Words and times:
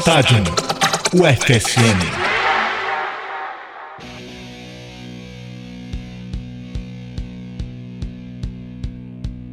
Estádio 0.00 0.42
UFSM. 1.12 2.00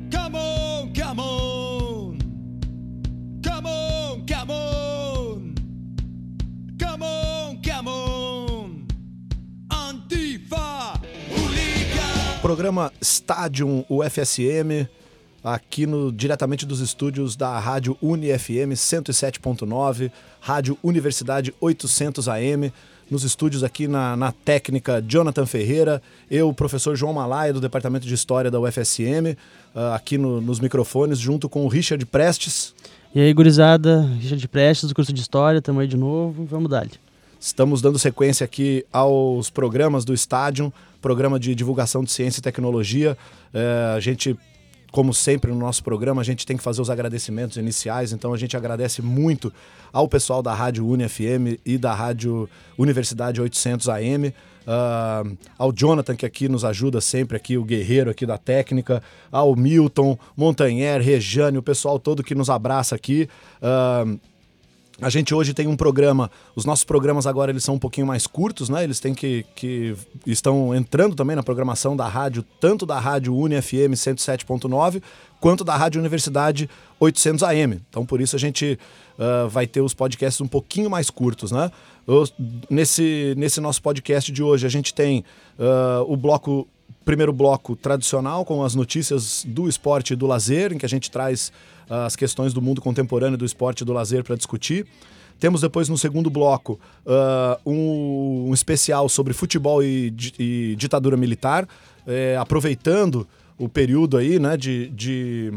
Come 0.10 0.36
on, 0.38 0.94
come 0.94 1.20
on. 1.20 2.18
Come 3.44 3.66
on, 3.68 4.26
come 4.26 4.52
on. 4.52 5.56
Come 6.80 7.04
on, 7.04 7.62
come 7.62 7.88
on. 7.90 8.88
Antifa, 9.70 10.98
Hooligan. 11.30 12.40
Programa 12.42 12.90
Stadium 13.02 13.84
UFSM, 13.90 14.88
aqui 15.54 15.86
no, 15.86 16.12
diretamente 16.12 16.66
dos 16.66 16.80
estúdios 16.80 17.36
da 17.36 17.58
Rádio 17.60 17.98
UniFM 18.02 18.74
107.9, 18.74 20.12
Rádio 20.40 20.78
Universidade 20.84 21.54
800 21.60 22.28
AM, 22.28 22.72
nos 23.10 23.24
estúdios 23.24 23.64
aqui 23.64 23.88
na, 23.88 24.18
na 24.18 24.32
técnica 24.32 25.02
Jonathan 25.08 25.46
Ferreira, 25.46 26.02
eu, 26.30 26.54
professor 26.54 26.96
João 26.96 27.14
Malaia, 27.14 27.54
do 27.54 27.62
Departamento 27.62 28.06
de 28.06 28.14
História 28.14 28.52
da 28.52 28.60
UFSM, 28.60 29.38
ah, 29.74 29.96
aqui 29.96 30.18
no- 30.18 30.42
nos 30.42 30.60
microfones, 30.60 31.18
junto 31.18 31.48
com 31.48 31.64
o 31.64 31.70
Richard 31.70 32.06
Prestes. 32.06 32.74
E 33.16 33.22
aí, 33.22 33.34
gurizada, 33.34 34.02
Richard 34.20 34.46
Prestes, 34.50 34.90
do 34.90 34.96
curso 34.96 35.14
de 35.14 35.22
História, 35.22 35.62
tamo 35.62 35.80
aí 35.80 35.88
de 35.88 35.96
novo, 35.96 36.46
vamos 36.46 36.70
dar 36.70 36.86
Estamos 37.40 37.82
dando 37.82 37.98
sequência 37.98 38.44
aqui 38.44 38.84
aos 38.92 39.50
programas 39.50 40.04
do 40.04 40.14
Estádio, 40.14 40.74
programa 41.02 41.40
de 41.40 41.54
divulgação 41.56 42.04
de 42.04 42.12
ciência 42.12 42.40
e 42.40 42.44
tecnologia. 42.44 43.18
É, 43.54 43.94
a 43.96 44.00
gente, 44.00 44.36
como 44.92 45.14
sempre 45.14 45.52
no 45.52 45.58
nosso 45.58 45.84
programa, 45.84 46.22
a 46.22 46.24
gente 46.24 46.46
tem 46.46 46.58
que 46.58 46.64
fazer 46.64 46.82
os 46.82 46.90
agradecimentos 46.90 47.58
iniciais, 47.58 48.14
então 48.14 48.34
a 48.34 48.38
gente 48.38 48.56
agradece 48.56 49.02
muito 49.02 49.52
ao 49.92 50.08
pessoal 50.08 50.42
da 50.42 50.54
Rádio 50.54 50.88
UniFM 50.88 51.60
e 51.66 51.78
da 51.78 51.94
Rádio 51.94 52.50
Universidade 52.78 53.42
800 53.42 53.90
AM. 53.90 54.34
ah, 54.68 55.24
ao 55.58 55.72
Jonathan, 55.72 56.16
que 56.16 56.26
aqui 56.26 56.50
nos 56.50 56.66
ajuda 56.66 57.00
sempre, 57.00 57.38
aqui, 57.38 57.58
o 57.58 57.64
guerreiro 57.64 58.10
aqui 58.10 58.26
da 58.26 58.38
técnica, 58.38 59.02
ao 59.32 59.56
Milton, 59.56 60.20
Montanher, 60.36 61.02
Rejane, 61.02 61.58
o 61.58 61.64
pessoal 61.64 61.98
todo 61.98 62.24
que 62.24 62.36
nos 62.36 62.50
abraça 62.50 62.94
aqui. 62.94 63.30
Ah, 63.62 64.06
a 65.00 65.10
gente 65.10 65.34
hoje 65.34 65.54
tem 65.54 65.68
um 65.68 65.76
programa, 65.76 66.32
os 66.56 66.66
nossos 66.66 66.84
programas 66.84 67.28
agora 67.28 67.52
eles 67.52 67.64
são 67.64 67.76
um 67.76 67.80
pouquinho 67.80 68.08
mais 68.08 68.26
curtos, 68.26 68.68
né? 68.68 68.84
Eles 68.84 69.00
têm 69.00 69.14
que, 69.14 69.46
que 69.56 69.96
estão 70.26 70.74
entrando 70.74 71.16
também 71.16 71.36
na 71.36 71.44
programação 71.44 71.96
da 71.96 72.08
rádio, 72.08 72.44
tanto 72.60 72.86
da 72.86 73.00
rádio 73.00 73.36
UniFM 73.36 73.94
107.9, 73.94 75.02
quanto 75.40 75.64
da 75.64 75.76
rádio 75.76 76.00
Universidade 76.00 76.68
800 77.00 77.44
AM. 77.44 77.80
Então 77.90 78.06
por 78.06 78.20
isso 78.20 78.36
a 78.36 78.40
gente 78.40 78.80
ah, 79.20 79.48
vai 79.48 79.68
ter 79.68 79.82
os 79.82 79.94
podcasts 79.94 80.42
um 80.42 80.48
pouquinho 80.48 80.90
mais 80.90 81.10
curtos, 81.12 81.52
né? 81.52 81.72
Os- 82.08 82.34
nesse, 82.70 83.36
nesse 83.38 83.62
nosso 83.62 83.82
podcast 83.82 84.32
de 84.32 84.42
hoje 84.42 84.66
a 84.66 84.70
gente 84.70 84.94
tem 84.94 85.24
ah, 85.60 86.04
o 86.08 86.18
bloco 86.18 86.68
primeiro 87.06 87.32
bloco 87.32 87.76
tradicional 87.76 88.44
com 88.44 88.64
as 88.64 88.76
notícias 88.76 89.46
do 89.48 89.70
esporte 89.70 90.12
e 90.12 90.16
do 90.16 90.28
lazer, 90.28 90.74
em 90.74 90.78
que 90.78 90.86
a 90.86 90.90
gente 90.90 91.10
traz 91.10 91.54
as 91.90 92.16
questões 92.16 92.54
do 92.54 92.62
mundo 92.62 92.82
contemporâneo 92.82 93.38
do 93.38 93.46
esporte 93.46 93.82
e 93.82 93.86
do 93.86 93.94
lazer 93.94 94.24
para 94.24 94.36
discutir. 94.36 94.86
Temos 95.40 95.62
depois 95.62 95.88
no 95.88 95.98
segundo 95.98 96.30
bloco 96.30 96.80
ah, 97.06 97.60
um, 97.66 98.48
um 98.50 98.54
especial 98.54 99.08
sobre 99.08 99.34
futebol 99.34 99.84
e, 99.84 100.14
e 100.40 100.76
ditadura 100.78 101.16
militar, 101.16 101.68
eh, 102.08 102.36
aproveitando 102.40 103.28
o 103.58 103.68
período 103.70 104.18
aí, 104.18 104.40
né, 104.40 104.56
de, 104.56 104.90
de 104.90 105.52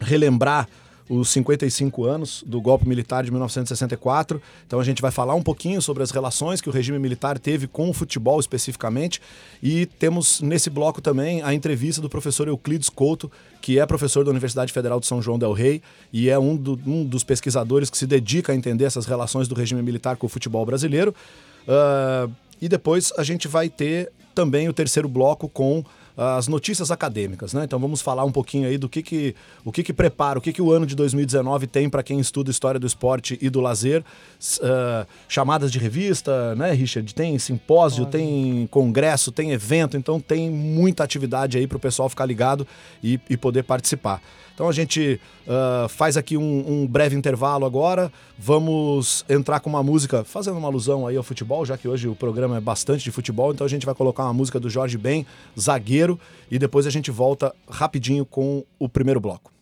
relembrar 0.00 0.68
os 1.08 1.30
55 1.30 2.04
anos 2.04 2.44
do 2.46 2.60
golpe 2.60 2.86
militar 2.88 3.24
de 3.24 3.30
1964. 3.30 4.40
Então 4.66 4.78
a 4.78 4.84
gente 4.84 5.00
vai 5.00 5.10
falar 5.10 5.34
um 5.34 5.42
pouquinho 5.42 5.80
sobre 5.80 6.02
as 6.02 6.10
relações 6.10 6.60
que 6.60 6.68
o 6.68 6.72
regime 6.72 6.98
militar 6.98 7.38
teve 7.38 7.66
com 7.66 7.88
o 7.88 7.92
futebol 7.92 8.38
especificamente. 8.38 9.20
E 9.62 9.86
temos 9.86 10.40
nesse 10.40 10.68
bloco 10.70 11.00
também 11.00 11.42
a 11.42 11.54
entrevista 11.54 12.02
do 12.02 12.08
professor 12.08 12.46
Euclides 12.48 12.88
Couto, 12.88 13.30
que 13.60 13.78
é 13.78 13.86
professor 13.86 14.24
da 14.24 14.30
Universidade 14.30 14.72
Federal 14.72 15.00
de 15.00 15.06
São 15.06 15.20
João 15.22 15.38
del 15.38 15.52
Rei 15.52 15.82
e 16.12 16.28
é 16.28 16.38
um, 16.38 16.56
do- 16.56 16.78
um 16.86 17.04
dos 17.04 17.24
pesquisadores 17.24 17.88
que 17.90 17.96
se 17.98 18.06
dedica 18.06 18.52
a 18.52 18.54
entender 18.54 18.84
essas 18.84 19.06
relações 19.06 19.48
do 19.48 19.54
regime 19.54 19.82
militar 19.82 20.16
com 20.16 20.26
o 20.26 20.28
futebol 20.30 20.64
brasileiro. 20.66 21.14
Ah, 21.66 22.28
e 22.60 22.68
depois 22.68 23.12
a 23.16 23.22
gente 23.22 23.46
vai 23.48 23.68
ter 23.68 24.10
também 24.34 24.68
o 24.68 24.72
terceiro 24.72 25.08
bloco 25.08 25.48
com 25.48 25.84
as 26.20 26.48
notícias 26.48 26.90
acadêmicas, 26.90 27.52
né? 27.52 27.62
Então 27.62 27.78
vamos 27.78 28.00
falar 28.00 28.24
um 28.24 28.32
pouquinho 28.32 28.66
aí 28.66 28.76
do 28.76 28.88
que 28.88 29.02
que 29.02 29.36
o 29.64 29.70
que 29.70 29.84
que 29.84 29.92
prepara, 29.92 30.36
o 30.36 30.42
que 30.42 30.52
que 30.52 30.60
o 30.60 30.72
ano 30.72 30.84
de 30.84 30.96
2019 30.96 31.68
tem 31.68 31.88
para 31.88 32.02
quem 32.02 32.18
estuda 32.18 32.50
história 32.50 32.80
do 32.80 32.88
esporte 32.88 33.38
e 33.40 33.48
do 33.48 33.60
lazer, 33.60 34.04
ah, 34.60 35.06
chamadas 35.28 35.70
de 35.70 35.78
revista, 35.78 36.56
né, 36.56 36.72
Richard? 36.72 37.14
Tem 37.14 37.38
simpósio, 37.38 38.04
tem 38.04 38.66
congresso, 38.68 39.30
tem 39.30 39.52
evento, 39.52 39.96
então 39.96 40.18
tem 40.18 40.50
muita 40.50 41.04
atividade 41.04 41.56
aí 41.56 41.68
para 41.68 41.76
o 41.76 41.80
pessoal 41.80 42.08
ficar 42.08 42.26
ligado 42.26 42.66
e, 43.00 43.20
e 43.30 43.36
poder 43.36 43.62
participar. 43.62 44.20
Então 44.58 44.68
a 44.68 44.72
gente 44.72 45.20
ah, 45.46 45.86
faz 45.88 46.16
aqui 46.16 46.36
um, 46.36 46.64
um 46.66 46.84
breve 46.84 47.14
intervalo 47.14 47.64
agora. 47.64 48.10
Vamos 48.36 49.24
entrar 49.28 49.60
com 49.60 49.70
uma 49.70 49.84
música 49.84 50.24
fazendo 50.24 50.58
uma 50.58 50.66
alusão 50.66 51.06
aí 51.06 51.16
ao 51.16 51.22
futebol, 51.22 51.64
já 51.64 51.78
que 51.78 51.86
hoje 51.86 52.08
o 52.08 52.16
programa 52.16 52.56
é 52.56 52.60
bastante 52.60 53.04
de 53.04 53.12
futebol. 53.12 53.52
Então 53.52 53.64
a 53.64 53.70
gente 53.70 53.86
vai 53.86 53.94
colocar 53.94 54.24
uma 54.24 54.34
música 54.34 54.58
do 54.58 54.68
Jorge 54.68 54.98
Ben, 54.98 55.24
zagueiro, 55.56 56.18
e 56.50 56.58
depois 56.58 56.88
a 56.88 56.90
gente 56.90 57.08
volta 57.08 57.54
rapidinho 57.70 58.26
com 58.26 58.64
o 58.80 58.88
primeiro 58.88 59.20
bloco. 59.20 59.52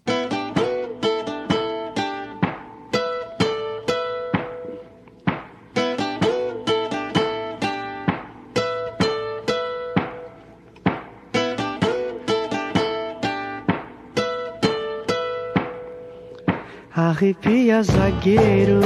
Arrepia 17.16 17.82
zagueiro, 17.82 18.78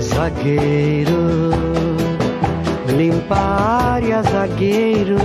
zagueiro, 0.00 1.52
limpa 2.96 3.36
a 3.36 3.92
área, 3.92 4.20
zagueiro, 4.24 5.16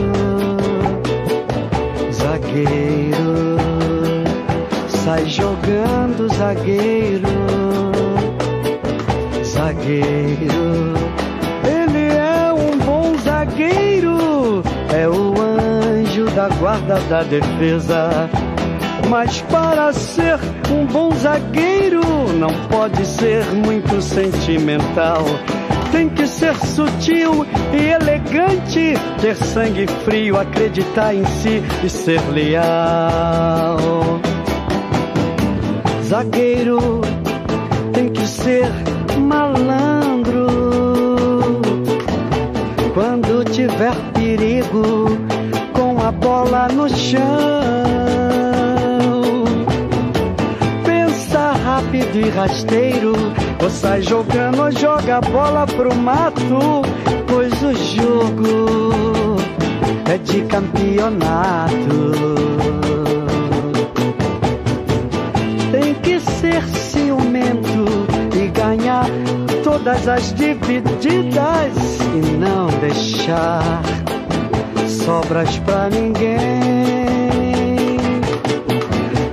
zagueiro, 2.11 3.57
sai 4.87 5.25
jogando, 5.25 6.29
zagueiro, 6.35 7.27
zagueiro. 9.43 10.93
Ele 11.65 12.13
é 12.13 12.53
um 12.53 12.77
bom 12.85 13.17
zagueiro, 13.23 14.61
é 14.95 15.09
o 15.09 15.33
anjo 15.41 16.25
da 16.35 16.49
guarda 16.49 16.99
da 17.09 17.23
defesa. 17.23 18.29
Mas 19.09 19.41
para 19.41 19.93
ser 19.93 20.39
um 20.71 20.85
bom 20.85 21.11
zagueiro, 21.11 22.01
não 22.39 22.49
pode 22.69 23.05
ser 23.05 23.45
muito 23.53 24.01
sentimental. 24.01 25.23
Tem 25.91 26.09
que 26.09 26.27
ser 26.27 26.55
sutil 26.55 27.45
e 27.73 27.91
elegante, 27.91 28.93
ter 29.21 29.35
sangue 29.35 29.87
frio, 30.03 30.37
acreditar 30.37 31.13
em 31.13 31.25
si 31.25 31.61
e 31.83 31.89
ser 31.89 32.21
leal. 32.31 33.77
Zagueiro 36.03 37.01
tem 37.93 38.09
que 38.09 38.27
ser 38.27 38.67
malandro. 39.17 40.47
Quando 42.93 43.43
tiver 43.45 43.95
perigo, 44.13 45.17
com 45.73 46.01
a 46.01 46.11
bola 46.11 46.67
no 46.67 46.89
chão. 46.89 47.64
E 52.19 52.29
rasteiro, 52.29 53.13
ou 53.61 53.69
sai 53.69 54.01
jogando 54.01 54.61
ou 54.61 54.71
joga 54.71 55.17
a 55.17 55.21
bola 55.21 55.65
pro 55.65 55.93
mato, 55.95 56.81
pois 57.27 57.53
o 57.61 57.73
jogo 57.73 59.35
é 60.09 60.17
de 60.17 60.41
campeonato. 60.43 61.75
Tem 65.71 65.93
que 65.95 66.19
ser 66.19 66.63
ciumento 66.67 67.85
e 68.35 68.47
ganhar 68.47 69.05
todas 69.63 70.07
as 70.07 70.33
divididas 70.33 71.73
e 72.13 72.21
não 72.37 72.67
deixar 72.79 73.81
sobras 74.87 75.57
pra 75.59 75.89
ninguém. 75.89 76.37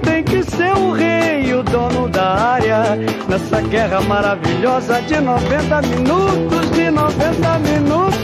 Tem 0.03 0.23
que 0.25 0.43
ser 0.43 0.73
o 0.77 0.93
rei, 0.93 1.12
dono 1.73 2.07
da 2.09 2.53
área, 2.53 2.97
nessa 3.29 3.61
guerra 3.63 4.01
maravilhosa 4.03 5.01
de 5.03 5.19
90 5.21 5.83
minutos, 5.83 6.71
de 6.71 6.91
90 6.91 7.59
minutos. 7.61 8.23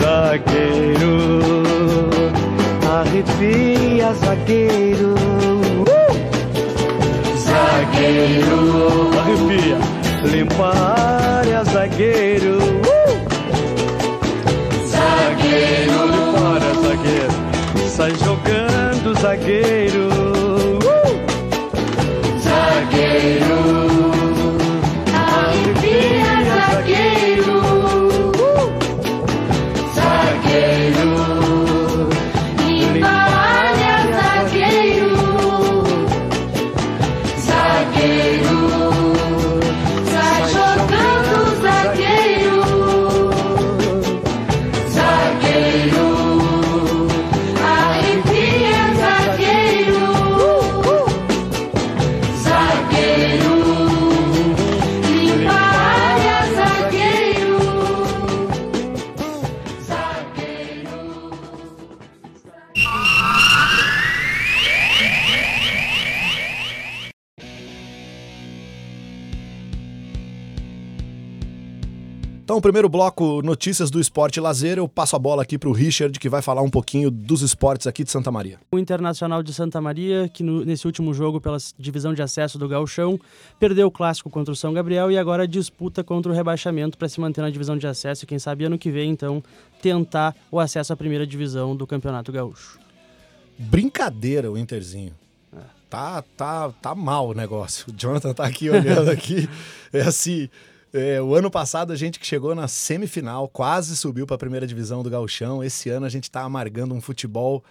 Zagueiro, 0.00 1.62
arrepia, 2.98 4.12
zagueiro. 4.14 5.14
Uh! 5.88 6.14
zagueiro. 7.38 9.10
Arrepia. 9.20 9.78
Limpa 10.30 10.68
a 10.68 11.38
área, 11.38 11.64
zagueiro. 11.64 12.58
Uh! 12.58 13.14
Zagueiro. 14.88 15.98
Limpa 16.06 16.40
a 16.40 16.54
área, 16.54 16.74
zagueiro. 16.82 17.34
Sai 17.88 18.12
jogando, 18.16 19.14
zagueiro. 19.20 20.23
Primeiro 72.64 72.88
bloco, 72.88 73.42
notícias 73.42 73.90
do 73.90 74.00
esporte 74.00 74.38
e 74.38 74.40
lazer. 74.40 74.78
Eu 74.78 74.88
passo 74.88 75.14
a 75.14 75.18
bola 75.18 75.42
aqui 75.42 75.58
para 75.58 75.68
o 75.68 75.72
Richard, 75.72 76.18
que 76.18 76.30
vai 76.30 76.40
falar 76.40 76.62
um 76.62 76.70
pouquinho 76.70 77.10
dos 77.10 77.42
esportes 77.42 77.86
aqui 77.86 78.02
de 78.02 78.10
Santa 78.10 78.30
Maria. 78.32 78.58
O 78.72 78.78
Internacional 78.78 79.42
de 79.42 79.52
Santa 79.52 79.82
Maria, 79.82 80.30
que 80.32 80.42
no- 80.42 80.64
nesse 80.64 80.86
último 80.86 81.12
jogo 81.12 81.42
pela 81.42 81.58
divisão 81.78 82.14
de 82.14 82.22
acesso 82.22 82.56
do 82.58 82.66
Gauchão, 82.66 83.20
perdeu 83.60 83.86
o 83.88 83.90
clássico 83.90 84.30
contra 84.30 84.50
o 84.50 84.56
São 84.56 84.72
Gabriel 84.72 85.10
e 85.12 85.18
agora 85.18 85.46
disputa 85.46 86.02
contra 86.02 86.32
o 86.32 86.34
rebaixamento 86.34 86.96
para 86.96 87.06
se 87.06 87.20
manter 87.20 87.42
na 87.42 87.50
divisão 87.50 87.76
de 87.76 87.86
acesso 87.86 88.24
e 88.24 88.26
quem 88.26 88.38
sabe 88.38 88.64
ano 88.64 88.78
que 88.78 88.90
vem, 88.90 89.10
então, 89.10 89.42
tentar 89.82 90.34
o 90.50 90.58
acesso 90.58 90.90
à 90.90 90.96
primeira 90.96 91.26
divisão 91.26 91.76
do 91.76 91.86
Campeonato 91.86 92.32
Gaúcho. 92.32 92.78
Brincadeira 93.58 94.50
o 94.50 94.56
Interzinho. 94.56 95.12
Tá, 95.90 96.24
tá, 96.36 96.70
tá 96.82 96.94
mal 96.94 97.28
o 97.28 97.34
negócio. 97.34 97.84
O 97.88 97.94
Jonathan 97.96 98.32
tá 98.32 98.44
aqui 98.46 98.68
olhando 98.70 99.10
aqui. 99.12 99.48
É 99.92 100.00
assim, 100.00 100.48
é, 100.94 101.20
o 101.20 101.34
ano 101.34 101.50
passado 101.50 101.92
a 101.92 101.96
gente 101.96 102.20
que 102.20 102.26
chegou 102.26 102.54
na 102.54 102.68
semifinal, 102.68 103.48
quase 103.48 103.96
subiu 103.96 104.26
para 104.26 104.36
a 104.36 104.38
primeira 104.38 104.64
divisão 104.64 105.02
do 105.02 105.10
Gauchão. 105.10 105.62
Esse 105.62 105.90
ano 105.90 106.06
a 106.06 106.08
gente 106.08 106.30
tá 106.30 106.42
amargando 106.42 106.94
um 106.94 107.00
futebol 107.00 107.64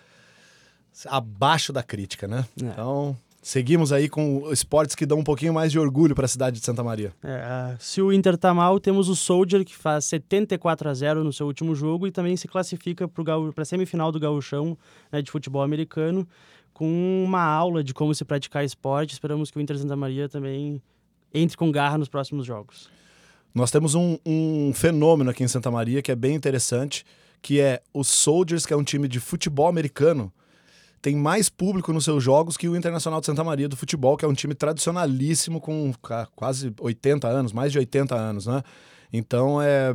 abaixo 1.07 1.71
da 1.71 1.81
crítica, 1.81 2.27
né? 2.27 2.45
É. 2.61 2.65
Então, 2.65 3.15
seguimos 3.41 3.93
aí 3.93 4.09
com 4.09 4.51
esportes 4.51 4.93
que 4.93 5.05
dão 5.05 5.19
um 5.19 5.23
pouquinho 5.23 5.53
mais 5.53 5.71
de 5.71 5.79
orgulho 5.79 6.13
para 6.13 6.25
a 6.25 6.27
cidade 6.27 6.59
de 6.59 6.65
Santa 6.65 6.83
Maria. 6.83 7.13
É, 7.23 7.77
se 7.79 8.01
o 8.01 8.11
Inter 8.11 8.37
tá 8.37 8.53
mal, 8.53 8.77
temos 8.77 9.07
o 9.07 9.15
Soldier, 9.15 9.63
que 9.63 9.73
faz 9.73 10.03
74 10.03 10.89
a 10.89 10.93
0 10.93 11.23
no 11.23 11.31
seu 11.31 11.47
último 11.47 11.73
jogo 11.73 12.05
e 12.05 12.11
também 12.11 12.35
se 12.35 12.49
classifica 12.49 13.07
para 13.07 13.33
a 13.57 13.65
semifinal 13.65 14.11
do 14.11 14.19
Gauchão 14.19 14.77
né, 15.09 15.21
de 15.21 15.31
futebol 15.31 15.61
americano, 15.61 16.27
com 16.73 17.23
uma 17.25 17.41
aula 17.41 17.81
de 17.81 17.93
como 17.93 18.13
se 18.13 18.25
praticar 18.25 18.65
esporte. 18.65 19.13
Esperamos 19.13 19.49
que 19.49 19.57
o 19.57 19.61
Inter 19.61 19.77
Santa 19.77 19.95
Maria 19.95 20.27
também 20.27 20.81
entre 21.33 21.55
com 21.55 21.71
garra 21.71 21.97
nos 21.97 22.09
próximos 22.09 22.45
jogos. 22.45 22.91
Nós 23.53 23.69
temos 23.69 23.93
um, 23.93 24.17
um 24.25 24.73
fenômeno 24.73 25.29
aqui 25.29 25.43
em 25.43 25.47
Santa 25.47 25.69
Maria 25.69 26.01
que 26.01 26.11
é 26.11 26.15
bem 26.15 26.35
interessante, 26.35 27.05
que 27.41 27.59
é 27.59 27.81
o 27.93 28.03
Soldiers, 28.03 28.65
que 28.65 28.73
é 28.73 28.77
um 28.77 28.83
time 28.83 29.07
de 29.07 29.19
futebol 29.19 29.67
americano, 29.67 30.31
tem 31.03 31.17
mais 31.17 31.49
público 31.49 31.91
nos 31.91 32.05
seus 32.05 32.23
jogos 32.23 32.55
que 32.55 32.69
o 32.69 32.77
Internacional 32.77 33.19
de 33.19 33.25
Santa 33.25 33.43
Maria 33.43 33.67
do 33.67 33.75
futebol, 33.75 34.15
que 34.15 34.23
é 34.23 34.27
um 34.27 34.33
time 34.33 34.55
tradicionalíssimo 34.55 35.59
com 35.59 35.93
quase 36.33 36.73
80 36.79 37.27
anos, 37.27 37.51
mais 37.51 37.73
de 37.73 37.77
80 37.77 38.15
anos, 38.15 38.45
né? 38.47 38.63
Então, 39.11 39.61
é, 39.61 39.93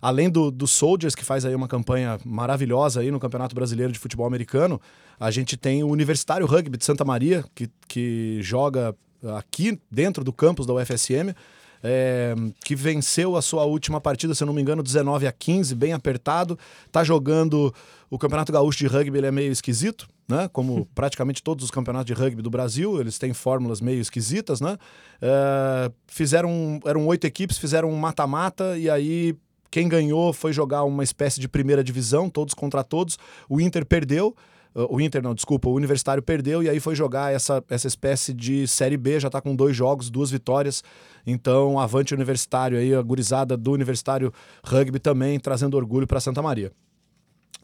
além 0.00 0.28
do, 0.28 0.50
do 0.50 0.66
Soldiers, 0.66 1.14
que 1.14 1.24
faz 1.24 1.46
aí 1.46 1.54
uma 1.54 1.66
campanha 1.66 2.20
maravilhosa 2.22 3.00
aí 3.00 3.10
no 3.10 3.18
Campeonato 3.18 3.54
Brasileiro 3.54 3.94
de 3.94 3.98
Futebol 3.98 4.26
Americano, 4.26 4.78
a 5.18 5.30
gente 5.30 5.56
tem 5.56 5.82
o 5.82 5.88
Universitário 5.88 6.46
Rugby 6.46 6.76
de 6.76 6.84
Santa 6.84 7.02
Maria, 7.02 7.42
que, 7.54 7.70
que 7.88 8.38
joga 8.42 8.94
aqui 9.38 9.80
dentro 9.90 10.22
do 10.22 10.34
campus 10.34 10.66
da 10.66 10.74
UFSM, 10.74 11.34
é, 11.82 12.34
que 12.64 12.76
venceu 12.76 13.36
a 13.36 13.42
sua 13.42 13.64
última 13.64 14.00
partida, 14.00 14.34
se 14.34 14.42
eu 14.42 14.46
não 14.46 14.54
me 14.54 14.62
engano, 14.62 14.82
19 14.82 15.26
a 15.26 15.32
15, 15.32 15.74
bem 15.74 15.92
apertado. 15.92 16.58
Tá 16.90 17.02
jogando 17.02 17.74
o 18.08 18.18
Campeonato 18.18 18.52
Gaúcho 18.52 18.78
de 18.78 18.86
Rugby, 18.86 19.18
ele 19.18 19.26
é 19.26 19.32
meio 19.32 19.50
esquisito, 19.50 20.06
né? 20.28 20.48
Como 20.52 20.86
praticamente 20.94 21.42
todos 21.42 21.64
os 21.64 21.70
campeonatos 21.70 22.06
de 22.06 22.12
rugby 22.12 22.42
do 22.42 22.50
Brasil, 22.50 23.00
eles 23.00 23.18
têm 23.18 23.32
fórmulas 23.32 23.80
meio 23.80 24.00
esquisitas, 24.00 24.60
né? 24.60 24.76
É, 25.20 25.90
fizeram, 26.06 26.80
eram 26.84 27.06
oito 27.06 27.26
equipes, 27.26 27.58
fizeram 27.58 27.90
um 27.90 27.96
mata-mata 27.96 28.76
e 28.78 28.88
aí 28.88 29.34
quem 29.70 29.88
ganhou 29.88 30.34
foi 30.34 30.52
jogar 30.52 30.84
uma 30.84 31.02
espécie 31.02 31.40
de 31.40 31.48
primeira 31.48 31.82
divisão, 31.82 32.28
todos 32.28 32.52
contra 32.52 32.84
todos. 32.84 33.18
O 33.48 33.58
Inter 33.58 33.86
perdeu. 33.86 34.36
Uh, 34.74 34.86
O 34.96 35.00
Inter, 35.00 35.22
não, 35.22 35.34
desculpa, 35.34 35.68
o 35.68 35.74
Universitário 35.74 36.22
perdeu 36.22 36.62
e 36.62 36.68
aí 36.68 36.80
foi 36.80 36.94
jogar 36.94 37.32
essa, 37.32 37.62
essa 37.68 37.86
espécie 37.86 38.32
de 38.32 38.66
Série 38.66 38.96
B, 38.96 39.20
já 39.20 39.28
tá 39.30 39.40
com 39.40 39.54
dois 39.54 39.76
jogos, 39.76 40.10
duas 40.10 40.30
vitórias. 40.30 40.82
Então, 41.26 41.78
avante 41.78 42.14
Universitário 42.14 42.78
aí, 42.78 42.94
a 42.94 43.02
gurizada 43.02 43.56
do 43.56 43.72
Universitário 43.72 44.32
Rugby 44.64 44.98
também 44.98 45.38
trazendo 45.38 45.76
orgulho 45.76 46.06
para 46.06 46.20
Santa 46.20 46.40
Maria. 46.42 46.72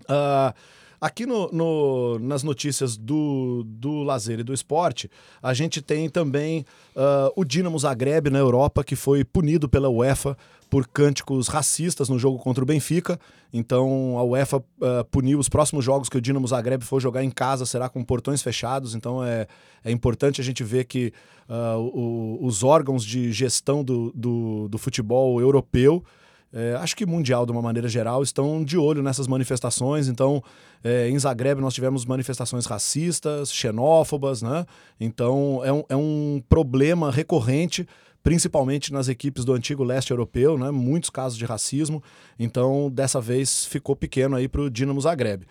Ah, 0.08 0.54
aqui 1.00 1.26
no, 1.26 1.50
no- 1.52 2.18
nas 2.18 2.42
notícias 2.42 2.96
do, 2.96 3.62
do 3.66 4.02
lazer 4.02 4.40
e 4.40 4.42
do 4.42 4.52
esporte, 4.54 5.10
a 5.42 5.52
gente 5.54 5.80
tem 5.82 6.08
também 6.08 6.64
ah, 6.96 7.30
o 7.36 7.44
Dinamo 7.44 7.78
Zagreb 7.78 8.30
na 8.30 8.38
Europa, 8.38 8.84
que 8.84 8.96
foi 8.96 9.24
punido 9.24 9.68
pela 9.68 9.88
UEFA 9.88 10.36
por 10.70 10.86
cânticos 10.86 11.48
racistas 11.48 12.08
no 12.08 12.18
jogo 12.18 12.38
contra 12.38 12.62
o 12.62 12.66
Benfica. 12.66 13.18
Então 13.52 14.18
a 14.18 14.22
UEFA 14.22 14.62
ah, 14.82 15.04
puniu 15.10 15.38
os 15.38 15.48
próximos 15.48 15.84
jogos 15.84 16.08
que 16.08 16.18
o 16.18 16.20
Dinamo 16.20 16.46
Zagreb 16.46 16.84
for 16.84 17.00
jogar 17.00 17.24
em 17.24 17.30
casa, 17.30 17.64
será 17.66 17.88
com 17.88 18.04
portões 18.04 18.42
fechados. 18.42 18.94
Então 18.94 19.24
é, 19.24 19.46
é 19.84 19.90
importante 19.90 20.40
a 20.40 20.44
gente 20.44 20.62
ver 20.62 20.84
que 20.84 21.12
ah, 21.48 21.76
o- 21.78 22.38
os 22.42 22.62
órgãos 22.62 23.04
de 23.04 23.32
gestão 23.32 23.82
do, 23.82 24.12
do, 24.14 24.68
do 24.68 24.78
futebol 24.78 25.40
europeu 25.40 26.04
é, 26.50 26.74
acho 26.80 26.96
que 26.96 27.04
mundial 27.04 27.44
de 27.44 27.52
uma 27.52 27.60
maneira 27.60 27.88
geral, 27.88 28.22
estão 28.22 28.64
de 28.64 28.78
olho 28.78 29.02
nessas 29.02 29.26
manifestações. 29.26 30.08
Então, 30.08 30.42
é, 30.82 31.06
em 31.10 31.18
Zagreb 31.18 31.60
nós 31.60 31.74
tivemos 31.74 32.06
manifestações 32.06 32.64
racistas, 32.64 33.52
xenófobas, 33.52 34.40
né? 34.40 34.64
Então, 34.98 35.60
é 35.62 35.70
um, 35.70 35.84
é 35.90 35.94
um 35.96 36.42
problema 36.48 37.10
recorrente, 37.10 37.86
principalmente 38.28 38.92
nas 38.92 39.08
equipes 39.08 39.42
do 39.42 39.54
antigo 39.54 39.82
leste 39.82 40.10
europeu, 40.10 40.58
né? 40.58 40.70
Muitos 40.70 41.08
casos 41.08 41.38
de 41.38 41.46
racismo. 41.46 42.02
Então, 42.38 42.90
dessa 42.90 43.22
vez 43.22 43.64
ficou 43.64 43.96
pequeno 43.96 44.36
aí 44.36 44.46
para 44.46 44.60
o 44.60 44.68
Dinamo 44.68 45.00
Zagreb. 45.00 45.46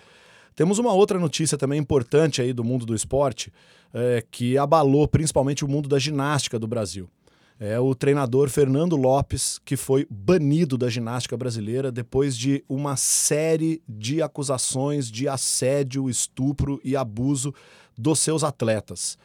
Temos 0.55 0.77
uma 0.77 0.93
outra 0.93 1.17
notícia 1.17 1.57
também 1.57 1.79
importante 1.79 2.39
aí 2.39 2.53
do 2.53 2.63
mundo 2.63 2.86
do 2.86 2.93
esporte, 2.93 3.51
é, 3.91 4.24
que 4.29 4.60
abalou 4.60 5.07
principalmente 5.07 5.65
o 5.65 5.67
mundo 5.67 5.89
da 5.89 5.98
ginástica 5.98 6.60
do 6.60 6.67
Brasil 6.67 7.10
é 7.60 7.79
o 7.79 7.96
treinador 7.96 8.50
Fernando 8.50 8.96
Lopes, 8.96 9.60
que 9.65 9.75
foi 9.75 10.05
banido 10.12 10.77
da 10.77 10.89
ginástica 10.89 11.36
brasileira 11.36 11.91
depois 11.91 12.38
de 12.38 12.63
uma 12.69 12.96
série 12.96 13.81
de 13.89 14.22
acusações 14.22 15.10
de 15.10 15.27
assédio, 15.27 16.07
estupro 16.07 16.79
e 16.84 16.96
abuso 16.96 17.51
dos 17.98 18.19
seus 18.19 18.43
atletas. 18.43 19.17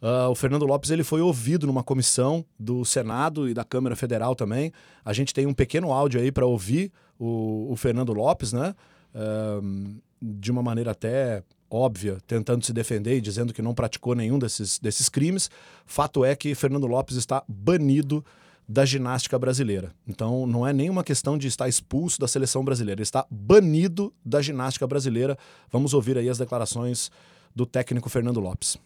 Ah, 0.00 0.28
o 0.28 0.34
Fernando 0.34 0.64
Lopes 0.64 0.90
ele 0.90 1.04
foi 1.04 1.20
ouvido 1.20 1.66
numa 1.66 1.82
comissão 1.82 2.44
do 2.58 2.84
Senado 2.84 3.48
e 3.48 3.54
da 3.54 3.64
Câmara 3.64 3.96
Federal 3.96 4.34
também. 4.34 4.72
A 5.04 5.12
gente 5.12 5.34
tem 5.34 5.46
um 5.46 5.54
pequeno 5.54 5.92
áudio 5.92 6.20
aí 6.20 6.30
para 6.30 6.46
ouvir 6.46 6.92
o, 7.18 7.72
o 7.72 7.76
Fernando 7.76 8.12
Lopes, 8.12 8.52
né? 8.52 8.74
Ahm, 9.14 9.96
de 10.20 10.50
uma 10.50 10.62
maneira 10.62 10.92
até 10.92 11.42
óbvia, 11.70 12.18
tentando 12.26 12.64
se 12.64 12.72
defender 12.72 13.16
e 13.16 13.20
dizendo 13.20 13.52
que 13.52 13.60
não 13.60 13.74
praticou 13.74 14.14
nenhum 14.14 14.38
desses, 14.38 14.78
desses 14.78 15.08
crimes. 15.08 15.50
Fato 15.84 16.24
é 16.24 16.34
que 16.34 16.54
Fernando 16.54 16.86
Lopes 16.86 17.16
está 17.16 17.42
banido 17.46 18.24
da 18.68 18.84
ginástica 18.84 19.38
brasileira. 19.38 19.92
Então 20.06 20.46
não 20.46 20.66
é 20.66 20.72
nenhuma 20.72 21.02
questão 21.02 21.38
de 21.38 21.46
estar 21.46 21.68
expulso 21.68 22.20
da 22.20 22.28
seleção 22.28 22.64
brasileira, 22.64 22.98
ele 22.98 23.02
está 23.02 23.26
banido 23.30 24.12
da 24.24 24.42
ginástica 24.42 24.86
brasileira. 24.86 25.38
Vamos 25.70 25.94
ouvir 25.94 26.18
aí 26.18 26.28
as 26.28 26.38
declarações 26.38 27.10
do 27.54 27.64
técnico 27.64 28.08
Fernando 28.08 28.40
Lopes. 28.40 28.76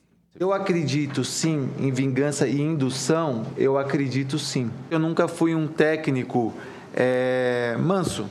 Eu 0.41 0.51
acredito 0.51 1.23
sim 1.25 1.69
em 1.79 1.93
vingança 1.93 2.49
e 2.49 2.59
indução, 2.59 3.45
eu 3.55 3.77
acredito 3.77 4.39
sim. 4.39 4.71
Eu 4.91 4.99
nunca 4.99 5.29
fui 5.29 5.55
um 5.55 5.69
técnico 5.69 6.55
é, 6.95 7.77
manso, 7.79 8.31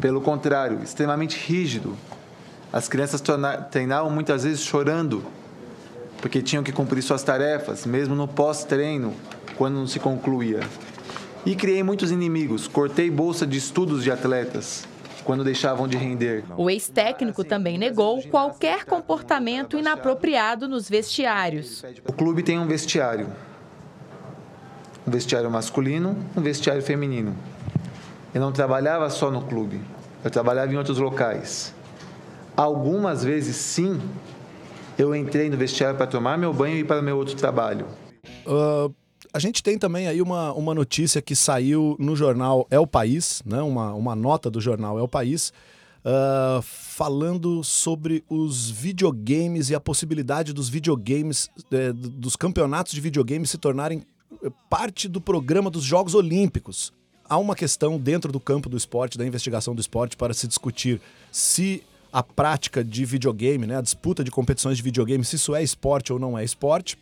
pelo 0.00 0.22
contrário, 0.22 0.82
extremamente 0.82 1.36
rígido. 1.36 1.94
As 2.72 2.88
crianças 2.88 3.22
treinavam 3.70 4.10
muitas 4.10 4.42
vezes 4.44 4.62
chorando 4.62 5.22
porque 6.16 6.40
tinham 6.40 6.64
que 6.64 6.72
cumprir 6.72 7.02
suas 7.02 7.22
tarefas, 7.22 7.84
mesmo 7.84 8.14
no 8.14 8.26
pós-treino, 8.26 9.12
quando 9.58 9.74
não 9.74 9.86
se 9.86 10.00
concluía. 10.00 10.60
E 11.44 11.54
criei 11.54 11.82
muitos 11.82 12.10
inimigos, 12.10 12.66
cortei 12.66 13.10
bolsa 13.10 13.46
de 13.46 13.58
estudos 13.58 14.02
de 14.02 14.10
atletas 14.10 14.88
quando 15.24 15.42
deixavam 15.42 15.88
de 15.88 15.96
render. 15.96 16.44
O 16.56 16.70
ex-técnico 16.70 17.42
também 17.42 17.78
negou 17.78 18.22
qualquer 18.24 18.84
comportamento 18.84 19.78
inapropriado 19.78 20.68
nos 20.68 20.88
vestiários. 20.88 21.82
O 22.06 22.12
clube 22.12 22.42
tem 22.42 22.58
um 22.58 22.66
vestiário. 22.66 23.28
Um 25.06 25.10
vestiário 25.10 25.50
masculino, 25.50 26.16
um 26.36 26.40
vestiário 26.40 26.82
feminino. 26.82 27.34
Eu 28.32 28.40
não 28.40 28.52
trabalhava 28.52 29.08
só 29.10 29.30
no 29.30 29.42
clube, 29.42 29.80
eu 30.24 30.30
trabalhava 30.30 30.72
em 30.72 30.76
outros 30.76 30.98
locais. 30.98 31.74
Algumas 32.56 33.24
vezes, 33.24 33.56
sim, 33.56 34.00
eu 34.98 35.14
entrei 35.14 35.50
no 35.50 35.56
vestiário 35.56 35.96
para 35.96 36.06
tomar 36.06 36.38
meu 36.38 36.52
banho 36.52 36.76
e 36.76 36.80
ir 36.80 36.84
para 36.84 37.02
meu 37.02 37.16
outro 37.16 37.34
trabalho. 37.34 37.86
Uh, 38.46 38.94
a 39.32 39.38
gente 39.38 39.62
tem 39.62 39.78
também 39.78 40.06
aí 40.06 40.20
uma, 40.20 40.52
uma 40.52 40.74
notícia 40.74 41.20
que 41.22 41.34
saiu 41.34 41.96
no 41.98 42.14
jornal 42.14 42.66
É 42.70 42.78
o 42.78 42.86
País, 42.86 43.42
né? 43.44 43.60
uma, 43.62 43.92
uma 43.94 44.14
nota 44.14 44.50
do 44.50 44.60
jornal 44.60 44.98
É 44.98 45.02
o 45.02 45.08
País, 45.08 45.52
uh, 46.04 46.62
falando 46.62 47.64
sobre 47.64 48.24
os 48.28 48.70
videogames 48.70 49.70
e 49.70 49.74
a 49.74 49.80
possibilidade 49.80 50.52
dos 50.52 50.68
videogames, 50.68 51.48
eh, 51.72 51.92
dos 51.92 52.36
campeonatos 52.36 52.92
de 52.92 53.00
videogames 53.00 53.50
se 53.50 53.58
tornarem 53.58 54.02
eh, 54.42 54.50
parte 54.68 55.08
do 55.08 55.20
programa 55.20 55.70
dos 55.70 55.82
Jogos 55.82 56.14
Olímpicos. 56.14 56.92
Há 57.28 57.38
uma 57.38 57.56
questão 57.56 57.98
dentro 57.98 58.30
do 58.30 58.38
campo 58.38 58.68
do 58.68 58.76
esporte, 58.76 59.16
da 59.16 59.26
investigação 59.26 59.74
do 59.74 59.80
esporte, 59.80 60.16
para 60.16 60.34
se 60.34 60.46
discutir 60.46 61.00
se 61.32 61.82
a 62.12 62.22
prática 62.22 62.84
de 62.84 63.04
videogame, 63.04 63.66
né, 63.66 63.78
a 63.78 63.80
disputa 63.80 64.22
de 64.22 64.30
competições 64.30 64.76
de 64.76 64.82
videogame, 64.84 65.24
se 65.24 65.34
isso 65.34 65.52
é 65.52 65.62
esporte 65.62 66.12
ou 66.12 66.18
não 66.18 66.38
é 66.38 66.44
esporte. 66.44 66.96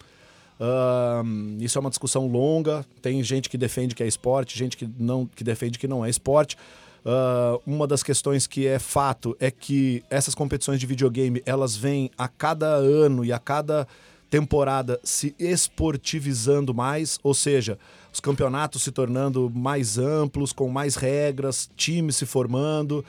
Uh, 0.61 1.63
isso 1.63 1.79
é 1.79 1.81
uma 1.81 1.91
discussão 1.91 2.27
longa. 2.27 2.85
Tem 3.01 3.23
gente 3.23 3.49
que 3.49 3.59
defende 3.59 3.95
que 3.95 4.03
é 4.03 4.07
esporte, 4.07 4.57
gente 4.57 4.77
que 4.77 4.89
não 4.99 5.27
que 5.27 5.43
defende 5.43 5.79
que 5.79 5.89
não 5.89 6.05
é 6.05 6.11
esporte. 6.11 6.57
Uh, 7.05 7.61
uma 7.67 7.87
das 7.87 8.03
questões 8.03 8.47
que 8.47 8.67
é 8.67 8.79
fato 8.79 9.37
é 9.41 9.51
que 9.51 10.05
essas 10.09 10.37
competições 10.37 10.79
de 10.79 10.87
videogame 10.87 11.43
elas 11.45 11.77
vêm 11.77 12.11
a 12.17 12.29
cada 12.29 12.69
ano 12.69 13.25
e 13.25 13.33
a 13.33 13.41
cada 13.41 13.89
temporada 14.31 15.01
se 15.03 15.35
esportivizando 15.39 16.73
mais, 16.73 17.19
ou 17.23 17.35
seja, 17.35 17.77
os 18.13 18.21
campeonatos 18.21 18.83
se 18.83 18.93
tornando 18.93 19.51
mais 19.55 19.99
amplos, 19.99 20.53
com 20.53 20.69
mais 20.69 20.95
regras, 20.95 21.69
times 21.77 22.17
se 22.17 22.25
formando. 22.25 23.05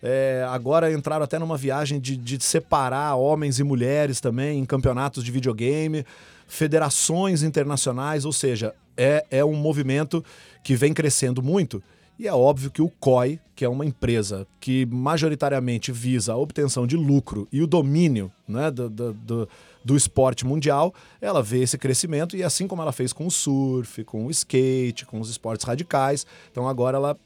É, 0.00 0.46
agora 0.48 0.92
entraram 0.92 1.24
até 1.24 1.38
numa 1.38 1.56
viagem 1.56 1.98
de, 1.98 2.16
de 2.16 2.40
separar 2.44 3.16
homens 3.16 3.58
e 3.58 3.64
mulheres 3.64 4.20
também 4.20 4.60
em 4.60 4.64
campeonatos 4.64 5.24
de 5.24 5.32
videogame 5.32 6.04
federações 6.48 7.42
internacionais, 7.42 8.24
ou 8.24 8.32
seja, 8.32 8.74
é, 8.96 9.24
é 9.30 9.44
um 9.44 9.54
movimento 9.54 10.24
que 10.64 10.74
vem 10.74 10.92
crescendo 10.92 11.42
muito. 11.42 11.80
E 12.18 12.26
é 12.26 12.34
óbvio 12.34 12.68
que 12.68 12.82
o 12.82 12.88
COI, 12.88 13.38
que 13.54 13.64
é 13.64 13.68
uma 13.68 13.86
empresa 13.86 14.44
que 14.58 14.84
majoritariamente 14.86 15.92
visa 15.92 16.32
a 16.32 16.36
obtenção 16.36 16.84
de 16.84 16.96
lucro 16.96 17.46
e 17.52 17.62
o 17.62 17.66
domínio 17.66 18.32
né, 18.48 18.72
do, 18.72 18.90
do, 18.90 19.12
do, 19.12 19.48
do 19.84 19.96
esporte 19.96 20.44
mundial, 20.44 20.92
ela 21.20 21.40
vê 21.40 21.62
esse 21.62 21.78
crescimento 21.78 22.36
e 22.36 22.42
assim 22.42 22.66
como 22.66 22.82
ela 22.82 22.90
fez 22.90 23.12
com 23.12 23.24
o 23.24 23.30
surf, 23.30 24.02
com 24.02 24.26
o 24.26 24.30
skate, 24.32 25.06
com 25.06 25.20
os 25.20 25.30
esportes 25.30 25.64
radicais, 25.64 26.26
então 26.50 26.68
agora 26.68 26.96
ela 26.96 27.16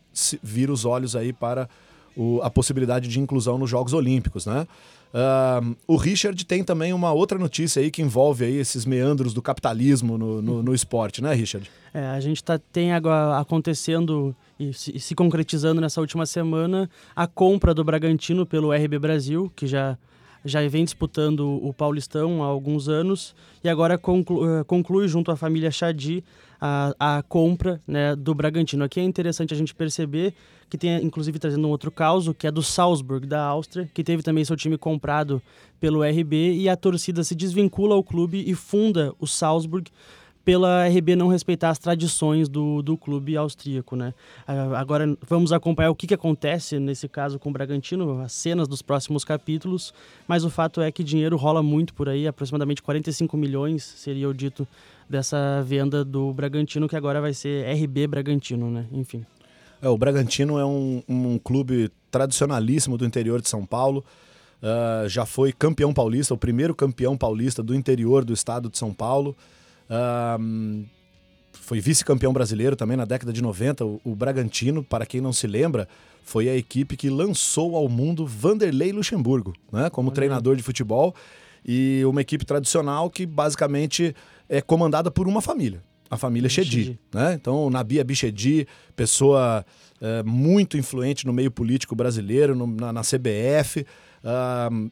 vira 0.42 0.70
os 0.70 0.84
olhos 0.84 1.16
aí 1.16 1.32
para 1.32 1.70
o, 2.14 2.40
a 2.42 2.50
possibilidade 2.50 3.08
de 3.08 3.18
inclusão 3.18 3.56
nos 3.56 3.70
Jogos 3.70 3.94
Olímpicos, 3.94 4.44
né? 4.44 4.66
Uh, 5.12 5.76
o 5.86 5.96
Richard 5.96 6.42
tem 6.46 6.64
também 6.64 6.92
uma 6.94 7.12
outra 7.12 7.38
notícia 7.38 7.82
aí 7.82 7.90
que 7.90 8.00
envolve 8.00 8.46
aí 8.46 8.56
esses 8.56 8.86
meandros 8.86 9.34
do 9.34 9.42
capitalismo 9.42 10.16
no, 10.16 10.40
no, 10.40 10.62
no 10.62 10.74
esporte, 10.74 11.22
né, 11.22 11.34
Richard? 11.34 11.70
É, 11.92 12.06
a 12.06 12.20
gente 12.20 12.42
tá, 12.42 12.58
tem 12.58 12.92
agora 12.92 13.38
acontecendo 13.38 14.34
e 14.58 14.72
se, 14.72 14.98
se, 14.98 15.14
concretizando 15.14 15.80
nessa 15.80 16.00
última 16.00 16.24
semana 16.24 16.88
a 17.14 17.26
compra 17.26 17.74
do 17.74 17.84
Bragantino 17.84 18.46
pelo 18.46 18.72
RB 18.72 18.98
Brasil, 18.98 19.52
que 19.54 19.66
já, 19.66 19.98
já 20.44 20.66
vem 20.66 20.84
disputando 20.84 21.40
o 21.62 21.74
Paulistão 21.74 22.42
há 22.42 22.46
alguns 22.46 22.88
anos 22.88 23.34
e 23.62 23.68
agora 23.68 23.94
eh, 23.94 24.64
conclui 24.66 25.08
junto 25.08 25.30
à 25.30 25.36
família 25.36 25.70
Chadi 25.70 26.24
a, 26.64 27.16
a 27.16 27.22
compra 27.24 27.82
né, 27.84 28.14
do 28.14 28.32
Bragantino. 28.32 28.84
Aqui 28.84 29.00
é 29.00 29.02
interessante 29.02 29.52
a 29.52 29.56
gente 29.56 29.74
perceber 29.74 30.32
que 30.70 30.78
tem, 30.78 31.04
inclusive, 31.04 31.36
trazendo 31.36 31.66
um 31.66 31.70
outro 31.70 31.90
caso, 31.90 32.32
que 32.32 32.46
é 32.46 32.52
do 32.52 32.62
Salzburg, 32.62 33.26
da 33.26 33.42
Áustria, 33.42 33.90
que 33.92 34.04
teve 34.04 34.22
também 34.22 34.44
seu 34.44 34.56
time 34.56 34.78
comprado 34.78 35.42
pelo 35.80 36.04
RB 36.04 36.54
e 36.54 36.68
a 36.68 36.76
torcida 36.76 37.24
se 37.24 37.34
desvincula 37.34 37.96
ao 37.96 38.04
clube 38.04 38.44
e 38.46 38.54
funda 38.54 39.12
o 39.18 39.26
Salzburg 39.26 39.90
pela 40.44 40.86
RB 40.88 41.14
não 41.16 41.28
respeitar 41.28 41.70
as 41.70 41.78
tradições 41.78 42.48
do, 42.48 42.82
do 42.82 42.96
clube 42.96 43.36
austríaco, 43.36 43.94
né? 43.94 44.12
Agora 44.76 45.16
vamos 45.28 45.52
acompanhar 45.52 45.90
o 45.90 45.94
que, 45.94 46.06
que 46.06 46.14
acontece 46.14 46.78
nesse 46.78 47.08
caso 47.08 47.38
com 47.38 47.50
o 47.50 47.52
Bragantino, 47.52 48.20
as 48.20 48.32
cenas 48.32 48.66
dos 48.66 48.82
próximos 48.82 49.24
capítulos, 49.24 49.94
mas 50.26 50.44
o 50.44 50.50
fato 50.50 50.80
é 50.80 50.90
que 50.90 51.04
dinheiro 51.04 51.36
rola 51.36 51.62
muito 51.62 51.94
por 51.94 52.08
aí, 52.08 52.26
aproximadamente 52.26 52.82
45 52.82 53.36
milhões 53.36 53.84
seria 53.84 54.28
o 54.28 54.34
dito 54.34 54.66
dessa 55.12 55.62
venda 55.62 56.04
do 56.04 56.32
Bragantino, 56.32 56.88
que 56.88 56.96
agora 56.96 57.20
vai 57.20 57.32
ser 57.32 57.64
RB 57.66 58.06
Bragantino, 58.08 58.70
né? 58.70 58.86
Enfim. 58.90 59.24
É, 59.80 59.88
o 59.88 59.96
Bragantino 59.96 60.58
é 60.58 60.64
um, 60.64 61.02
um 61.08 61.38
clube 61.38 61.90
tradicionalíssimo 62.10 62.96
do 62.96 63.04
interior 63.04 63.40
de 63.40 63.48
São 63.48 63.64
Paulo. 63.64 64.04
Uh, 64.62 65.08
já 65.08 65.26
foi 65.26 65.52
campeão 65.52 65.92
paulista, 65.92 66.32
o 66.32 66.38
primeiro 66.38 66.74
campeão 66.74 67.16
paulista 67.16 67.62
do 67.62 67.74
interior 67.74 68.24
do 68.24 68.32
estado 68.32 68.70
de 68.70 68.78
São 68.78 68.92
Paulo. 68.92 69.36
Uh, 69.90 70.84
foi 71.52 71.80
vice-campeão 71.80 72.32
brasileiro 72.32 72.76
também 72.76 72.96
na 72.96 73.04
década 73.04 73.32
de 73.32 73.42
90. 73.42 73.84
O, 73.84 74.00
o, 74.04 74.14
Bragantino, 74.14 74.82
para 74.82 75.04
quem 75.04 75.20
não 75.20 75.32
se 75.32 75.46
lembra, 75.46 75.88
foi 76.22 76.48
a 76.48 76.56
equipe 76.56 76.96
que 76.96 77.10
lançou 77.10 77.76
ao 77.76 77.88
mundo 77.88 78.26
Vanderlei 78.26 78.92
Luxemburgo, 78.92 79.52
né, 79.72 79.90
como 79.90 80.08
uhum. 80.08 80.14
treinador 80.14 80.56
de 80.56 80.62
futebol. 80.62 81.14
E 81.64 82.02
uma 82.06 82.20
equipe 82.20 82.44
tradicional 82.44 83.10
que 83.10 83.26
basicamente 83.26 84.14
é 84.52 84.60
comandada 84.60 85.10
por 85.10 85.26
uma 85.26 85.40
família 85.40 85.82
a 86.10 86.18
família 86.18 86.46
Chedi. 86.46 86.98
Né? 87.10 87.32
Então, 87.32 87.70
Nabi 87.70 87.98
Abichedi, 87.98 88.68
pessoa 88.94 89.64
é, 89.98 90.22
muito 90.22 90.76
influente 90.76 91.26
no 91.26 91.32
meio 91.32 91.50
político 91.50 91.96
brasileiro, 91.96 92.54
no, 92.54 92.66
na, 92.66 92.92
na, 92.92 93.00
CBF, 93.00 93.86
uh, 94.22 94.90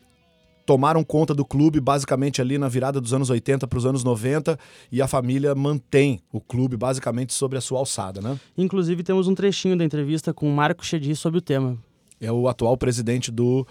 tomaram 0.65 1.05
conta 1.05 1.35
do 1.35 1.45
clube 1.45 1.79
basicamente 1.79 2.41
ali 2.41 2.57
na 2.57 2.69
virada 2.69 3.03
dos 3.03 3.13
anos 3.13 3.29
80 3.29 3.69
para 3.69 3.79
os 3.79 3.85
anos 3.85 4.03
90 4.03 4.59
e 4.91 5.03
a 5.03 5.07
família 5.07 5.55
mantém 5.55 6.21
o 6.33 6.41
clube 6.41 6.75
basicamente 6.75 7.35
sobre 7.35 7.59
a 7.59 7.61
sua 7.61 7.81
alçada. 7.81 8.23
Né? 8.23 8.41
Inclusive, 8.57 9.03
temos 9.03 9.29
um 9.29 9.35
trechinho 9.35 9.77
da 9.77 9.85
entrevista 9.85 10.33
com 10.33 10.49
o 10.49 10.57
Marco 10.57 10.87
Chedi 10.87 11.15
sobre 11.15 11.37
o 11.39 11.43
tema. 11.43 11.77
É 12.19 12.33
o 12.33 12.49
atual 12.49 12.79
presidente 12.79 13.31
do 13.31 13.67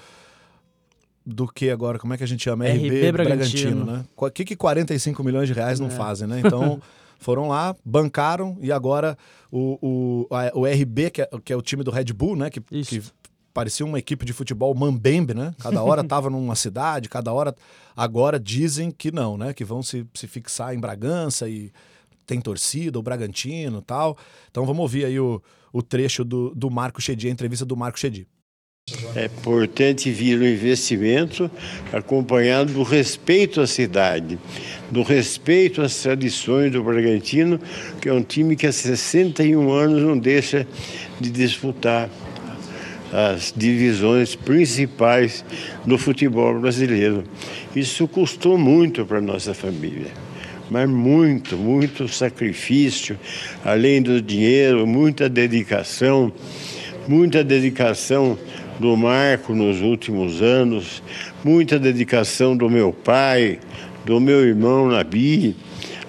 do 1.25 1.47
que 1.47 1.69
agora? 1.69 1.99
Como 1.99 2.13
é 2.13 2.17
que 2.17 2.23
a 2.23 2.27
gente 2.27 2.43
chama? 2.43 2.65
RB, 2.65 2.87
RB 2.87 3.11
Bragantino. 3.11 3.85
Bragantino, 3.85 3.85
né? 3.85 4.05
O 4.15 4.29
que, 4.29 4.45
que 4.45 4.55
45 4.55 5.23
milhões 5.23 5.47
de 5.47 5.53
reais 5.53 5.79
não 5.79 5.87
é. 5.87 5.91
fazem, 5.91 6.27
né? 6.27 6.41
Então, 6.43 6.81
foram 7.19 7.47
lá, 7.47 7.75
bancaram 7.83 8.57
e 8.61 8.71
agora 8.71 9.17
o, 9.51 9.77
o, 10.29 10.35
a, 10.35 10.51
o 10.57 10.65
RB, 10.65 11.11
que 11.11 11.21
é, 11.21 11.29
que 11.43 11.53
é, 11.53 11.55
o 11.55 11.61
time 11.61 11.83
do 11.83 11.91
Red 11.91 12.05
Bull, 12.13 12.35
né? 12.35 12.49
Que, 12.49 12.61
que 12.61 13.03
parecia 13.53 13.85
uma 13.85 13.99
equipe 13.99 14.25
de 14.25 14.33
futebol 14.33 14.73
mambembe, 14.73 15.33
né? 15.33 15.53
Cada 15.59 15.83
hora 15.83 16.03
tava 16.03 16.29
numa 16.31 16.55
cidade, 16.55 17.09
cada 17.09 17.31
hora. 17.33 17.53
Agora 17.95 18.39
dizem 18.39 18.89
que 18.89 19.11
não, 19.11 19.37
né? 19.37 19.53
Que 19.53 19.65
vão 19.65 19.83
se, 19.83 20.07
se 20.13 20.27
fixar 20.27 20.73
em 20.73 20.79
Bragança 20.79 21.49
e 21.49 21.71
tem 22.25 22.39
torcida, 22.39 22.97
o 22.97 23.03
Bragantino 23.03 23.81
tal. 23.81 24.17
Então 24.49 24.65
vamos 24.65 24.81
ouvir 24.81 25.05
aí 25.05 25.19
o, 25.19 25.41
o 25.73 25.81
trecho 25.81 26.23
do, 26.23 26.53
do 26.55 26.69
Marco 26.69 27.01
Chedi, 27.01 27.27
a 27.27 27.31
entrevista 27.31 27.65
do 27.65 27.75
Marco 27.75 27.99
Chedi. 27.99 28.27
É 29.15 29.25
importante 29.25 30.11
vir 30.11 30.39
o 30.39 30.47
investimento 30.47 31.49
acompanhado 31.91 32.73
do 32.73 32.83
respeito 32.83 33.61
à 33.61 33.67
cidade, 33.67 34.37
do 34.89 35.03
respeito 35.03 35.81
às 35.81 35.95
tradições 36.01 36.71
do 36.71 36.83
Bragantino, 36.83 37.59
que 38.01 38.09
é 38.09 38.13
um 38.13 38.23
time 38.23 38.55
que 38.55 38.67
há 38.67 38.71
61 38.71 39.71
anos 39.71 40.01
não 40.01 40.17
deixa 40.17 40.65
de 41.19 41.29
disputar 41.29 42.09
as 43.11 43.53
divisões 43.55 44.35
principais 44.35 45.43
do 45.85 45.97
futebol 45.97 46.59
brasileiro. 46.59 47.23
Isso 47.75 48.07
custou 48.07 48.57
muito 48.57 49.05
para 49.05 49.19
nossa 49.19 49.53
família, 49.53 50.11
mas 50.69 50.87
muito, 50.87 51.57
muito 51.57 52.07
sacrifício, 52.07 53.19
além 53.65 54.01
do 54.01 54.21
dinheiro, 54.21 54.85
muita 54.85 55.27
dedicação, 55.27 56.31
muita 57.07 57.43
dedicação 57.43 58.37
do 58.79 58.95
Marco 58.95 59.53
nos 59.53 59.81
últimos 59.81 60.41
anos, 60.41 61.03
muita 61.43 61.77
dedicação 61.77 62.55
do 62.55 62.69
meu 62.69 62.93
pai, 62.93 63.59
do 64.05 64.19
meu 64.19 64.45
irmão 64.45 64.87
Nabi, 64.87 65.55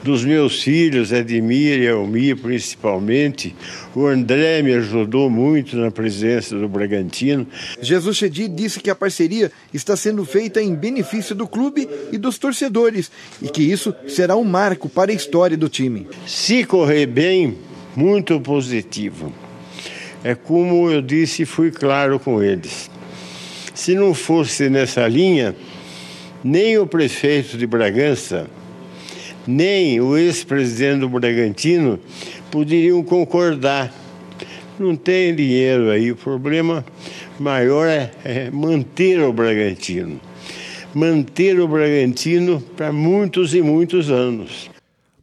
dos 0.02 0.24
meus 0.24 0.62
filhos, 0.62 1.12
Edmir 1.12 1.80
e 1.80 1.86
Elmir 1.86 2.36
principalmente. 2.36 3.54
O 3.94 4.06
André 4.06 4.62
me 4.62 4.72
ajudou 4.74 5.28
muito 5.28 5.76
na 5.76 5.90
presença 5.90 6.56
do 6.56 6.68
Bragantino. 6.68 7.46
Jesus 7.82 8.16
Chedi 8.16 8.48
disse 8.48 8.80
que 8.80 8.88
a 8.88 8.94
parceria 8.94 9.50
está 9.74 9.96
sendo 9.96 10.24
feita 10.24 10.62
em 10.62 10.74
benefício 10.74 11.34
do 11.34 11.46
clube 11.46 11.88
e 12.12 12.16
dos 12.16 12.38
torcedores 12.38 13.10
e 13.42 13.48
que 13.48 13.62
isso 13.62 13.94
será 14.06 14.36
um 14.36 14.44
marco 14.44 14.88
para 14.88 15.10
a 15.10 15.14
história 15.14 15.56
do 15.56 15.68
time. 15.68 16.06
Se 16.26 16.64
correr 16.64 17.06
bem, 17.06 17.58
muito 17.94 18.40
positivo. 18.40 19.49
É 20.22 20.34
como 20.34 20.90
eu 20.90 21.00
disse 21.00 21.46
fui 21.46 21.70
claro 21.70 22.20
com 22.20 22.42
eles. 22.42 22.90
Se 23.74 23.94
não 23.94 24.12
fosse 24.12 24.68
nessa 24.68 25.06
linha, 25.08 25.56
nem 26.44 26.78
o 26.78 26.86
prefeito 26.86 27.56
de 27.56 27.66
Bragança, 27.66 28.46
nem 29.46 30.00
o 30.00 30.16
ex-presidente 30.16 31.00
do 31.00 31.08
Bragantino 31.08 31.98
poderiam 32.50 33.02
concordar. 33.02 33.92
Não 34.78 34.96
tem 34.96 35.34
dinheiro 35.34 35.90
aí, 35.90 36.12
o 36.12 36.16
problema 36.16 36.84
maior 37.38 37.86
é, 37.86 38.10
é 38.24 38.50
manter 38.50 39.20
o 39.20 39.32
Bragantino. 39.32 40.20
Manter 40.94 41.58
o 41.60 41.68
Bragantino 41.68 42.60
para 42.76 42.92
muitos 42.92 43.54
e 43.54 43.62
muitos 43.62 44.10
anos. 44.10 44.70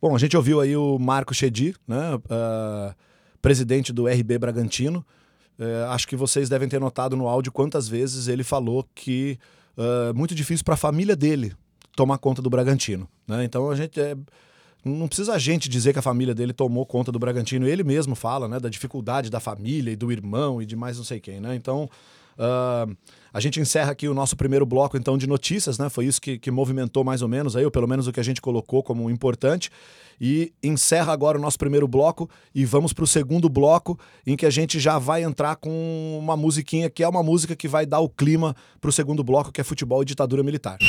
Bom, 0.01 0.15
a 0.15 0.19
gente 0.19 0.37
ouviu 0.37 0.61
aí 0.61 0.75
o 0.75 0.97
Marco 0.99 1.33
Chedi, 1.33 1.73
né, 1.87 2.15
uh, 2.15 2.95
presidente 3.41 3.91
do 3.93 4.07
RB 4.07 4.37
Bragantino. 4.37 5.05
Uh, 5.59 5.89
acho 5.89 6.07
que 6.07 6.15
vocês 6.15 6.49
devem 6.49 6.69
ter 6.69 6.79
notado 6.79 7.15
no 7.15 7.27
áudio 7.27 7.51
quantas 7.51 7.87
vezes 7.87 8.27
ele 8.27 8.43
falou 8.43 8.87
que 8.93 9.39
é 9.77 10.13
muito 10.13 10.33
difícil 10.33 10.65
para 10.65 10.73
a 10.73 10.77
família 10.77 11.15
dele 11.15 11.53
tomar 11.95 12.17
conta 12.17 12.41
do 12.41 12.49
Bragantino. 12.49 13.07
Né? 13.27 13.43
Então 13.43 13.69
a 13.69 13.75
gente 13.75 13.99
é, 13.99 14.15
não 14.83 15.07
precisa 15.07 15.33
a 15.33 15.37
gente 15.37 15.69
dizer 15.69 15.93
que 15.93 15.99
a 15.99 16.01
família 16.01 16.33
dele 16.33 16.53
tomou 16.53 16.85
conta 16.85 17.11
do 17.11 17.19
Bragantino. 17.19 17.67
Ele 17.67 17.83
mesmo 17.83 18.15
fala 18.15 18.47
né, 18.47 18.59
da 18.59 18.69
dificuldade 18.69 19.29
da 19.29 19.39
família 19.39 19.91
e 19.91 19.95
do 19.95 20.11
irmão 20.11 20.61
e 20.61 20.65
de 20.65 20.75
mais 20.75 20.97
não 20.97 21.03
sei 21.03 21.19
quem. 21.19 21.39
Né? 21.39 21.55
Então 21.55 21.89
Uh, 22.37 22.95
a 23.33 23.39
gente 23.39 23.59
encerra 23.59 23.91
aqui 23.91 24.07
o 24.07 24.13
nosso 24.13 24.35
primeiro 24.35 24.65
bloco 24.65 24.97
então 24.97 25.17
de 25.17 25.27
notícias, 25.27 25.77
né? 25.77 25.89
Foi 25.89 26.05
isso 26.05 26.21
que, 26.21 26.39
que 26.39 26.49
movimentou 26.49 27.03
mais 27.03 27.21
ou 27.21 27.27
menos 27.27 27.55
aí, 27.55 27.65
ou 27.65 27.71
pelo 27.71 27.87
menos 27.87 28.07
o 28.07 28.11
que 28.11 28.19
a 28.19 28.23
gente 28.23 28.41
colocou 28.41 28.81
como 28.81 29.09
importante. 29.09 29.69
E 30.19 30.51
encerra 30.63 31.13
agora 31.13 31.37
o 31.37 31.41
nosso 31.41 31.59
primeiro 31.59 31.87
bloco 31.87 32.27
e 32.53 32.65
vamos 32.65 32.93
para 32.93 33.03
o 33.03 33.07
segundo 33.07 33.47
bloco, 33.47 33.99
em 34.25 34.35
que 34.35 34.47
a 34.47 34.49
gente 34.49 34.79
já 34.79 34.97
vai 34.97 35.23
entrar 35.23 35.55
com 35.57 36.17
uma 36.19 36.35
musiquinha 36.35 36.89
que 36.89 37.03
é 37.03 37.07
uma 37.07 37.21
música 37.21 37.55
que 37.55 37.67
vai 37.67 37.85
dar 37.85 37.99
o 37.99 38.09
clima 38.09 38.55
para 38.81 38.89
o 38.89 38.93
segundo 38.93 39.23
bloco, 39.23 39.51
que 39.51 39.61
é 39.61 39.63
futebol 39.63 40.01
e 40.01 40.05
ditadura 40.05 40.41
militar. 40.41 40.79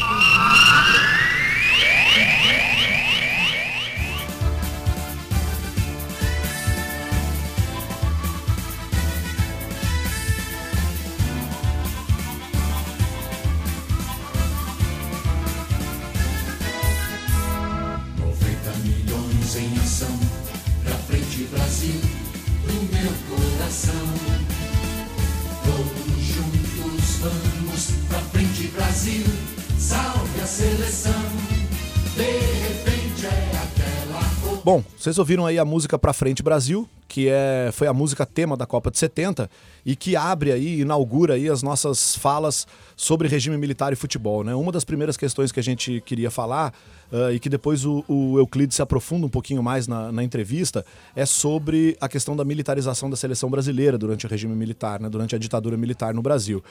Bom, 34.71 34.85
vocês 34.99 35.19
ouviram 35.19 35.47
aí 35.47 35.59
a 35.59 35.65
música 35.65 35.99
Pra 35.99 36.13
Frente 36.13 36.43
Brasil, 36.43 36.87
que 37.09 37.27
é, 37.27 37.71
foi 37.73 37.87
a 37.87 37.93
música 37.95 38.27
tema 38.27 38.55
da 38.55 38.67
Copa 38.67 38.91
de 38.91 38.99
70 38.99 39.49
e 39.83 39.97
que 39.97 40.15
abre 40.15 40.53
aí, 40.53 40.83
inaugura 40.83 41.37
aí 41.37 41.49
as 41.49 41.63
nossas 41.63 42.15
falas 42.15 42.67
sobre 42.95 43.29
regime 43.29 43.57
militar 43.57 43.95
e 43.95 43.97
futebol. 43.97 44.45
Né? 44.45 44.55
Uma 44.55 44.71
das 44.71 44.85
primeiras 44.85 45.17
questões 45.17 45.51
que 45.51 45.59
a 45.59 45.63
gente 45.63 46.03
queria 46.05 46.31
falar 46.31 46.75
uh, 47.11 47.33
e 47.33 47.41
que 47.41 47.49
depois 47.49 47.87
o, 47.87 48.05
o, 48.07 48.39
Euclides 48.39 48.77
se 48.77 48.83
aprofunda 48.83 49.25
um 49.25 49.31
pouquinho 49.31 49.63
mais 49.63 49.89
na, 49.89 50.13
na, 50.13 50.23
entrevista 50.23 50.85
é 51.17 51.25
sobre 51.25 51.97
a 51.99 52.07
questão 52.07 52.37
da 52.37 52.45
militarização 52.45 53.09
da 53.09 53.17
seleção 53.17 53.49
brasileira 53.49 53.97
durante 53.97 54.27
o 54.27 54.29
regime 54.29 54.55
militar, 54.55 55.01
né? 55.01 55.09
durante 55.09 55.35
a 55.35 55.39
ditadura 55.39 55.79
militar 55.79 56.13
no 56.13 56.21
Brasil. 56.21 56.63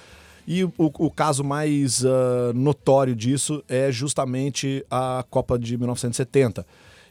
E 0.48 0.64
o, 0.64 0.72
o 0.78 1.10
caso 1.10 1.44
mais 1.44 2.04
uh, 2.04 2.54
notório 2.54 3.16
disso 3.16 3.64
é 3.68 3.92
justamente 3.92 4.86
a 4.88 5.26
Copa 5.32 5.58
de 5.58 5.76
1970 5.76 6.64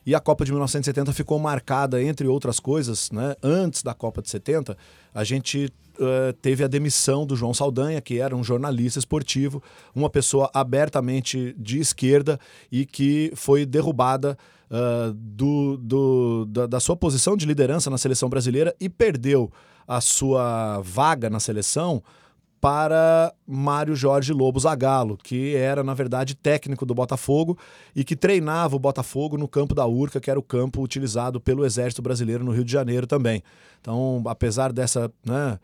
e 0.07 0.15
a 0.15 0.21
Copa 0.21 0.45
de 0.45 0.53
1970 0.53 1.13
ficou 1.13 1.37
marcada, 1.37 2.01
entre 2.01 2.29
outras 2.29 2.61
coisas, 2.61 3.11
né? 3.11 3.35
Antes 3.43 3.83
da 3.83 3.93
Copa 3.93 4.23
de 4.23 4.31
70, 4.31 4.79
a 5.13 5.25
gente 5.25 5.69
uh, 5.99 6.33
teve 6.41 6.63
a 6.63 6.69
demissão 6.69 7.27
do 7.27 7.35
João 7.35 7.53
Saldanha, 7.53 8.01
que 8.01 8.21
era 8.21 8.37
um 8.37 8.45
jornalista 8.45 9.01
esportivo, 9.01 9.61
uma 9.93 10.09
pessoa 10.09 10.49
abertamente 10.55 11.57
de 11.59 11.81
esquerda 11.81 12.39
e 12.71 12.87
que 12.87 13.33
foi 13.35 13.67
derrubada 13.67 14.39
uh, 14.71 15.13
do, 15.13 15.77
do, 15.77 16.47
da, 16.47 16.67
da 16.69 16.79
sua 16.79 16.97
posição 16.97 17.37
de 17.37 17.45
liderança 17.45 17.91
na 17.91 17.99
seleção 17.99 18.29
brasileira 18.29 18.77
e 18.79 18.89
perdeu 18.89 19.51
a 19.89 20.01
sua 20.01 20.81
vaga 20.83 21.29
na 21.29 21.41
seleção 21.41 22.01
para 22.61 23.33
Mário 23.47 23.95
Jorge 23.95 24.33
Lobo 24.33 24.59
Zagallo, 24.59 25.17
que 25.17 25.55
era, 25.55 25.85
na 25.85 25.95
verdade, 25.95 26.35
técnico 26.35 26.87
do 26.87 26.95
Botafogo 26.95 27.57
e 27.95 28.03
que 28.03 28.17
treinava 28.17 28.77
o 28.77 28.79
Botafogo 28.79 29.37
no 29.37 29.47
campo 29.47 29.75
da 29.75 29.87
Urca, 29.87 30.21
que 30.21 30.31
era 30.31 30.39
o 30.39 30.43
campo 30.43 30.83
utilizado 30.83 31.41
pelo 31.41 31.65
Exército 31.65 32.03
Brasileiro 32.03 32.45
no 32.45 32.53
Rio 32.53 32.65
de 32.65 32.73
Janeiro 32.73 33.07
também. 33.07 33.43
Então, 33.81 34.23
apesar 34.27 34.73
dessa, 34.73 35.13
né, 35.25 35.59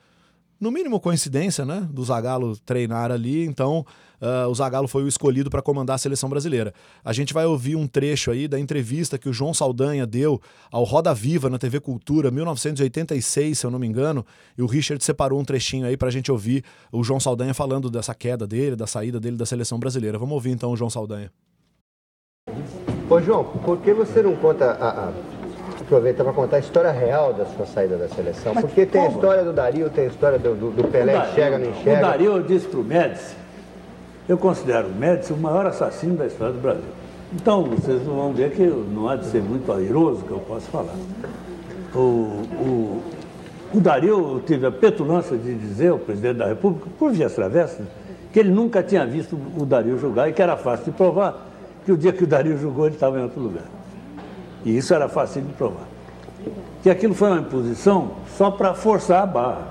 no 0.61 0.71
mínimo 0.71 1.01
coincidência, 1.01 1.65
né, 1.65 1.89
do 1.91 2.05
Zagallo 2.05 2.57
treinar 2.59 3.11
ali, 3.11 3.45
então 3.45 3.85
uh, 4.23 4.49
o 4.49 4.55
Zagallo 4.55 4.89
foi 4.89 5.03
o 5.03 5.09
escolhido 5.09 5.51
para 5.51 5.61
comandar 5.61 5.97
a 5.97 5.99
seleção 5.99 6.31
brasileira. 6.31 6.73
A 7.05 7.13
gente 7.13 7.35
vai 7.35 7.45
ouvir 7.45 7.77
um 7.77 7.87
trecho 7.87 8.31
aí 8.31 8.47
da 8.47 8.59
entrevista 8.59 9.19
que 9.19 9.29
o 9.29 9.33
João 9.33 9.53
Saldanha 9.53 10.07
deu 10.07 10.41
ao 10.71 10.85
Roda 10.85 11.13
Viva 11.13 11.51
na 11.51 11.59
TV 11.59 11.81
Cultura, 11.81 12.31
1986, 12.31 13.59
se 13.59 13.67
eu 13.67 13.71
não 13.71 13.79
me 13.79 13.87
engano, 13.87 14.25
e 14.57 14.63
o 14.63 14.67
Richard 14.67 15.03
separou 15.05 15.41
um 15.41 15.45
trechinho 15.45 15.87
aí 15.87 15.97
para 15.97 16.09
a 16.09 16.13
gente 16.13 16.31
ouvir 16.31 16.65
o 16.93 17.03
João 17.03 17.19
Saldanha 17.19 17.53
falando 17.53 17.91
dessa 17.91 18.15
queda 18.15 18.47
dele, 18.47 18.77
da 18.77 18.87
saída 18.87 19.19
dele 19.19 19.37
da 19.37 19.45
seleção 19.45 19.79
brasileira. 19.79 20.19
Vamos 20.19 20.35
ouvir 20.35 20.51
então 20.51 20.71
o 20.71 20.77
João 20.77 20.89
Saldanha. 20.89 21.31
Ô 23.11 23.21
João, 23.21 23.45
por 23.45 23.79
que 23.79 23.93
você 23.93 24.23
não 24.23 24.35
conta 24.37 24.71
a, 24.73 25.09
a 25.09 25.13
aproveita 25.93 26.25
para 26.25 26.33
contar 26.33 26.57
a 26.57 26.61
história 26.61 26.91
real 26.91 27.35
da 27.35 27.45
sua 27.45 27.67
saída 27.67 27.99
da 27.99 28.09
seleção. 28.09 28.55
Mas 28.55 28.65
Porque 28.65 28.87
tem 28.87 29.03
como? 29.03 29.13
a 29.13 29.15
história 29.15 29.45
do 29.45 29.53
Dario, 29.53 29.91
tem 29.91 30.05
a 30.05 30.07
história 30.07 30.39
do, 30.39 30.55
do, 30.55 30.71
do 30.71 30.85
Pelé, 30.85 31.13
Dario, 31.13 31.31
enxerga, 31.31 31.59
não 31.59 31.71
enxerga. 31.71 31.99
O 31.99 32.11
Dario 32.11 32.43
disse 32.43 32.67
para 32.67 32.81
o 32.81 32.85
Médici, 32.85 33.37
eu 34.29 34.39
considero 34.39 34.89
o 34.89 34.95
Médici 34.95 35.33
o 35.33 35.37
maior 35.37 35.67
assassino 35.67 36.17
da 36.17 36.27
história 36.27 36.55
do 36.55 36.61
Brasil. 36.61 36.85
Então, 37.35 37.65
vocês 37.65 38.03
vão 38.03 38.33
ver 38.33 38.51
que 38.53 38.63
não 38.63 39.09
há 39.09 39.17
de 39.17 39.27
ser 39.27 39.43
muito 39.43 39.73
airoso 39.73 40.23
que 40.23 40.31
eu 40.31 40.39
posso 40.41 40.67
falar. 40.67 40.95
O, 41.95 41.99
o, 41.99 43.03
o 43.75 43.81
Dario, 43.81 44.35
eu 44.35 44.43
tive 44.47 44.67
a 44.67 44.71
petulância 44.71 45.37
de 45.37 45.55
dizer 45.55 45.89
ao 45.89 45.99
presidente 45.99 46.37
da 46.37 46.47
República, 46.47 46.89
por 46.99 47.11
vias 47.11 47.35
travessas, 47.35 47.87
que 48.33 48.39
ele 48.39 48.51
nunca 48.51 48.83
tinha 48.83 49.07
visto 49.07 49.39
o 49.59 49.65
Dario 49.65 49.99
jogar 49.99 50.29
e 50.29 50.33
que 50.33 50.43
era 50.43 50.57
fácil 50.57 50.87
de 50.87 50.91
provar 50.93 51.47
que 51.85 51.93
o 51.93 51.97
dia 51.97 52.13
que 52.13 52.25
o 52.25 52.27
Dario 52.27 52.57
jogou 52.59 52.87
ele 52.87 52.95
estava 52.95 53.19
em 53.19 53.23
outro 53.23 53.41
lugar. 53.41 53.65
E 54.65 54.77
isso 54.77 54.95
era 54.95 55.09
fácil 55.09 55.43
de 55.43 55.53
provar. 55.55 55.87
Que 56.83 56.91
aquilo 56.91 57.15
foi 57.15 57.29
uma 57.29 57.41
imposição 57.41 58.13
só 58.37 58.51
para 58.51 58.75
forçar 58.75 59.23
a 59.23 59.27
barra. 59.27 59.69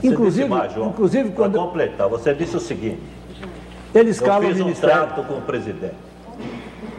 Você 0.00 0.06
inclusive, 0.06 0.48
mais, 0.48 0.72
João, 0.72 0.90
inclusive 0.90 1.30
quando 1.30 1.58
completar, 1.58 2.08
você 2.08 2.32
disse 2.32 2.56
o 2.56 2.60
seguinte: 2.60 3.00
ele 3.94 4.10
escala 4.10 4.44
eu 4.44 4.50
fiz 4.50 4.60
o 4.60 4.64
ministério. 4.64 4.94
um 4.94 5.06
trato 5.06 5.22
com 5.24 5.34
o 5.34 5.42
presidente. 5.42 5.94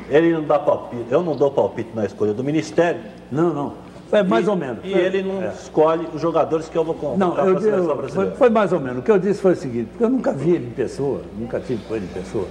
Ele 0.09 0.33
não 0.33 0.43
dá 0.43 0.57
palpite, 0.57 1.05
eu 1.09 1.21
não 1.21 1.35
dou 1.35 1.51
palpite 1.51 1.91
na 1.93 2.05
escolha 2.05 2.33
do 2.33 2.43
ministério. 2.43 3.01
Não, 3.31 3.53
não. 3.53 3.73
É 4.11 4.23
mais 4.23 4.47
e, 4.47 4.49
ou 4.49 4.55
menos. 4.55 4.79
E 4.83 4.91
ele 4.91 5.21
não 5.21 5.43
é. 5.43 5.49
escolhe 5.49 6.07
os 6.13 6.19
jogadores 6.19 6.67
que 6.67 6.75
eu 6.75 6.83
vou 6.83 6.95
convocar 6.95 7.19
não, 7.19 7.37
eu, 7.37 7.59
eu, 7.59 8.09
foi, 8.09 8.31
foi 8.31 8.49
mais 8.49 8.73
ou 8.73 8.79
menos. 8.79 8.99
O 8.99 9.01
que 9.03 9.11
eu 9.11 9.19
disse 9.19 9.39
foi 9.39 9.53
o 9.53 9.55
seguinte, 9.55 9.89
porque 9.91 10.03
eu 10.03 10.09
nunca 10.09 10.33
vi 10.33 10.51
ele 10.51 10.65
em 10.67 10.71
pessoa, 10.71 11.21
nunca 11.37 11.59
tive 11.59 11.83
com 11.87 11.95
ele 11.95 12.05
em 12.05 12.21
pessoa. 12.21 12.47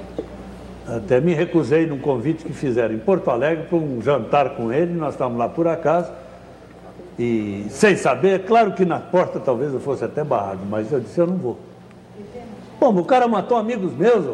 Até 0.87 1.21
me 1.21 1.35
recusei 1.35 1.87
num 1.87 1.99
convite 1.99 2.45
que 2.45 2.53
fizeram 2.53 2.95
em 2.95 2.99
Porto 2.99 3.29
Alegre 3.31 3.65
para 3.65 3.77
um 3.77 4.01
jantar 4.01 4.51
com 4.51 4.73
ele, 4.73 4.95
nós 4.95 5.15
estávamos 5.15 5.39
lá 5.39 5.49
por 5.49 5.67
acaso, 5.67 6.11
e 7.19 7.67
sem 7.71 7.97
saber, 7.97 8.45
claro 8.45 8.73
que 8.73 8.85
na 8.85 9.01
porta 9.01 9.41
talvez 9.41 9.75
eu 9.75 9.81
fosse 9.81 10.05
até 10.05 10.23
barrado, 10.23 10.61
mas 10.71 10.91
eu 10.93 11.01
disse, 11.01 11.19
eu 11.19 11.27
não 11.27 11.37
vou. 11.37 11.59
Bom, 12.81 12.97
o 12.97 13.05
cara 13.05 13.27
matou 13.27 13.57
amigos 13.57 13.93
meus. 13.93 14.25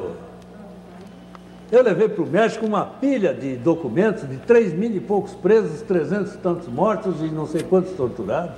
Eu 1.73 1.83
levei 1.83 2.09
para 2.09 2.23
o 2.23 2.27
México 2.27 2.67
uma 2.67 2.85
pilha 2.85 3.33
de 3.33 3.57
documentos 3.57 4.29
de 4.29 4.37
3 4.37 4.75
mil 4.75 4.91
e 4.91 5.01
poucos 5.01 5.33
presos, 5.33 5.81
300 5.83 6.35
e 6.35 6.39
tantos 6.39 6.69
mortos 6.69 7.21
e 7.21 7.25
não 7.25 7.47
sei 7.47 7.63
quantos 7.63 7.93
torturados. 7.93 8.57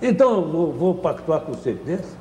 Então 0.00 0.36
eu 0.36 0.42
vou, 0.42 0.72
vou 0.72 0.94
pactuar 0.94 1.40
com 1.40 1.52
você 1.52 1.72
desse? 1.72 2.14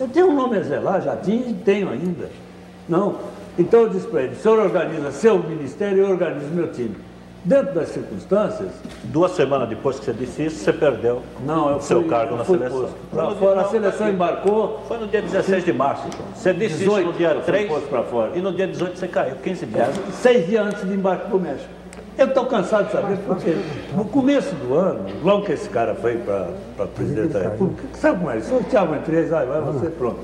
Eu 0.00 0.08
tenho 0.08 0.28
um 0.28 0.34
nome 0.34 0.56
a 0.56 0.62
zelar, 0.62 1.02
já 1.02 1.16
tinha 1.16 1.48
e 1.48 1.54
tenho 1.54 1.90
ainda. 1.90 2.30
Não, 2.88 3.16
então 3.58 3.82
eu 3.82 3.88
disse 3.88 4.06
para 4.06 4.22
ele, 4.22 4.34
o 4.34 4.38
senhor 4.38 4.58
organiza 4.58 5.10
seu 5.12 5.38
ministério 5.38 5.98
eu 5.98 6.10
organizo 6.10 6.48
meu 6.48 6.72
time. 6.72 6.96
Dentro 7.46 7.74
das 7.76 7.90
circunstâncias. 7.90 8.70
Duas 9.04 9.30
semanas 9.30 9.68
depois 9.68 10.00
que 10.00 10.04
você 10.06 10.12
disse 10.12 10.46
isso, 10.46 10.64
você 10.64 10.72
perdeu 10.72 11.22
Não, 11.44 11.70
eu 11.70 11.80
seu 11.80 12.00
fui- 12.00 12.10
cargo 12.10 12.32
eu 12.32 12.38
na 12.38 12.44
fui 12.44 12.58
seleção. 12.58 12.88
pra 13.12 13.30
fora, 13.30 13.60
a 13.60 13.64
seleção 13.68 14.08
embarcou. 14.10 14.82
Foi 14.88 14.98
no 14.98 15.06
dia 15.06 15.22
16 15.22 15.64
de 15.64 15.72
março. 15.72 16.08
Então. 16.08 16.26
Você 16.34 16.52
disse 16.52 16.78
18 16.78 16.98
isso 17.02 17.06
no 17.06 17.12
dia 17.16 17.28
eu 17.28 17.34
fui 17.36 17.44
3 17.44 17.68
posto 17.68 17.88
pra 17.88 18.02
fora. 18.02 18.32
e 18.36 18.40
no 18.42 18.52
dia 18.52 18.66
18 18.66 18.98
você 18.98 19.06
caiu, 19.06 19.36
15 19.36 19.64
dias. 19.64 19.88
Seis 20.14 20.44
dias 20.48 20.66
antes 20.66 20.84
de 20.88 20.92
embarque 20.92 21.28
para 21.28 21.36
o 21.36 21.40
México. 21.40 21.68
Eu 22.18 22.26
estou 22.26 22.46
cansado 22.46 22.86
de 22.86 22.92
saber 22.92 23.16
porque 23.18 23.54
no 23.94 24.04
começo 24.06 24.52
do 24.56 24.74
ano, 24.74 25.04
logo 25.22 25.44
que 25.44 25.52
esse 25.52 25.68
cara 25.68 25.94
foi 25.94 26.16
para 26.16 26.86
presidente 26.96 27.28
da 27.28 27.42
República, 27.42 27.84
sabe 27.94 28.18
como 28.18 28.30
é? 28.32 28.40
Sorteavam 28.40 28.96
entre 28.96 29.16
eles, 29.18 29.32
ah, 29.32 29.44
vai 29.44 29.60
você 29.60 29.86
pronto. 29.90 30.18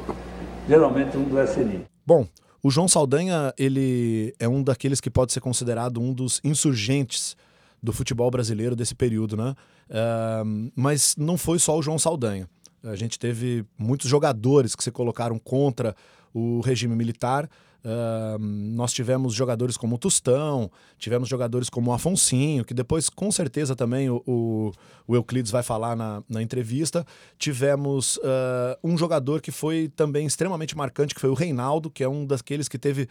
Geralmente 0.69 1.17
um 1.17 1.23
do 1.23 1.39
SNI. 1.41 1.85
Bom, 2.05 2.27
o 2.62 2.70
João 2.70 2.87
Saldanha, 2.87 3.53
ele 3.59 4.35
é 4.38 4.48
um 4.48 4.62
daqueles 4.62 5.01
que 5.01 5.11
pode 5.11 5.33
ser 5.33 5.40
considerado 5.40 6.01
um 6.01 6.12
dos 6.12 6.40
insurgentes 6.44 7.37
do 7.83 7.92
futebol 7.92 8.31
brasileiro 8.31 8.77
desse 8.77 8.94
período, 8.94 9.37
né? 9.37 9.55
Ah, 9.90 10.42
mas 10.77 11.16
não 11.16 11.37
foi 11.37 11.59
só 11.59 11.77
o 11.77 11.83
João 11.83 11.98
Saldanha. 11.98 12.48
A 12.85 12.96
gente 12.96 13.18
teve 13.18 13.64
muitos 13.79 14.09
jogadores 14.09 14.75
que 14.75 14.83
se 14.83 14.90
colocaram 14.90 15.38
contra 15.38 15.94
o 16.33 16.61
regime 16.61 16.94
militar. 16.96 17.48
Ah, 17.85 18.37
nós 18.38 18.92
tivemos 18.92 19.35
jogadores 19.35 19.77
como 19.77 19.97
o 19.97 19.99
Tostão, 19.99 20.71
tivemos 20.99 21.29
jogadores 21.29 21.68
como 21.68 21.90
o 21.90 21.95
Afonsinho, 21.95 22.64
que 22.64 22.73
depois, 22.73 23.09
com 23.09 23.31
certeza, 23.31 23.75
também 23.75 24.09
o, 24.09 24.23
o, 24.27 25.14
Euclides 25.14 25.51
vai 25.51 25.62
falar 25.62 25.97
na, 25.97 26.23
na 26.29 26.42
entrevista. 26.42 27.05
Tivemos 27.38 28.21
ah, 28.23 28.79
um 28.85 28.97
jogador 28.97 29.40
que 29.40 29.51
foi 29.51 29.90
também 29.97 30.27
extremamente 30.27 30.77
marcante, 30.77 31.14
que 31.14 31.21
foi 31.21 31.31
o 31.31 31.35
Reinaldo, 31.35 31.90
que 31.90 32.05
é 32.05 32.09
um 32.09 32.25
daqueles 32.25 32.68
que 32.68 32.79
teve 32.79 33.09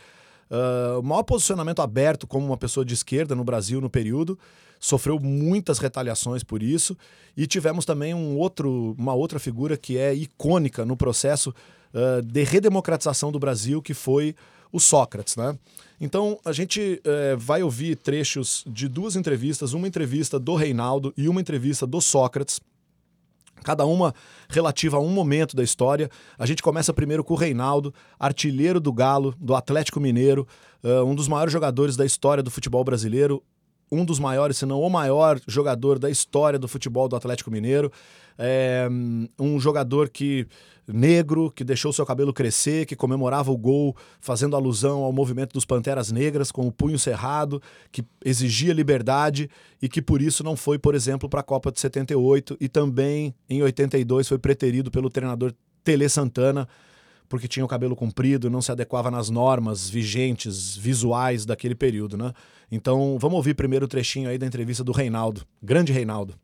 ah, 0.50 0.98
o 1.00 1.04
maior 1.04 1.24
posicionamento 1.24 1.82
aberto 1.82 2.26
como 2.26 2.46
uma 2.46 2.58
pessoa 2.58 2.86
de 2.86 2.94
esquerda 2.94 3.36
no 3.36 3.44
Brasil 3.44 3.82
no 3.82 3.90
período. 3.90 4.40
Sofreu 4.80 5.20
muitas 5.20 5.80
retaliações 5.80 6.44
por 6.44 6.64
isso. 6.64 6.98
E 7.36 7.46
tivemos 7.46 7.86
também 7.86 8.14
um 8.14 8.38
outro, 8.38 8.96
uma 8.98 9.14
outra 9.14 9.38
figura 9.38 9.78
que 9.78 9.98
é 9.98 10.14
icônica 10.14 10.84
no 10.86 10.98
processo 10.98 11.54
de 12.24 12.44
redemocratização 12.44 13.34
do 13.34 13.38
Brasil, 13.38 13.82
que 13.82 13.94
foi 13.94 14.34
o 14.72 14.80
Sócrates, 14.80 15.36
né? 15.36 15.58
Então 16.00 16.40
a 16.44 16.52
gente 16.52 17.00
eh, 17.04 17.36
vai 17.38 17.62
ouvir 17.62 17.96
trechos 17.96 18.64
de 18.66 18.88
duas 18.88 19.16
entrevistas, 19.16 19.74
uma 19.74 19.88
entrevista 19.88 20.40
do 20.40 20.56
Reinaldo 20.56 21.14
e 21.16 21.30
uma 21.30 21.40
entrevista 21.40 21.86
do 21.86 22.02
Sócrates. 22.02 22.60
Cada 23.64 23.86
uma 23.86 24.14
relativa 24.50 24.98
a 24.98 25.00
um 25.00 25.10
momento 25.10 25.56
da 25.56 25.64
história. 25.64 26.10
A 26.40 26.48
gente 26.48 26.64
começa 26.64 26.92
primeiro 26.92 27.24
com 27.24 27.36
o 27.36 27.38
Reinaldo, 27.38 27.94
artilheiro 28.20 28.80
do 28.80 28.92
Galo, 28.92 29.36
do 29.40 29.54
Atlético 29.54 30.00
Mineiro, 30.00 30.48
ah, 30.84 31.04
um 31.04 31.14
dos 31.14 31.28
maiores 31.28 31.54
jogadores 31.54 31.96
da 31.96 32.06
história 32.06 32.42
do 32.42 32.50
futebol 32.50 32.84
brasileiro, 32.84 33.44
um 33.92 34.06
dos 34.06 34.20
maiores, 34.20 34.58
se 34.58 34.66
não 34.66 34.80
o 34.80 34.90
maior 34.90 35.40
jogador 35.48 36.00
da 36.00 36.10
história 36.10 36.58
do 36.58 36.68
futebol 36.68 37.10
do 37.10 37.16
Atlético 37.16 37.52
Mineiro. 37.52 37.92
É, 38.38 38.88
um 39.38 39.60
jogador 39.60 40.10
que 40.10 40.48
negro, 40.88 41.52
que 41.52 41.64
deixou 41.64 41.94
seu 41.94 42.06
cabelo 42.06 42.34
crescer, 42.34 42.86
que 42.86 42.96
comemorava 42.96 43.52
o 43.52 43.58
gol 43.58 43.96
fazendo 44.20 44.56
alusão 44.56 45.04
ao 45.04 45.12
movimento 45.12 45.54
dos 45.54 45.66
Panteras 45.66 46.12
Negras 46.12 46.52
com 46.52 46.68
o 46.68 46.72
punho 46.72 46.98
cerrado, 46.98 47.62
que 47.92 48.04
exigia 48.24 48.74
liberdade 48.74 49.50
e 49.82 49.88
que 49.88 50.02
por 50.02 50.22
isso 50.22 50.44
não 50.44 50.56
foi, 50.56 50.80
por 50.80 50.96
exemplo, 50.96 51.30
para 51.30 51.42
a 51.42 51.44
Copa 51.44 51.72
de 51.72 51.80
78 51.80 52.58
e 52.60 52.68
também 52.68 53.34
em 53.50 53.62
82 53.62 54.28
foi 54.28 54.40
preterido 54.40 54.90
pelo 54.90 55.10
treinador 55.10 55.54
Tele 55.84 56.08
Santana 56.10 56.68
porque 57.32 57.48
tinha 57.48 57.64
o 57.64 57.68
cabelo 57.68 57.96
comprido, 57.96 58.50
não 58.50 58.62
se 58.62 58.74
adequava 58.74 59.10
nas 59.10 59.30
normas 59.30 59.90
vigentes, 59.90 60.76
visuais 60.76 61.46
daquele 61.46 61.74
período, 61.74 62.18
né? 62.18 62.34
Então, 62.72 63.18
vamos 63.20 63.36
ouvir 63.36 63.54
primeiro 63.54 63.86
o 63.86 63.88
trechinho 63.88 64.30
aí 64.30 64.38
da 64.38 64.46
entrevista 64.46 64.84
do 64.84 64.94
Reinaldo, 64.94 65.42
grande 65.62 65.92
Reinaldo. 65.92 66.36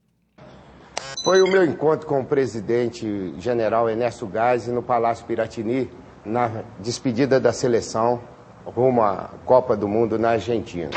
Foi 1.24 1.42
o 1.42 1.48
meu 1.48 1.64
encontro 1.64 2.06
com 2.06 2.20
o 2.20 2.26
presidente 2.26 3.34
general 3.40 3.90
Ernesto 3.90 4.28
Gás 4.28 4.68
no 4.68 4.84
Palácio 4.84 5.26
Piratini, 5.26 5.90
na 6.26 6.64
despedida 6.80 7.40
da 7.40 7.54
seleção 7.54 8.22
rumo 8.66 9.02
à 9.02 9.30
Copa 9.46 9.78
do 9.78 9.88
Mundo 9.88 10.20
na 10.20 10.32
Argentina. 10.32 10.90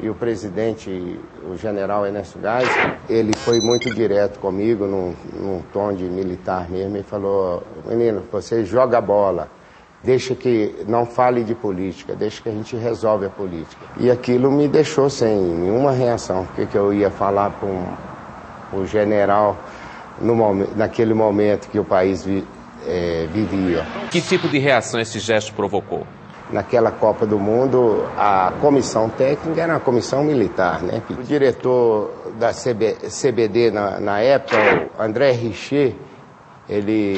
E 0.00 0.08
o 0.08 0.14
presidente, 0.14 0.90
o 1.44 1.56
general 1.56 2.06
Ernesto 2.06 2.38
Gás, 2.38 2.68
ele 3.08 3.32
foi 3.36 3.60
muito 3.60 3.94
direto 3.94 4.38
comigo, 4.38 4.86
num, 4.86 5.14
num 5.34 5.62
tom 5.72 5.92
de 5.92 6.04
militar 6.04 6.70
mesmo, 6.70 6.96
e 6.96 7.02
falou, 7.02 7.62
menino, 7.86 8.22
você 8.32 8.64
joga 8.64 9.00
bola, 9.00 9.50
deixa 10.02 10.34
que 10.34 10.84
não 10.86 11.04
fale 11.04 11.42
de 11.44 11.54
política, 11.54 12.14
deixa 12.14 12.40
que 12.42 12.48
a 12.48 12.52
gente 12.52 12.76
resolve 12.76 13.26
a 13.26 13.30
política. 13.30 13.84
E 13.98 14.10
aquilo 14.10 14.50
me 14.50 14.68
deixou 14.68 15.10
sem 15.10 15.36
nenhuma 15.36 15.92
reação, 15.92 16.44
porque 16.44 16.66
que 16.66 16.76
eu 16.76 16.92
ia 16.92 17.10
falar 17.10 17.50
para 17.50 17.68
um, 17.68 17.84
um 18.80 18.86
general 18.86 19.56
no 20.20 20.34
momen- 20.34 20.68
naquele 20.76 21.14
momento 21.14 21.68
que 21.68 21.78
o 21.78 21.84
país 21.84 22.24
vi- 22.24 22.44
eh, 22.86 23.26
vivia. 23.32 23.84
Que 24.10 24.20
tipo 24.20 24.48
de 24.48 24.58
reação 24.58 25.00
esse 25.00 25.18
gesto 25.18 25.52
provocou? 25.52 26.06
Naquela 26.50 26.90
Copa 26.90 27.26
do 27.26 27.38
Mundo, 27.38 28.06
a 28.16 28.52
comissão 28.60 29.10
técnica 29.10 29.60
era 29.60 29.74
uma 29.74 29.80
comissão 29.80 30.24
militar, 30.24 30.82
né? 30.82 31.02
O 31.10 31.22
diretor 31.22 32.32
da 32.38 32.52
CB 32.54 32.94
CBD 33.10 33.70
na, 33.70 34.00
na 34.00 34.20
época, 34.20 34.56
o 34.98 35.02
André 35.02 35.32
Richer, 35.32 35.92
ele 36.68 37.16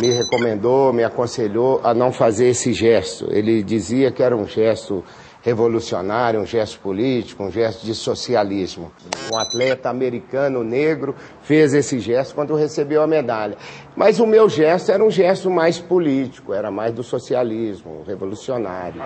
me 0.00 0.10
recomendou, 0.10 0.92
me 0.92 1.04
aconselhou 1.04 1.80
a 1.84 1.92
não 1.92 2.10
fazer 2.10 2.48
esse 2.48 2.72
gesto. 2.72 3.28
Ele 3.30 3.62
dizia 3.62 4.10
que 4.10 4.22
era 4.22 4.34
um 4.36 4.46
gesto 4.46 5.04
revolucionário, 5.42 6.40
um 6.40 6.46
gesto 6.46 6.80
político, 6.80 7.44
um 7.44 7.50
gesto 7.50 7.84
de 7.84 7.94
socialismo. 7.94 8.90
Um 9.30 9.36
atleta 9.38 9.90
americano 9.90 10.64
negro 10.64 11.14
fez 11.42 11.74
esse 11.74 11.98
gesto 11.98 12.34
quando 12.34 12.54
recebeu 12.54 13.02
a 13.02 13.06
medalha. 13.06 13.58
Mas 13.94 14.18
o 14.18 14.26
meu 14.26 14.48
gesto 14.48 14.90
era 14.90 15.04
um 15.04 15.10
gesto 15.10 15.50
mais 15.50 15.78
político, 15.78 16.54
era 16.54 16.70
mais 16.70 16.94
do 16.94 17.02
socialismo, 17.02 18.02
revolucionário. 18.06 19.02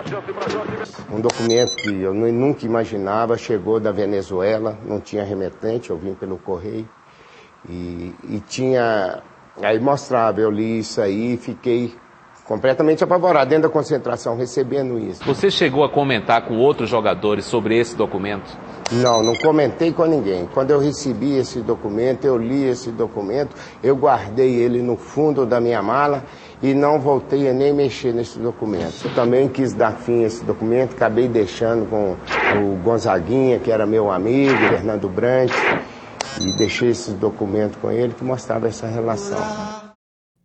Um 1.11 1.19
documento 1.19 1.75
que 1.75 2.01
eu 2.01 2.13
nu- 2.13 2.31
nunca 2.31 2.65
imaginava 2.65 3.37
chegou 3.37 3.77
da 3.77 3.91
Venezuela, 3.91 4.77
não 4.85 5.01
tinha 5.01 5.25
remetente, 5.25 5.89
eu 5.89 5.97
vim 5.97 6.13
pelo 6.13 6.37
correio. 6.37 6.87
E, 7.67 8.13
e 8.29 8.39
tinha. 8.47 9.21
Aí 9.61 9.79
mostrava, 9.79 10.39
eu 10.39 10.49
li 10.49 10.79
isso 10.79 11.01
aí 11.01 11.33
e 11.33 11.37
fiquei 11.37 11.93
completamente 12.49 13.03
apavorado 13.03 13.47
dentro 13.47 13.69
da 13.69 13.73
concentração, 13.73 14.35
recebendo 14.35 14.97
isso. 14.97 15.23
Você 15.23 15.51
chegou 15.51 15.83
a 15.83 15.89
comentar 15.89 16.45
com 16.47 16.57
outros 16.57 16.89
jogadores 16.89 17.45
sobre 17.45 17.77
esse 17.77 17.95
documento? 17.95 18.57
Não, 18.91 19.21
não 19.21 19.35
comentei 19.35 19.93
com 19.93 20.05
ninguém. 20.05 20.49
Quando 20.51 20.71
eu 20.71 20.79
recebi 20.79 21.37
esse 21.37 21.59
documento, 21.59 22.25
eu 22.25 22.35
li 22.35 22.63
esse 22.63 22.89
documento, 22.89 23.55
eu 23.83 23.95
guardei 23.95 24.55
ele 24.55 24.81
no 24.81 24.97
fundo 24.97 25.45
da 25.45 25.61
minha 25.61 25.81
mala 25.83 26.23
e 26.63 26.73
não 26.73 26.99
voltei 26.99 27.47
a 27.47 27.53
nem 27.53 27.71
mexer 27.71 28.13
nesse 28.13 28.39
documento. 28.39 29.05
Eu 29.05 29.13
também 29.13 29.47
quis 29.47 29.73
dar 29.73 29.91
fim 29.91 30.23
a 30.23 30.27
esse 30.27 30.43
documento, 30.43 30.95
acabei 30.95 31.27
deixando 31.27 31.87
com 31.87 32.15
o 32.57 32.77
Gonzaguinha, 32.77 33.59
que 33.59 33.71
era 33.71 33.85
meu 33.85 34.09
amigo, 34.09 34.57
Fernando 34.57 35.07
Brandt, 35.07 35.53
e 36.41 36.51
deixei 36.57 36.89
esse 36.89 37.11
documento 37.11 37.77
com 37.79 37.91
ele 37.91 38.13
que 38.13 38.23
mostrava 38.23 38.67
essa 38.67 38.87
relação. 38.87 39.39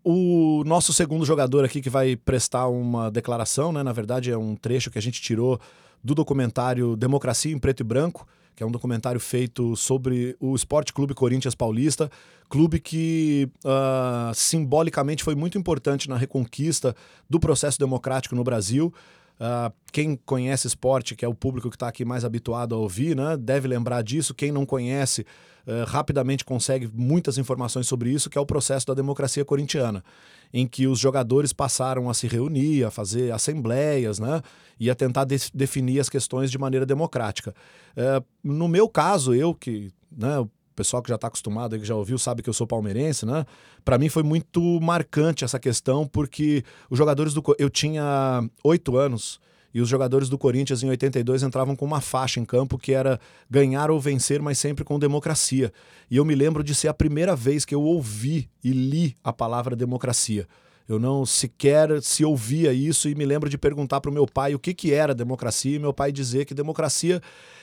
O 0.02 0.62
nosso 0.66 0.92
segundo 0.92 1.24
jogador 1.24 1.64
aqui 1.64 1.80
que 1.80 1.88
vai 1.88 2.14
prestar 2.14 2.68
uma 2.68 3.10
declaração, 3.10 3.72
né? 3.72 3.82
Na 3.82 3.92
verdade, 3.92 4.30
é 4.30 4.36
um 4.36 4.54
trecho 4.54 4.90
que 4.90 4.98
a 4.98 5.02
gente 5.02 5.20
tirou 5.20 5.58
do 6.02 6.14
documentário 6.14 6.94
Democracia 6.94 7.52
em 7.52 7.58
Preto 7.58 7.80
e 7.80 7.84
Branco, 7.84 8.26
que 8.54 8.62
é 8.62 8.66
um 8.66 8.70
documentário 8.70 9.18
feito 9.18 9.74
sobre 9.74 10.36
o 10.38 10.54
Esporte 10.54 10.92
Clube 10.92 11.14
Corinthians 11.14 11.54
Paulista, 11.54 12.10
clube 12.48 12.78
que 12.78 13.48
ah, 13.64 14.30
simbolicamente 14.34 15.24
foi 15.24 15.34
muito 15.34 15.58
importante 15.58 16.08
na 16.08 16.16
reconquista 16.16 16.94
do 17.28 17.40
processo 17.40 17.78
democrático 17.78 18.36
no 18.36 18.44
Brasil. 18.44 18.92
Ah, 19.40 19.72
quem 19.90 20.16
conhece 20.24 20.66
esporte, 20.66 21.16
que 21.16 21.24
é 21.24 21.28
o 21.28 21.34
público 21.34 21.68
que 21.68 21.76
está 21.76 21.88
aqui 21.88 22.04
mais 22.04 22.24
habituado 22.24 22.74
a 22.74 22.78
ouvir, 22.78 23.16
né, 23.16 23.36
deve 23.36 23.66
lembrar 23.66 24.02
disso. 24.02 24.34
Quem 24.34 24.52
não 24.52 24.64
conhece, 24.64 25.26
eh, 25.66 25.84
rapidamente 25.86 26.44
consegue 26.44 26.90
muitas 26.92 27.38
informações 27.38 27.86
sobre 27.86 28.10
isso, 28.10 28.28
que 28.30 28.38
é 28.38 28.40
o 28.40 28.46
processo 28.46 28.86
da 28.86 28.94
democracia 28.94 29.44
corintiana, 29.44 30.04
em 30.52 30.66
que 30.66 30.86
os 30.86 30.98
jogadores 30.98 31.52
passaram 31.52 32.08
a 32.08 32.14
se 32.14 32.26
reunir, 32.26 32.84
a 32.84 32.90
fazer 32.90 33.32
assembleias, 33.32 34.18
né, 34.18 34.42
e 34.78 34.90
a 34.90 34.94
tentar 34.94 35.24
de- 35.24 35.50
definir 35.52 36.00
as 36.00 36.08
questões 36.08 36.50
de 36.50 36.58
maneira 36.58 36.84
democrática. 36.86 37.54
Eh, 37.96 38.22
no 38.42 38.68
meu 38.68 38.88
caso, 38.88 39.34
eu 39.34 39.54
que, 39.54 39.90
né, 40.10 40.38
o 40.38 40.50
pessoal 40.76 41.02
que 41.02 41.08
já 41.08 41.14
está 41.14 41.28
acostumado, 41.28 41.78
que 41.78 41.84
já 41.84 41.94
ouviu, 41.94 42.18
sabe 42.18 42.42
que 42.42 42.50
eu 42.50 42.54
sou 42.54 42.66
palmeirense, 42.66 43.24
né? 43.24 43.44
Para 43.84 43.96
mim 43.96 44.08
foi 44.08 44.24
muito 44.24 44.60
marcante 44.80 45.44
essa 45.44 45.58
questão, 45.58 46.04
porque 46.04 46.64
os 46.90 46.98
jogadores 46.98 47.32
do. 47.32 47.42
Eu 47.58 47.70
tinha 47.70 48.42
oito 48.64 48.96
anos 48.96 49.38
e 49.74 49.80
os 49.80 49.88
jogadores 49.88 50.28
do 50.28 50.38
Corinthians 50.38 50.84
em 50.84 50.88
82 50.88 51.42
entravam 51.42 51.74
com 51.74 51.84
uma 51.84 52.00
faixa 52.00 52.38
em 52.38 52.44
campo 52.44 52.78
que 52.78 52.92
era 52.92 53.20
ganhar 53.50 53.90
ou 53.90 54.00
vencer, 54.00 54.40
mas 54.40 54.56
sempre 54.56 54.84
com 54.84 54.98
democracia. 54.98 55.72
E 56.08 56.16
eu 56.16 56.24
me 56.24 56.34
lembro 56.34 56.62
de 56.62 56.74
ser 56.74 56.86
a 56.86 56.94
primeira 56.94 57.34
vez 57.34 57.64
que 57.64 57.74
eu 57.74 57.82
ouvi 57.82 58.48
e 58.62 58.70
li 58.70 59.16
a 59.24 59.32
palavra 59.32 59.74
democracia. 59.74 60.46
Eu 60.86 60.98
não 60.98 61.24
sequer 61.24 62.02
se 62.02 62.24
ouvia 62.24 62.72
isso 62.72 63.08
e 63.08 63.14
me 63.14 63.24
lembro 63.24 63.48
de 63.48 63.56
perguntar 63.56 64.00
para 64.00 64.10
o 64.10 64.14
meu 64.14 64.26
pai 64.26 64.54
o 64.54 64.58
que, 64.58 64.74
que 64.74 64.92
era 64.92 65.14
democracia 65.14 65.74
e 65.74 65.78
meu 65.78 65.94
pai 65.94 66.12
dizer 66.12 66.44
que 66.44 66.54
democracia 66.54 67.22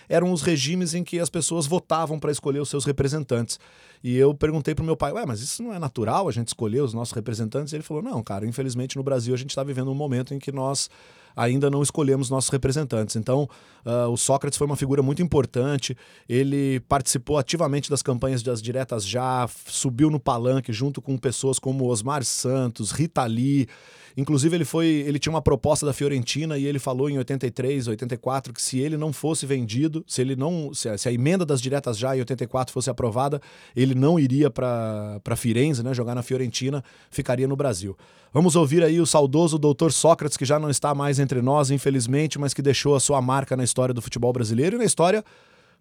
eram 0.10 0.32
os 0.34 0.42
regimes 0.42 0.94
em 0.96 1.04
que 1.04 1.20
as 1.20 1.30
pessoas 1.30 1.68
votavam 1.68 2.20
para 2.20 2.32
escolher 2.32 2.60
os 2.60 2.68
seus 2.68 2.84
representantes. 2.84 3.60
E 4.04 4.18
eu 4.18 4.34
perguntei 4.34 4.74
para 4.74 4.82
o 4.82 4.86
meu 4.86 4.98
pai, 4.98 5.14
ué, 5.14 5.24
mas 5.26 5.40
isso 5.40 5.62
não 5.62 5.72
é 5.72 5.78
natural 5.78 6.28
a 6.28 6.32
gente 6.32 6.48
escolher 6.48 6.82
os 6.82 6.94
nossos 6.94 7.14
representantes? 7.14 7.72
E 7.72 7.76
ele 7.76 7.84
falou, 7.84 8.02
não, 8.02 8.24
cara, 8.24 8.46
infelizmente 8.46 8.98
no 8.98 9.04
Brasil 9.04 9.34
a 9.36 9.38
gente 9.38 9.52
está 9.52 9.64
vivendo 9.64 9.92
um 9.92 9.96
momento 9.96 10.34
em 10.34 10.40
que 10.40 10.52
nós 10.52 10.90
ainda 11.36 11.70
não 11.70 11.82
escolhemos 11.82 12.30
nossos 12.30 12.50
representantes. 12.50 13.16
Então, 13.16 13.50
uh, 13.86 14.10
o 14.10 14.18
Sócrates 14.18 14.58
foi 14.58 14.68
uma 14.68 14.76
figura 14.76 15.02
muito 15.02 15.22
importante. 15.22 15.96
Ele 16.28 16.80
participou 16.82 17.38
ativamente 17.38 17.90
das 17.90 18.02
campanhas 18.02 18.44
das 18.44 18.62
diretas 18.62 19.06
já, 19.06 19.48
subiu 19.66 20.10
no 20.10 20.20
palanque 20.20 20.72
junto 20.72 21.02
com 21.02 21.18
pessoas 21.18 21.60
como 21.60 21.88
Osmar 21.88 22.24
Santos, 22.24 22.92
Rita 22.92 23.26
Lee. 23.26 23.68
Inclusive, 24.16 24.56
ele 24.56 24.66
foi, 24.66 24.88
ele 24.88 25.20
tinha 25.20 25.32
uma 25.32 25.42
proposta 25.42 25.86
da 25.86 25.94
Fiorentina 25.94 26.58
e 26.58 26.66
ele 26.66 26.80
falou 26.80 27.10
em 27.10 27.18
83, 27.18 27.88
84 27.88 28.54
que 28.54 28.62
se 28.62 28.80
ele 28.80 28.98
não 28.98 29.14
fosse 29.14 29.46
vendido, 29.46 30.04
se 30.08 30.22
ele 30.22 30.36
não, 30.36 30.74
se 30.74 30.90
a, 30.90 30.98
se 30.98 31.08
a 31.08 31.12
emenda 31.12 31.46
das 31.46 31.62
diretas 31.62 31.98
já 31.98 32.16
em 32.16 32.20
84 32.20 32.74
fosse 32.74 32.90
aprovada, 32.90 33.42
ele 33.76 33.96
não 33.96 34.20
iria 34.20 34.50
para 34.50 35.36
Firenze, 35.36 35.84
né, 35.84 35.94
jogar 35.94 36.16
na 36.16 36.22
Fiorentina, 36.22 36.84
ficaria 37.10 37.48
no 37.48 37.56
Brasil. 37.56 37.98
Vamos 38.34 38.56
ouvir 38.56 38.84
aí 38.84 39.00
o 39.00 39.06
saudoso 39.06 39.58
doutor 39.58 39.92
Sócrates, 39.92 40.38
que 40.38 40.46
já 40.46 40.60
não 40.60 40.70
está 40.70 40.96
mais 40.96 41.20
entre 41.20 41.42
nós, 41.42 41.72
infelizmente, 41.72 42.40
mas 42.40 42.54
que 42.54 42.62
deixou 42.62 42.96
a 42.96 43.00
sua 43.00 43.22
marca 43.22 43.58
na 43.58 43.64
história 43.64 43.94
do 43.94 44.02
futebol 44.02 44.32
brasileiro 44.32 44.76
e 44.76 44.80
na 44.80 44.86
história 44.86 45.24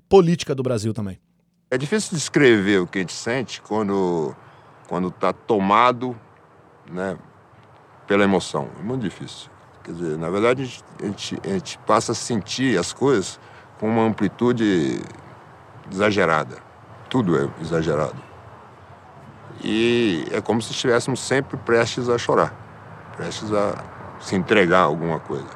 política 0.08 0.54
do 0.54 0.62
Brasil 0.62 0.92
também. 0.92 1.18
É 1.70 1.78
difícil 1.78 2.16
descrever 2.16 2.80
o 2.80 2.86
que 2.86 2.98
a 2.98 3.00
gente 3.02 3.12
sente 3.12 3.62
quando 3.62 4.34
quando 4.88 5.06
está 5.06 5.32
tomado, 5.32 6.18
né, 6.90 7.16
pela 8.10 8.24
emoção. 8.24 8.68
É 8.80 8.82
muito 8.82 9.02
difícil. 9.02 9.48
Quer 9.84 9.92
dizer, 9.92 10.18
na 10.18 10.28
verdade, 10.28 10.82
a 11.00 11.06
gente, 11.06 11.38
a 11.44 11.48
gente, 11.50 11.78
passa 11.86 12.10
a 12.10 12.14
sentir 12.14 12.76
as 12.76 12.92
coisas 12.92 13.38
com 13.78 13.88
uma 13.88 14.02
amplitude 14.02 15.00
exagerada. 15.92 16.56
Tudo 17.08 17.38
é 17.38 17.48
exagerado. 17.60 18.20
E 19.62 20.26
é 20.32 20.40
como 20.40 20.60
se 20.60 20.72
estivéssemos 20.72 21.20
sempre 21.20 21.56
prestes 21.58 22.08
a 22.08 22.18
chorar, 22.18 22.52
prestes 23.16 23.52
a 23.52 23.76
se 24.18 24.34
entregar 24.34 24.80
a 24.80 24.86
alguma 24.86 25.20
coisa. 25.20 25.46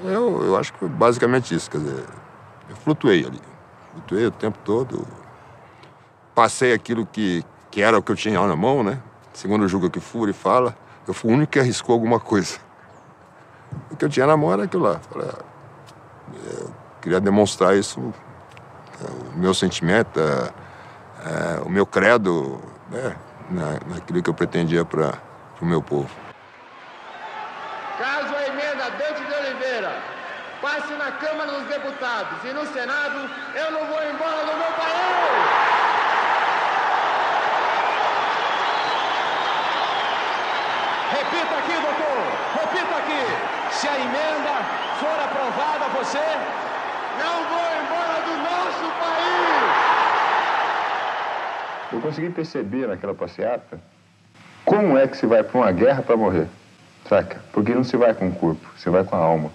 Eu, 0.00 0.44
eu 0.44 0.54
acho 0.58 0.70
que 0.74 0.80
foi 0.80 0.88
basicamente 0.90 1.54
isso, 1.54 1.70
quer 1.70 1.78
dizer, 1.78 2.04
eu 2.68 2.76
flutuei 2.76 3.24
ali, 3.24 3.40
flutuei 3.92 4.26
o 4.26 4.30
tempo 4.30 4.58
todo, 4.62 5.08
passei 6.34 6.74
aquilo 6.74 7.06
que, 7.06 7.42
que 7.70 7.80
era 7.80 7.96
o 7.96 8.02
que 8.02 8.12
eu 8.12 8.16
tinha 8.16 8.46
na 8.46 8.56
mão, 8.56 8.82
né? 8.82 9.00
Segundo 9.32 9.62
o 9.62 9.68
Juca 9.68 9.88
que 9.88 10.00
Fúria 10.00 10.34
fala, 10.34 10.76
eu 11.06 11.14
fui 11.14 11.30
o 11.30 11.34
único 11.34 11.52
que 11.52 11.58
arriscou 11.58 11.94
alguma 11.94 12.20
coisa. 12.20 12.58
O 13.90 13.96
que 13.96 14.04
eu 14.04 14.08
tinha 14.08 14.26
na 14.26 14.36
mão 14.36 14.52
era 14.52 14.64
aquilo 14.64 14.84
lá. 14.84 15.00
Ah, 15.16 15.44
eu 16.58 16.74
queria 17.00 17.20
demonstrar 17.20 17.76
isso, 17.76 18.00
o 18.00 19.38
meu 19.38 19.52
sentimento, 19.52 20.20
é, 20.20 20.52
é, 21.24 21.60
o 21.64 21.68
meu 21.68 21.84
credo, 21.84 22.60
né, 22.90 23.16
na, 23.50 23.94
naquilo 23.94 24.22
que 24.22 24.30
eu 24.30 24.34
pretendia 24.34 24.84
para 24.84 25.14
o 25.60 25.64
meu 25.64 25.82
povo. 25.82 26.10
Caso 27.98 28.34
a 28.34 28.46
emenda 28.46 28.90
Dante 28.90 29.24
de 29.24 29.34
Oliveira 29.34 29.92
passe 30.60 30.92
na 30.94 31.12
Câmara 31.12 31.50
dos 31.50 31.68
Deputados 31.68 32.38
e 32.44 32.52
no 32.52 32.66
Senado, 32.66 33.30
eu 33.54 33.70
não 33.72 33.86
vou 33.86 34.02
embora 34.02 34.44
do 34.46 34.56
meu 34.56 34.72
país! 34.72 35.72
Repita 41.10 41.51
aqui, 41.62 41.74
doutor. 41.74 42.18
Repita 42.60 42.96
aqui. 42.96 43.22
Se 43.72 43.88
a 43.88 43.96
emenda 43.98 44.54
for 44.98 45.18
aprovada, 45.18 45.88
você 45.98 46.18
não 47.22 47.44
vou 47.48 47.68
embora 47.80 48.20
do 48.26 48.34
nosso 48.42 48.86
país. 49.00 49.72
Eu 51.92 52.00
consegui 52.00 52.30
perceber 52.30 52.88
naquela 52.88 53.14
passeata 53.14 53.80
como 54.64 54.96
é 54.96 55.06
que 55.06 55.16
se 55.16 55.26
vai 55.26 55.42
para 55.42 55.58
uma 55.58 55.72
guerra 55.72 56.02
para 56.02 56.16
morrer, 56.16 56.48
saca? 57.08 57.42
Porque 57.52 57.74
não 57.74 57.84
se 57.84 57.96
vai 57.96 58.14
com 58.14 58.28
o 58.28 58.34
corpo, 58.34 58.68
você 58.76 58.90
vai 58.90 59.04
com 59.04 59.16
a 59.16 59.18
alma. 59.18 59.50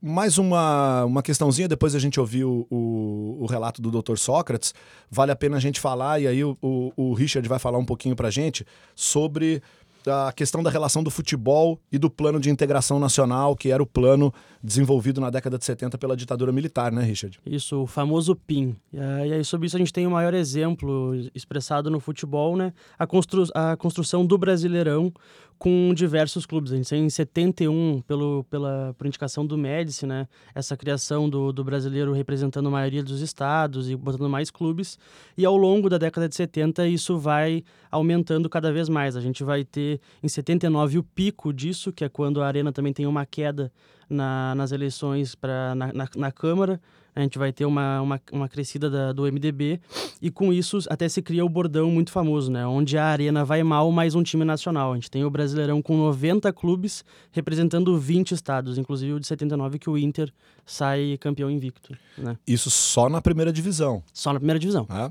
Mais 0.00 0.38
uma, 0.38 1.04
uma 1.04 1.22
questãozinha, 1.24 1.66
depois 1.66 1.92
a 1.92 1.98
gente 1.98 2.20
ouvir 2.20 2.44
o, 2.44 2.64
o, 2.70 3.38
o, 3.40 3.46
relato 3.46 3.82
do 3.82 3.90
Dr. 3.90 4.16
Sócrates, 4.16 4.72
vale 5.10 5.32
a 5.32 5.36
pena 5.36 5.56
a 5.56 5.60
gente 5.60 5.80
falar, 5.80 6.20
e 6.20 6.28
aí 6.28 6.44
o, 6.44 6.56
o, 6.62 6.92
o 6.96 7.14
Richard 7.14 7.48
vai 7.48 7.58
falar 7.58 7.78
um 7.78 7.84
pouquinho 7.84 8.14
pra 8.14 8.30
gente 8.30 8.64
sobre 8.94 9.60
a 10.06 10.32
questão 10.32 10.62
da 10.62 10.70
relação 10.70 11.02
do 11.02 11.10
futebol 11.10 11.78
e 11.90 11.98
do 11.98 12.10
plano 12.10 12.40
de 12.40 12.50
integração 12.50 12.98
nacional, 12.98 13.56
que 13.56 13.70
era 13.70 13.82
o 13.82 13.86
plano 13.86 14.32
desenvolvido 14.62 15.20
na 15.20 15.30
década 15.30 15.58
de 15.58 15.64
70 15.64 15.98
pela 15.98 16.16
ditadura 16.16 16.52
militar, 16.52 16.90
né, 16.92 17.02
Richard? 17.02 17.38
Isso, 17.46 17.82
o 17.82 17.86
famoso 17.86 18.34
PIN. 18.34 18.76
E 18.92 19.32
aí, 19.32 19.44
sobre 19.44 19.66
isso, 19.66 19.76
a 19.76 19.78
gente 19.78 19.92
tem 19.92 20.06
o 20.06 20.10
maior 20.10 20.34
exemplo 20.34 21.14
expressado 21.34 21.90
no 21.90 22.00
futebol, 22.00 22.56
né? 22.56 22.72
A, 22.98 23.06
constru 23.06 23.44
a 23.54 23.76
construção 23.76 24.24
do 24.24 24.36
Brasileirão 24.36 25.12
com 25.58 25.92
diversos 25.92 26.46
clubes. 26.46 26.72
A 26.72 26.76
gente 26.76 26.94
em 26.94 27.10
71, 27.10 28.02
pelo, 28.06 28.44
pela, 28.44 28.94
por 28.96 29.06
indicação 29.06 29.44
do 29.44 29.58
Médici, 29.58 30.06
né? 30.06 30.28
Essa 30.54 30.76
criação 30.76 31.28
do, 31.28 31.52
do 31.52 31.64
brasileiro 31.64 32.12
representando 32.12 32.68
a 32.68 32.70
maioria 32.70 33.02
dos 33.02 33.20
estados 33.20 33.90
e 33.90 33.96
botando 33.96 34.28
mais 34.28 34.50
clubes. 34.50 34.98
E 35.36 35.44
ao 35.44 35.56
longo 35.56 35.88
da 35.88 35.98
década 35.98 36.28
de 36.28 36.36
70, 36.36 36.86
isso 36.86 37.18
vai 37.18 37.64
aumentando 37.90 38.48
cada 38.48 38.72
vez 38.72 38.88
mais. 38.88 39.16
A 39.16 39.20
gente 39.20 39.42
vai 39.42 39.64
ter 39.64 40.00
em 40.22 40.28
79 40.28 40.98
o 40.98 41.02
pico 41.02 41.52
disso, 41.52 41.92
que 41.92 42.04
é 42.04 42.08
quando 42.08 42.40
a 42.40 42.46
Arena 42.46 42.72
também 42.72 42.92
tem 42.92 43.06
uma 43.06 43.26
queda 43.26 43.72
na, 44.08 44.54
nas 44.54 44.70
eleições 44.70 45.34
pra, 45.34 45.74
na, 45.74 45.92
na, 45.92 46.08
na 46.16 46.32
Câmara 46.32 46.80
a 47.18 47.22
gente 47.22 47.36
vai 47.36 47.52
ter 47.52 47.64
uma, 47.64 48.00
uma, 48.00 48.20
uma 48.30 48.48
crescida 48.48 48.88
da, 48.88 49.12
do 49.12 49.22
MDB 49.24 49.80
e 50.22 50.30
com 50.30 50.52
isso 50.52 50.78
até 50.88 51.08
se 51.08 51.20
cria 51.20 51.44
o 51.44 51.48
bordão 51.48 51.90
muito 51.90 52.12
famoso, 52.12 52.48
né? 52.48 52.64
Onde 52.64 52.96
a 52.96 53.06
arena 53.06 53.44
vai 53.44 53.60
mal, 53.64 53.90
mais 53.90 54.14
um 54.14 54.22
time 54.22 54.44
nacional. 54.44 54.92
A 54.92 54.94
gente 54.94 55.10
tem 55.10 55.24
o 55.24 55.30
Brasileirão 55.30 55.82
com 55.82 55.96
90 55.96 56.52
clubes 56.52 57.04
representando 57.32 57.98
20 57.98 58.32
estados, 58.32 58.78
inclusive 58.78 59.14
o 59.14 59.20
de 59.20 59.26
79 59.26 59.80
que 59.80 59.90
o 59.90 59.98
Inter 59.98 60.32
sai 60.64 61.18
campeão 61.20 61.50
invicto, 61.50 61.96
né? 62.16 62.38
Isso 62.46 62.70
só 62.70 63.08
na 63.08 63.20
primeira 63.20 63.52
divisão. 63.52 64.00
Só 64.12 64.32
na 64.32 64.38
primeira 64.38 64.60
divisão. 64.60 64.86
É. 64.88 65.10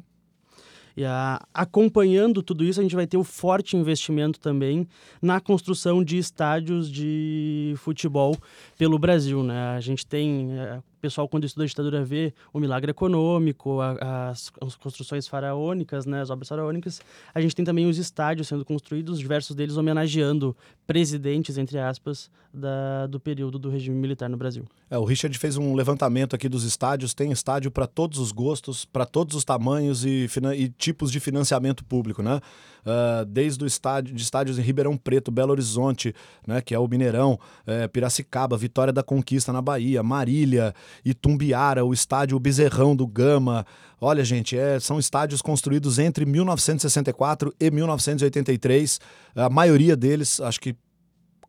E 0.98 1.06
a, 1.06 1.40
acompanhando 1.54 2.42
tudo 2.42 2.64
isso, 2.64 2.80
a 2.80 2.84
gente 2.84 2.96
vai 2.96 3.06
ter 3.06 3.18
o 3.18 3.24
forte 3.24 3.78
investimento 3.78 4.40
também 4.40 4.88
na 5.22 5.40
construção 5.40 6.04
de 6.04 6.18
estádios 6.18 6.92
de 6.92 7.76
futebol 7.78 8.36
pelo 8.80 8.98
Brasil. 8.98 9.44
Né? 9.44 9.76
A 9.76 9.80
gente 9.80 10.08
tem 10.08 10.52
é, 10.54 10.80
pessoal, 11.08 11.28
quando 11.28 11.46
estuda 11.46 11.64
a 11.64 11.68
ditadura, 11.68 12.04
vê 12.04 12.34
o 12.52 12.60
milagre 12.60 12.92
econômico, 12.92 13.80
a, 13.80 14.30
as, 14.30 14.52
as, 14.62 14.76
construções 14.76 15.26
faraônicas, 15.26 16.06
né, 16.06 16.22
as 16.22 16.30
obras 16.30 16.50
faraônicas. 16.50 17.00
A 17.34 17.40
gente 17.40 17.56
tem 17.56 17.64
também 17.64 17.88
os 17.88 17.98
estádios 17.98 18.50
sendo 18.50 18.66
construídos, 18.66 19.18
diversos 19.18 19.56
deles 19.56 19.78
homenageando 19.78 20.56
presidentes, 20.86 21.58
entre 21.58 21.80
aspas, 21.80 22.30
da, 22.54 23.08
do 23.08 23.20
período 23.20 23.58
do 23.58 23.70
regime 23.70 23.96
militar 23.96 24.30
no 24.30 24.36
Brasil. 24.36 24.66
É, 24.90 24.98
o 24.98 25.06
Richard 25.06 25.38
fez 25.38 25.56
um 25.56 25.76
levantamento 25.76 26.36
aqui 26.36 26.50
dos 26.50 26.64
estádios. 26.64 27.14
Tem 27.14 27.32
estádio 27.32 27.72
para 27.72 27.88
todos 27.88 28.20
os 28.20 28.32
gostos, 28.32 28.84
para 28.84 29.06
todos 29.06 29.36
os 29.36 29.46
tamanhos 29.46 30.04
e, 30.04 30.28
e, 30.56 30.70
tipos 30.70 31.12
de 31.12 31.20
financiamento 31.20 31.86
público, 31.86 32.22
né? 32.22 32.42
Uh, 32.88 33.26
desde 33.26 33.62
o 33.66 33.68
estádio 33.68 34.16
de 34.16 34.24
estádios 34.24 34.58
em 34.58 34.62
Ribeirão 34.62 34.96
Preto, 34.96 35.30
Belo 35.30 35.52
Horizonte, 35.52 36.16
né, 36.48 36.62
que 36.62 36.74
é 36.74 36.80
o 36.80 36.88
Mineirão, 36.88 37.38
é, 37.66 37.86
Piracicaba, 37.86 38.56
Vitória 38.56 38.94
da 38.94 39.04
Conquista 39.04 39.52
na 39.52 39.62
Bahia, 39.62 40.02
Marília, 40.02 40.74
Itumbiara, 41.04 41.84
o 41.84 41.94
estádio 41.94 42.40
Bezerrão 42.40 42.96
do 42.96 43.06
Gama. 43.06 43.66
Olha, 44.00 44.24
gente, 44.24 44.58
é, 44.58 44.80
são 44.80 44.98
estádios 44.98 45.42
construídos 45.42 46.00
entre 46.00 46.26
1964 46.26 47.54
e 47.60 47.70
1983. 47.70 49.02
A 49.36 49.50
maioria 49.50 49.98
deles, 49.98 50.40
acho 50.40 50.62
que 50.62 50.74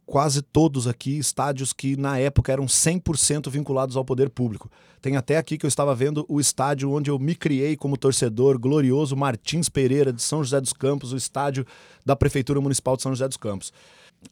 quase 0.09 0.41
todos 0.41 0.89
aqui, 0.89 1.19
estádios 1.19 1.75
que 1.75 1.95
na 1.95 2.19
época 2.19 2.51
eram 2.51 2.65
100% 2.65 3.51
vinculados 3.51 3.95
ao 3.95 4.05
poder 4.05 4.31
público. 4.31 4.71
Tem 5.03 5.17
até 5.17 5.37
aqui 5.37 5.59
que 5.59 5.67
eu 5.67 5.69
estava 5.69 5.95
vendo 5.95 6.25
o 6.31 6.41
estádio 6.41 6.91
onde 6.91 7.11
eu 7.11 7.19
me 7.19 7.35
criei 7.35 7.77
como 7.77 7.97
torcedor, 7.97 8.59
glorioso 8.59 9.15
Martins 9.15 9.69
Pereira 9.69 10.11
de 10.11 10.23
São 10.23 10.43
José 10.43 10.63
dos 10.63 10.73
Campos, 10.73 11.13
o 11.13 11.17
estádio 11.17 11.67
da 12.07 12.17
Prefeitura 12.17 12.59
Municipal 12.59 12.97
de 12.97 13.03
São 13.03 13.13
José 13.13 13.29
dos 13.29 13.37
Campos 13.37 13.71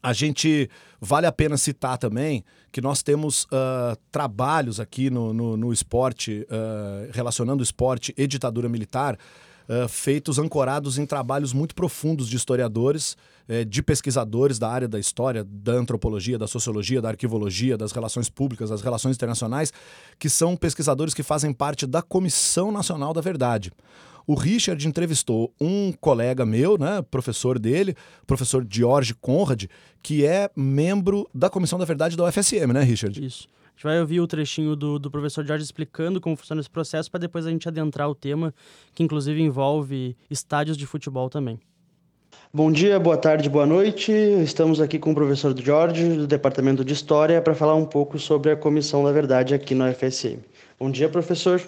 a 0.01 0.13
gente 0.13 0.69
vale 0.99 1.25
a 1.25 1.31
pena 1.31 1.57
citar 1.57 1.97
também 1.97 2.43
que 2.71 2.81
nós 2.81 3.01
temos 3.01 3.45
uh, 3.45 3.97
trabalhos 4.11 4.79
aqui 4.79 5.09
no, 5.09 5.33
no, 5.33 5.57
no 5.57 5.73
esporte, 5.73 6.45
uh, 6.49 7.09
relacionando 7.13 7.63
esporte 7.63 8.13
e 8.17 8.27
ditadura 8.27 8.67
militar, 8.67 9.17
uh, 9.67 9.87
feitos 9.87 10.39
ancorados 10.39 10.97
em 10.97 11.05
trabalhos 11.05 11.53
muito 11.53 11.75
profundos 11.75 12.27
de 12.27 12.35
historiadores, 12.35 13.17
eh, 13.47 13.63
de 13.63 13.81
pesquisadores 13.81 14.59
da 14.59 14.69
área 14.69 14.87
da 14.87 14.99
história, 14.99 15.43
da 15.43 15.73
antropologia, 15.73 16.37
da 16.37 16.47
sociologia, 16.47 17.01
da 17.01 17.09
arquivologia, 17.09 17.77
das 17.77 17.91
relações 17.91 18.29
públicas, 18.29 18.69
das 18.69 18.81
relações 18.81 19.15
internacionais, 19.15 19.71
que 20.19 20.29
são 20.29 20.55
pesquisadores 20.57 21.13
que 21.13 21.23
fazem 21.23 21.53
parte 21.53 21.85
da 21.85 22.01
Comissão 22.01 22.71
Nacional 22.71 23.13
da 23.13 23.21
Verdade 23.21 23.71
o 24.27 24.35
Richard 24.35 24.85
entrevistou 24.85 25.53
um 25.59 25.93
colega 25.93 26.45
meu, 26.45 26.77
né, 26.77 27.01
professor 27.09 27.57
dele, 27.57 27.95
professor 28.27 28.67
George 28.69 29.15
Conrad, 29.15 29.67
que 30.03 30.25
é 30.25 30.51
membro 30.53 31.27
da 31.33 31.49
Comissão 31.49 31.79
da 31.79 31.85
Verdade 31.85 32.17
da 32.17 32.25
UFSM, 32.25 32.73
né, 32.73 32.83
Richard? 32.83 33.25
Isso. 33.25 33.47
A 33.77 33.79
gente 33.79 33.83
vai 33.83 33.99
ouvir 33.99 34.19
o 34.19 34.25
trechinho 34.25 34.75
do, 34.75 34.97
do 34.97 35.11
professor 35.11 35.45
Jorge 35.45 35.63
explicando 35.63 36.19
como 36.19 36.35
funciona 36.35 36.59
esse 36.59 36.69
processo 36.69 37.11
para 37.11 37.19
depois 37.19 37.45
a 37.45 37.51
gente 37.51 37.67
adentrar 37.67 38.09
o 38.09 38.15
tema, 38.15 38.51
que 38.91 39.03
inclusive 39.03 39.39
envolve 39.39 40.17
estádios 40.31 40.75
de 40.75 40.87
futebol 40.87 41.29
também. 41.29 41.59
Bom 42.51 42.71
dia, 42.71 42.99
boa 42.99 43.17
tarde, 43.17 43.47
boa 43.47 43.67
noite. 43.67 44.11
Estamos 44.11 44.81
aqui 44.81 44.97
com 44.97 45.11
o 45.11 45.13
professor 45.13 45.55
Jorge, 45.61 46.09
do 46.09 46.25
Departamento 46.25 46.83
de 46.83 46.91
História, 46.91 47.39
para 47.39 47.53
falar 47.53 47.75
um 47.75 47.85
pouco 47.85 48.17
sobre 48.17 48.49
a 48.49 48.55
Comissão 48.55 49.03
da 49.03 49.11
Verdade 49.11 49.53
aqui 49.53 49.75
no 49.75 49.85
FSM. 49.93 50.39
Bom 50.79 50.89
dia, 50.89 51.07
professor. 51.07 51.61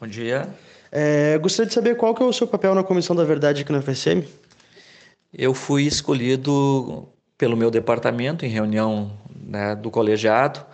Bom 0.00 0.06
dia. 0.06 0.48
É, 0.90 1.36
gostaria 1.36 1.68
de 1.68 1.74
saber 1.74 1.94
qual 1.98 2.14
que 2.14 2.22
é 2.22 2.24
o 2.26 2.32
seu 2.32 2.46
papel 2.46 2.74
na 2.74 2.82
Comissão 2.82 3.14
da 3.14 3.22
Verdade 3.22 3.60
aqui 3.60 3.70
no 3.70 3.82
FSM? 3.82 4.24
Eu 5.30 5.52
fui 5.52 5.82
escolhido 5.82 7.06
pelo 7.36 7.54
meu 7.54 7.70
departamento 7.70 8.46
em 8.46 8.48
reunião 8.48 9.12
né, 9.46 9.76
do 9.76 9.90
colegiado 9.90 10.64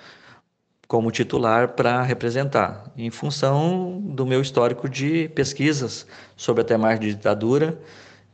como 0.90 1.08
titular 1.12 1.68
para 1.74 2.02
representar, 2.02 2.90
em 2.96 3.12
função 3.12 4.02
do 4.04 4.26
meu 4.26 4.42
histórico 4.42 4.88
de 4.88 5.28
pesquisas 5.28 6.04
sobre 6.36 6.62
a 6.62 6.64
temática 6.64 7.06
de 7.06 7.14
ditadura. 7.14 7.80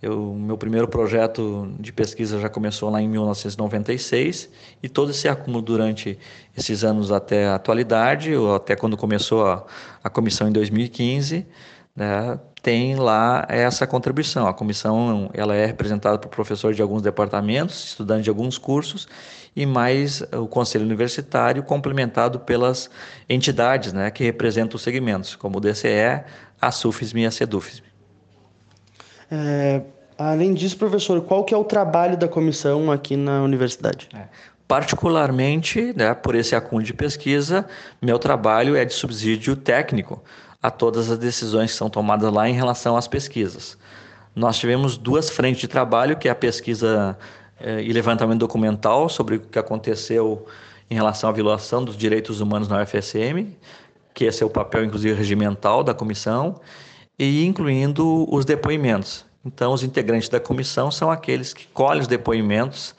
O 0.02 0.32
meu 0.32 0.56
primeiro 0.56 0.88
projeto 0.88 1.70
de 1.78 1.92
pesquisa 1.92 2.40
já 2.40 2.48
começou 2.48 2.88
lá 2.88 3.02
em 3.02 3.08
1996 3.10 4.48
e 4.82 4.88
todo 4.88 5.10
esse 5.10 5.28
acúmulo 5.28 5.60
durante 5.60 6.18
esses 6.56 6.82
anos 6.82 7.12
até 7.12 7.46
a 7.46 7.56
atualidade, 7.56 8.34
ou 8.34 8.54
até 8.54 8.74
quando 8.74 8.96
começou 8.96 9.46
a, 9.46 9.62
a 10.02 10.08
comissão 10.08 10.48
em 10.48 10.52
2015, 10.52 11.46
né, 11.96 12.38
tem 12.62 12.96
lá 12.96 13.46
essa 13.48 13.87
contribuição. 13.87 14.46
A 14.46 14.52
comissão 14.52 15.30
ela 15.32 15.54
é 15.54 15.64
representada 15.64 16.18
por 16.18 16.28
professores 16.28 16.76
de 16.76 16.82
alguns 16.82 17.00
departamentos, 17.00 17.85
estudantes 17.85 18.24
de 18.24 18.30
alguns 18.30 18.59
cursos 18.59 19.09
e 19.54 19.64
mais 19.64 20.20
o 20.32 20.46
conselho 20.46 20.85
universitário 20.85 21.62
complementado 21.62 22.40
pelas 22.40 22.90
entidades 23.28 23.92
né, 23.92 24.11
que 24.11 24.22
representam 24.22 24.76
os 24.76 24.82
segmentos, 24.82 25.35
como 25.35 25.56
o 25.56 25.61
DCE, 25.61 26.24
a 26.61 26.70
SUFISM 26.70 27.20
e 27.20 27.26
a 27.26 27.30
CEDUFISM. 27.30 27.82
É, 29.30 29.82
além 30.18 30.52
disso, 30.52 30.76
professor, 30.76 31.22
qual 31.22 31.44
que 31.44 31.54
é 31.54 31.56
o 31.56 31.64
trabalho 31.64 32.16
da 32.16 32.28
comissão 32.28 32.92
aqui 32.92 33.16
na 33.16 33.42
universidade? 33.42 34.09
É. 34.14 34.24
Particularmente, 34.68 35.94
né, 35.96 36.12
por 36.12 36.35
esse 36.35 36.54
acúmulo 36.54 36.85
de 36.85 36.92
pesquisa, 36.92 37.64
meu 38.02 38.18
trabalho 38.18 38.74
é 38.74 38.85
de 38.85 38.92
subsídio 38.92 39.54
técnico 39.54 40.22
a 40.62 40.70
todas 40.70 41.10
as 41.10 41.18
decisões 41.18 41.72
que 41.72 41.76
são 41.76 41.90
tomadas 41.90 42.32
lá 42.32 42.48
em 42.48 42.54
relação 42.54 42.96
às 42.96 43.06
pesquisas. 43.06 43.78
Nós 44.34 44.58
tivemos 44.58 44.98
duas 44.98 45.30
frentes 45.30 45.60
de 45.60 45.68
trabalho, 45.68 46.16
que 46.16 46.28
é 46.28 46.30
a 46.30 46.34
pesquisa 46.34 47.16
eh, 47.60 47.82
e 47.82 47.92
levantamento 47.92 48.40
documental 48.40 49.08
sobre 49.08 49.36
o 49.36 49.40
que 49.40 49.58
aconteceu 49.58 50.46
em 50.90 50.94
relação 50.94 51.30
à 51.30 51.32
violação 51.32 51.84
dos 51.84 51.96
direitos 51.96 52.40
humanos 52.40 52.68
na 52.68 52.82
UFSM, 52.82 53.56
que 54.14 54.24
esse 54.24 54.42
é 54.42 54.46
o 54.46 54.50
papel, 54.50 54.84
inclusive, 54.84 55.14
regimental 55.14 55.82
da 55.82 55.94
comissão, 55.94 56.60
e 57.18 57.44
incluindo 57.44 58.26
os 58.32 58.44
depoimentos. 58.44 59.24
Então, 59.44 59.72
os 59.72 59.82
integrantes 59.82 60.28
da 60.28 60.40
comissão 60.40 60.90
são 60.90 61.10
aqueles 61.10 61.54
que 61.54 61.66
colhem 61.68 62.02
os 62.02 62.08
depoimentos 62.08 62.94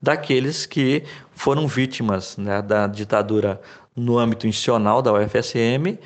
daqueles 0.00 0.66
que 0.66 1.04
foram 1.32 1.68
vítimas 1.68 2.36
né, 2.36 2.60
da 2.60 2.86
ditadura 2.86 3.60
no 3.94 4.18
âmbito 4.18 4.46
institucional 4.46 5.00
da 5.00 5.12
UFSM, 5.12 5.98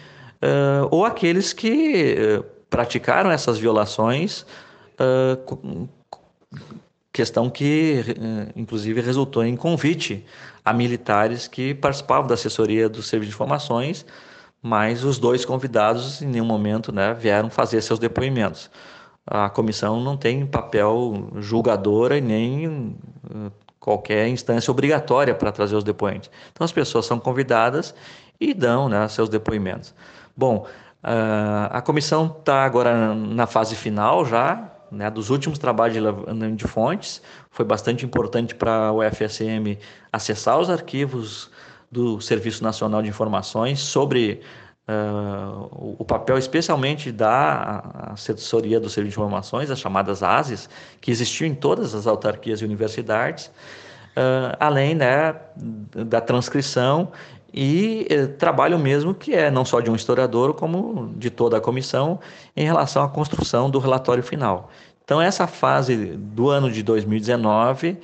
uh, 0.46 0.88
ou 0.90 1.04
aqueles 1.04 1.52
que 1.52 2.16
uh, 2.16 2.44
praticaram 2.70 3.30
essas 3.30 3.58
violações, 3.58 4.46
uh, 5.00 5.88
questão 7.12 7.48
que, 7.48 8.04
inclusive, 8.54 9.00
resultou 9.00 9.42
em 9.42 9.56
convite 9.56 10.24
a 10.62 10.72
militares 10.72 11.48
que 11.48 11.74
participavam 11.74 12.26
da 12.26 12.34
assessoria 12.34 12.90
do 12.90 13.02
Serviço 13.02 13.30
de 13.30 13.34
Informações, 13.34 14.04
mas 14.62 15.02
os 15.02 15.18
dois 15.18 15.44
convidados, 15.44 16.20
em 16.20 16.26
nenhum 16.26 16.44
momento, 16.44 16.92
né, 16.92 17.14
vieram 17.14 17.48
fazer 17.48 17.80
seus 17.80 17.98
depoimentos. 17.98 18.70
A 19.26 19.48
comissão 19.48 19.98
não 19.98 20.14
tem 20.14 20.44
papel 20.44 21.30
julgadora 21.38 22.18
e 22.18 22.20
nem 22.20 22.94
qualquer 23.80 24.28
instância 24.28 24.70
obrigatória 24.70 25.34
para 25.34 25.50
trazer 25.50 25.76
os 25.76 25.84
depoentes. 25.84 26.30
Então, 26.52 26.64
as 26.64 26.72
pessoas 26.72 27.06
são 27.06 27.18
convidadas 27.18 27.94
e 28.38 28.52
dão 28.52 28.88
né, 28.88 29.08
seus 29.08 29.28
depoimentos. 29.28 29.94
Bom, 30.36 30.66
uh, 31.02 31.68
a 31.70 31.80
comissão 31.80 32.36
está 32.38 32.64
agora 32.64 33.14
na 33.14 33.46
fase 33.46 33.74
final 33.74 34.24
já, 34.24 34.70
né, 34.90 35.10
dos 35.10 35.30
últimos 35.30 35.58
trabalhos 35.58 35.96
de, 35.96 36.52
de 36.52 36.64
fontes. 36.66 37.22
Foi 37.50 37.64
bastante 37.64 38.04
importante 38.04 38.54
para 38.54 38.92
o 38.92 38.98
UFSM 38.98 39.78
acessar 40.12 40.58
os 40.58 40.68
arquivos 40.68 41.50
do 41.90 42.20
Serviço 42.20 42.62
Nacional 42.62 43.02
de 43.02 43.08
Informações 43.08 43.80
sobre 43.80 44.42
uh, 44.88 45.96
o 45.98 46.04
papel 46.04 46.36
especialmente 46.36 47.10
da 47.10 48.10
assessoria 48.12 48.78
do 48.78 48.90
Serviço 48.90 49.16
de 49.16 49.20
Informações, 49.20 49.70
as 49.70 49.78
chamadas 49.78 50.22
ASES, 50.22 50.68
que 51.00 51.10
existiam 51.10 51.48
em 51.48 51.54
todas 51.54 51.94
as 51.94 52.06
autarquias 52.06 52.60
e 52.60 52.64
universidades, 52.64 53.46
uh, 53.46 54.56
além 54.60 54.94
né, 54.94 55.34
da 55.56 56.20
transcrição 56.20 57.10
e 57.52 58.06
eh, 58.10 58.26
trabalho 58.26 58.78
mesmo 58.78 59.14
que 59.14 59.34
é 59.34 59.50
não 59.50 59.64
só 59.64 59.80
de 59.80 59.90
um 59.90 59.94
historiador, 59.94 60.54
como 60.54 61.12
de 61.16 61.30
toda 61.30 61.56
a 61.56 61.60
comissão, 61.60 62.20
em 62.56 62.64
relação 62.64 63.02
à 63.02 63.08
construção 63.08 63.70
do 63.70 63.78
relatório 63.78 64.22
final. 64.22 64.70
Então, 65.04 65.22
essa 65.22 65.46
fase 65.46 65.96
do 66.16 66.50
ano 66.50 66.70
de 66.70 66.82
2019, 66.82 67.98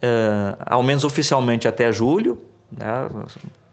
eh, 0.00 0.56
ao 0.64 0.82
menos 0.82 1.04
oficialmente 1.04 1.66
até 1.66 1.90
julho, 1.90 2.40
né, 2.70 3.08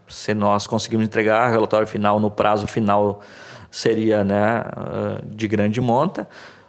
se 0.08 0.34
nós 0.34 0.68
conseguirmos 0.68 1.06
entregar 1.06 1.50
o 1.50 1.52
relatório 1.52 1.88
final 1.88 2.20
no 2.20 2.30
prazo 2.30 2.68
final, 2.68 3.22
seria 3.70 4.24
né, 4.24 4.64
eh, 4.66 5.22
de 5.26 5.48
grande 5.48 5.80
monta, 5.80 6.28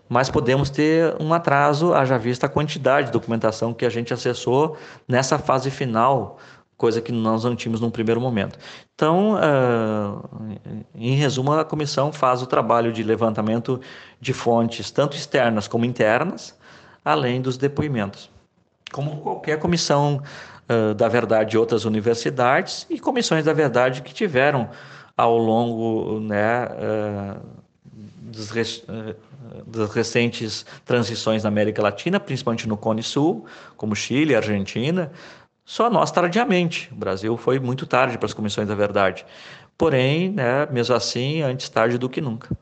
mas 0.09 0.29
podemos 0.29 0.69
ter 0.69 1.17
um 1.19 1.33
atraso, 1.33 1.95
haja 1.95 2.19
vista 2.19 2.45
a 2.45 2.49
quantidade 2.49 3.07
de 3.07 3.12
documentação 3.12 3.73
que 3.73 3.87
a 3.87 3.91
gente 3.91 4.12
acessou 4.12 4.77
nessa 5.09 5.38
fase 5.38 5.71
final 5.71 6.38
coisa 6.83 7.01
que 7.01 7.12
nós 7.12 7.45
não 7.45 7.55
tínhamos 7.55 7.81
num 7.81 7.92
primeiro 7.92 8.21
momento. 8.21 8.59
Então, 8.92 9.35
uh, 9.37 10.59
em 10.97 11.14
resumo, 11.14 11.53
a 11.53 11.64
comissão 11.64 12.12
faz 12.12 12.42
o 12.42 12.47
trabalho 12.47 12.92
de 12.92 13.05
levantamento 13.05 13.81
de 14.21 14.33
fontes, 14.33 14.90
tanto 14.90 15.16
externas 15.16 15.68
como 15.68 15.85
internas, 15.85 16.59
além 17.05 17.40
dos 17.40 17.57
depoimentos. 17.57 18.29
Como 18.92 19.18
qualquer 19.18 19.61
comissão 19.61 20.21
uh, 20.68 20.92
da 20.95 21.07
verdade 21.07 21.51
de 21.51 21.59
outras 21.59 21.85
universidades 21.85 22.85
e 22.90 22.99
comissões 22.99 23.45
da 23.45 23.53
verdade 23.53 24.03
que 24.03 24.12
tiveram 24.12 24.68
ao 25.16 25.38
longo 25.38 26.18
né, 26.18 26.66
uh, 26.66 27.40
dos, 28.23 28.51
das 29.68 29.95
recentes 29.95 30.66
transições 30.85 31.45
na 31.45 31.49
América 31.49 31.81
Latina, 31.81 32.18
principalmente 32.18 32.66
no 32.66 32.77
Cone 32.77 33.05
Sul, 33.05 33.47
como 33.77 33.95
Chile, 33.95 34.35
Argentina, 34.35 35.12
só 35.64 35.88
nós 35.88 36.11
tardiamente. 36.11 36.88
O 36.92 36.96
Brasil 36.96 37.37
foi 37.37 37.59
muito 37.59 37.87
tarde 37.87 38.18
para 38.18 38.27
as 38.27 38.35
comissões 38.35 38.68
da 38.68 38.75
verdade. 38.75 39.25
Porém, 39.77 40.31
né, 40.31 40.66
mesmo 40.70 40.94
assim, 40.94 41.42
antes 41.42 41.68
tarde 41.68 41.98
do 41.98 42.09
que 42.09 42.20
nunca. 42.20 42.57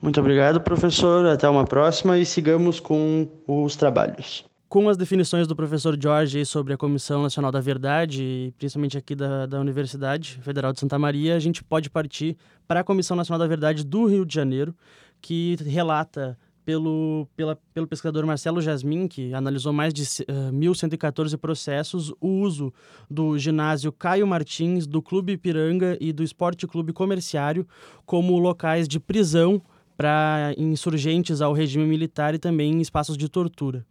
Muito 0.00 0.20
obrigado, 0.20 0.60
professor. 0.60 1.26
Até 1.26 1.48
uma 1.48 1.64
próxima 1.64 2.18
e 2.18 2.26
sigamos 2.26 2.78
com 2.78 3.28
os 3.46 3.74
trabalhos. 3.74 4.44
Com 4.68 4.88
as 4.88 4.96
definições 4.96 5.46
do 5.46 5.54
professor 5.54 5.96
Jorge 5.98 6.44
sobre 6.44 6.74
a 6.74 6.76
Comissão 6.76 7.22
Nacional 7.22 7.52
da 7.52 7.60
Verdade, 7.60 8.52
principalmente 8.58 8.98
aqui 8.98 9.14
da, 9.14 9.46
da 9.46 9.60
Universidade 9.60 10.40
Federal 10.42 10.72
de 10.72 10.80
Santa 10.80 10.98
Maria, 10.98 11.36
a 11.36 11.38
gente 11.38 11.62
pode 11.62 11.88
partir 11.88 12.36
para 12.66 12.80
a 12.80 12.84
Comissão 12.84 13.16
Nacional 13.16 13.38
da 13.38 13.46
Verdade 13.46 13.84
do 13.84 14.04
Rio 14.06 14.26
de 14.26 14.34
Janeiro, 14.34 14.74
que 15.22 15.56
relata 15.64 16.36
pelo, 16.64 17.28
pela, 17.36 17.58
pelo 17.72 17.86
pesquisador 17.86 18.26
Marcelo 18.26 18.60
Jasmin, 18.60 19.06
que 19.06 19.34
analisou 19.34 19.72
mais 19.72 19.92
de 19.92 20.02
uh, 20.02 20.24
eh, 20.26 20.50
1.114 20.52 21.36
processos, 21.36 22.12
o 22.20 22.28
uso 22.40 22.72
do 23.10 23.38
ginásio 23.38 23.92
Caio 23.92 24.26
Martins, 24.26 24.86
do 24.86 25.02
Clube 25.02 25.34
Ipiranga 25.34 25.96
e 26.00 26.12
do 26.12 26.22
Esporte 26.22 26.66
Clube 26.66 26.92
Comerciário 26.92 27.66
como 28.06 28.38
locais 28.38 28.88
de 28.88 28.98
prisão 28.98 29.60
para 29.96 30.54
insurgentes 30.56 31.40
ao 31.40 31.52
regime 31.52 31.84
militar 31.84 32.34
e 32.34 32.38
também 32.38 32.80
espaços 32.80 33.16
de 33.16 33.28
tortura. 33.28 33.84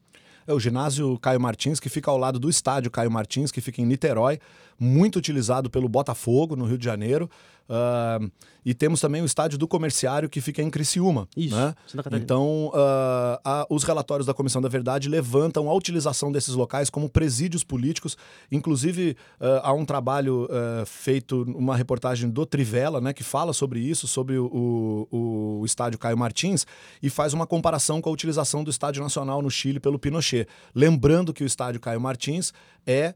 É 0.46 0.54
o 0.54 0.60
ginásio 0.60 1.18
Caio 1.20 1.40
Martins, 1.40 1.80
que 1.80 1.88
fica 1.88 2.12
ao 2.12 2.18
lado 2.18 2.38
do 2.38 2.50
estádio 2.50 2.92
Caio 2.92 3.10
Martins, 3.10 3.50
que 3.52 3.62
fica 3.62 3.82
em 3.82 3.86
Niterói. 3.86 4.40
muito 4.78 5.18
utilizado 5.18 5.70
pelo 5.70 5.88
Botafogo, 5.88 6.56
no 6.56 6.66
Rio 6.66 6.78
de 6.78 6.84
Janeiro. 6.84 7.30
Uh, 7.70 8.30
e 8.66 8.74
temos 8.74 9.00
também 9.02 9.22
o 9.22 9.26
estádio 9.26 9.58
do 9.58 9.68
Comerciário, 9.68 10.30
que 10.30 10.40
fica 10.42 10.62
em 10.62 10.70
Criciúma. 10.70 11.28
Isso, 11.36 11.56
né? 11.56 11.74
Então, 12.24 12.68
uh, 12.68 13.40
a- 13.44 13.66
os 13.70 13.84
relatórios 13.84 14.26
da 14.28 14.34
Comissão 14.34 14.62
da 14.62 14.70
Verdade 14.70 15.10
levantam 15.10 15.70
a 15.70 15.74
utilização 15.74 16.32
desses 16.32 16.56
locais 16.56 16.90
como 16.90 17.10
presídios 17.10 17.64
políticos. 17.64 18.18
Inclusive, 18.52 19.18
uh, 19.40 19.60
há 19.64 19.74
um 19.74 19.86
trabalho 19.86 20.48
feito, 20.86 21.44
uma 21.44 21.76
reportagem 21.76 22.30
do 22.30 22.46
Trivela, 22.46 23.02
né, 23.02 23.12
que 23.14 23.24
fala 23.24 23.54
sobre 23.54 23.80
isso, 23.80 24.08
sobre 24.08 24.38
o, 24.38 25.08
o, 25.12 25.60
o 25.62 25.66
estádio 25.66 25.98
Caio 26.00 26.18
Martins, 26.18 26.66
e 27.02 27.10
faz 27.10 27.34
uma 27.34 27.48
comparação 27.48 28.02
com 28.02 28.10
a 28.10 28.14
utilização 28.14 28.64
do 28.64 28.70
Estádio 28.70 29.02
Nacional 29.04 29.42
no 29.42 29.50
Chile 29.50 29.80
pelo 29.80 29.98
Pinochet. 30.00 30.48
Lembrando 30.76 31.34
que 31.34 31.44
o 31.44 31.48
estádio 31.48 31.80
Caio 31.82 32.00
Martins 32.00 32.54
é 32.86 33.14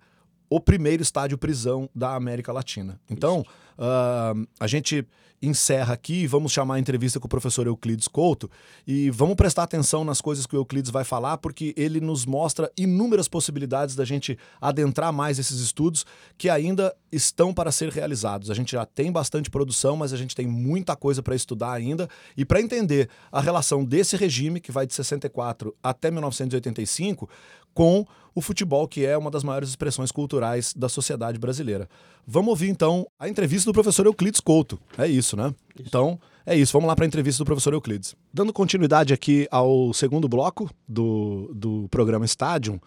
o 0.50 0.60
primeiro 0.62 1.04
estádio 1.04 1.38
prisão 1.38 1.90
da 1.94 2.16
América 2.16 2.54
Latina. 2.54 3.00
Então, 3.10 3.44
ah, 3.78 4.34
a 4.60 4.68
gente 4.68 5.06
encerra 5.42 5.94
aqui 5.94 6.26
vamos 6.26 6.52
chamar 6.52 6.76
a 6.76 6.80
entrevista 6.80 7.20
com 7.20 7.28
o 7.28 7.30
professor 7.30 7.68
Euclides 7.68 8.08
Couto 8.08 8.50
e 8.88 9.12
vamos 9.12 9.36
prestar 9.36 9.64
atenção 9.64 10.04
nas 10.04 10.20
coisas 10.20 10.48
que 10.48 10.56
o 10.56 10.60
Euclides 10.60 10.90
vai 10.90 11.04
falar, 11.04 11.38
porque 11.38 11.74
ele 11.78 12.02
nos 12.02 12.26
mostra 12.26 12.72
inúmeras 12.76 13.28
possibilidades 13.28 13.96
da 13.96 14.04
gente 14.04 14.38
adentrar 14.60 15.14
mais 15.14 15.38
esses 15.38 15.60
estudos 15.60 16.06
que 16.38 16.50
ainda 16.50 16.96
estão 17.12 17.54
para 17.54 17.72
ser 17.72 17.90
realizados. 17.90 18.50
A 18.50 18.54
gente 18.54 18.72
já 18.72 18.86
tem 18.86 19.12
bastante 19.12 19.50
produção, 19.50 19.96
mas 19.96 20.12
a 20.12 20.18
gente 20.18 20.36
tem 20.36 20.48
muita 20.48 20.96
coisa 20.96 21.22
para 21.22 21.36
estudar 21.36 21.74
ainda 21.74 22.10
e 22.36 22.44
para 22.44 22.62
entender 22.62 23.10
a 23.32 23.40
relação 23.40 23.86
desse 23.86 24.16
regime, 24.16 24.60
que 24.60 24.72
vai 24.72 24.88
de 24.88 24.94
64 24.94 25.76
até 25.84 26.10
1985, 26.10 27.30
com 27.78 28.04
o 28.34 28.42
futebol, 28.42 28.88
que 28.88 29.06
é 29.06 29.16
uma 29.16 29.30
das 29.30 29.44
maiores 29.44 29.70
expressões 29.70 30.12
culturais 30.12 30.74
da 30.76 30.90
sociedade 30.90 31.38
brasileira. 31.38 31.88
Vamos 32.26 32.50
ouvir 32.50 32.70
então 32.70 33.06
a 33.20 33.30
entrevista 33.30 33.70
do 33.70 33.74
professor 33.74 34.08
Euclides 34.08 34.40
Couto. 34.40 34.80
É 34.98 35.06
isso, 35.08 35.38
né? 35.38 35.54
Então, 35.80 36.20
é 36.44 36.58
isso. 36.58 36.74
Vamos 36.74 36.88
lá 36.88 36.96
para 36.96 37.06
a 37.06 37.08
entrevista 37.08 37.44
do 37.44 37.46
professor 37.46 37.74
Euclides. 37.74 38.16
Dando 38.34 38.52
continuidade 38.52 39.14
aqui 39.14 39.48
ao 39.52 39.94
segundo 39.94 40.28
bloco 40.28 40.68
do, 40.88 41.52
do 41.54 41.88
programa 41.90 42.26
Estádio, 42.26 42.82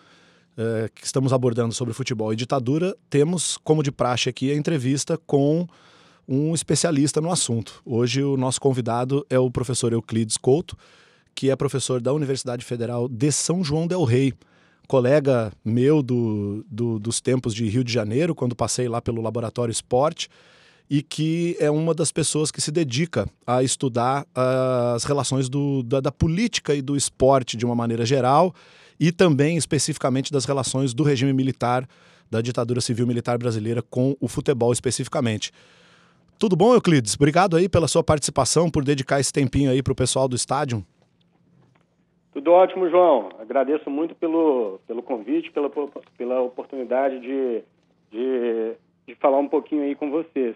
eh, 0.58 0.90
que 0.92 1.06
estamos 1.06 1.32
abordando 1.32 1.72
sobre 1.72 1.94
futebol 1.94 2.32
e 2.32 2.36
ditadura, 2.36 2.96
temos, 3.08 3.56
como 3.62 3.84
de 3.84 3.92
praxe 3.92 4.28
aqui, 4.28 4.50
a 4.50 4.56
entrevista 4.56 5.16
com 5.24 5.68
um 6.26 6.52
especialista 6.52 7.20
no 7.20 7.30
assunto. 7.30 7.80
Hoje 7.86 8.24
o 8.24 8.36
nosso 8.36 8.60
convidado 8.60 9.24
é 9.30 9.38
o 9.38 9.48
professor 9.52 9.92
Euclides 9.92 10.36
Couto, 10.36 10.76
que 11.32 11.48
é 11.48 11.54
professor 11.54 12.00
da 12.00 12.12
Universidade 12.12 12.64
Federal 12.64 13.08
de 13.08 13.30
São 13.30 13.62
João 13.62 13.86
del 13.86 14.02
Rei, 14.02 14.34
colega 14.90 15.52
meu 15.64 16.02
do, 16.02 16.64
do- 16.68 16.98
dos 16.98 17.20
tempos 17.20 17.54
de 17.54 17.64
Rio 17.68 17.84
de 17.84 17.92
Janeiro, 17.92 18.34
quando 18.34 18.56
passei 18.56 18.88
lá 18.88 19.00
pelo 19.00 19.22
Laboratório 19.22 19.70
Esporte, 19.70 20.28
e 20.90 21.00
que 21.00 21.56
é 21.60 21.70
uma 21.70 21.94
das 21.94 22.10
pessoas 22.10 22.50
que 22.50 22.60
se 22.60 22.72
dedica 22.72 23.28
a 23.46 23.62
estudar 23.62 24.26
ah, 24.34 24.94
as 24.96 25.04
relações 25.04 25.48
do- 25.48 25.84
da, 25.84 26.00
da 26.00 26.10
política 26.10 26.74
e 26.74 26.82
do 26.82 26.96
esporte 26.96 27.56
de 27.56 27.64
uma 27.64 27.76
maneira 27.76 28.04
geral, 28.04 28.52
e 28.98 29.12
também 29.12 29.56
especificamente 29.56 30.32
das 30.32 30.44
relações 30.44 30.92
do 30.92 31.04
regime 31.04 31.32
militar, 31.32 31.88
da 32.28 32.40
ditadura 32.40 32.80
civil 32.80 33.06
militar 33.06 33.38
brasileira 33.38 33.82
com 33.82 34.16
o 34.20 34.26
futebol 34.26 34.72
especificamente. 34.72 35.52
Tudo 36.36 36.56
bom, 36.56 36.74
Euclides? 36.74 37.14
Obrigado 37.14 37.56
aí 37.56 37.68
pela 37.68 37.86
sua 37.86 38.02
participação, 38.02 38.68
por 38.68 38.82
dedicar 38.82 39.20
esse 39.20 39.32
tempinho 39.32 39.70
aí 39.70 39.84
para 39.84 39.92
o 39.92 39.96
pessoal 39.96 40.26
do 40.26 40.34
estádio. 40.34 40.84
Tudo 42.32 42.52
ótimo, 42.52 42.88
João. 42.88 43.30
Agradeço 43.38 43.90
muito 43.90 44.14
pelo, 44.14 44.80
pelo 44.86 45.02
convite, 45.02 45.50
pela, 45.50 45.70
pela 46.16 46.40
oportunidade 46.40 47.18
de, 47.20 47.62
de, 48.10 48.72
de 49.06 49.14
falar 49.16 49.38
um 49.38 49.48
pouquinho 49.48 49.82
aí 49.82 49.94
com 49.94 50.10
vocês. 50.10 50.54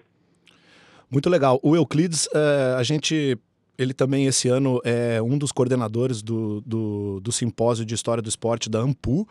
Muito 1.11 1.29
legal. 1.29 1.59
O 1.63 1.75
Euclides, 1.77 2.29
eh, 2.35 2.75
a 2.79 2.83
gente. 2.83 3.39
Ele 3.77 3.93
também, 3.93 4.27
esse 4.27 4.49
ano, 4.49 4.81
é 4.85 5.21
um 5.21 5.37
dos 5.37 5.51
coordenadores 5.51 6.23
do, 6.23 6.61
do, 6.61 7.19
do 7.21 7.33
simpósio 7.33 7.85
de 7.85 7.93
História 7.93 8.23
do 8.23 8.29
Esporte 8.29 8.71
da 8.71 8.79
AMPU. 8.79 9.27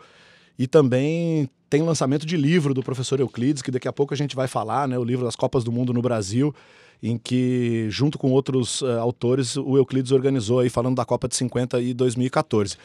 E 0.58 0.66
também 0.66 1.48
tem 1.74 1.82
lançamento 1.82 2.24
de 2.24 2.36
livro 2.36 2.72
do 2.72 2.84
professor 2.84 3.18
Euclides, 3.18 3.60
que 3.60 3.72
daqui 3.72 3.88
a 3.88 3.92
pouco 3.92 4.14
a 4.14 4.16
gente 4.16 4.36
vai 4.36 4.46
falar, 4.46 4.86
né? 4.86 4.96
O 4.96 5.02
livro 5.02 5.24
das 5.24 5.34
Copas 5.34 5.64
do 5.64 5.72
Mundo 5.72 5.92
no 5.92 6.00
Brasil, 6.00 6.54
em 7.02 7.18
que, 7.18 7.88
junto 7.90 8.16
com 8.16 8.30
outros 8.30 8.80
eh, 8.80 8.96
autores, 8.96 9.56
o 9.56 9.76
Euclides 9.76 10.12
organizou 10.12 10.60
aí, 10.60 10.70
falando 10.70 10.94
da 10.94 11.04
Copa 11.04 11.26
de 11.26 11.34
50 11.34 11.80
e 11.80 11.92
2014. 11.92 12.76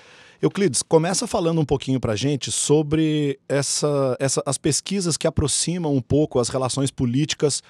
Euclides, 0.41 0.81
começa 0.81 1.27
falando 1.27 1.61
um 1.61 1.65
pouquinho 1.65 1.99
pra 1.99 2.15
gente 2.15 2.51
sobre 2.51 3.39
essa, 3.47 4.17
essa, 4.19 4.41
as 4.43 4.57
pesquisas 4.57 5.17
que 5.17 5.27
aproximam 5.27 5.93
um 5.93 6.01
pouco 6.01 6.39
as 6.39 6.49
relações 6.49 6.89
políticas 6.89 7.61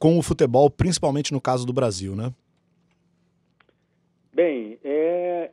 com 0.00 0.18
o 0.18 0.22
futebol, 0.22 0.68
principalmente 0.68 1.32
no 1.32 1.40
caso 1.40 1.64
do 1.64 1.72
Brasil, 1.72 2.16
né? 2.16 2.32
Bem, 4.34 4.78
é, 4.82 5.50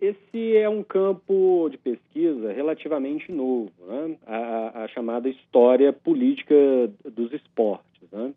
esse 0.00 0.56
é 0.56 0.68
um 0.68 0.82
campo 0.82 1.68
de 1.70 1.78
pesquisa 1.78 2.52
relativamente 2.52 3.30
novo, 3.30 3.70
né? 3.86 4.16
a, 4.26 4.36
a- 4.36 4.84
a 4.84 4.88
chamada 4.88 5.28
história 5.28 5.92
política 5.92 6.56
dos 7.04 7.32
esportes. 7.32 8.02
Né? 8.10 8.32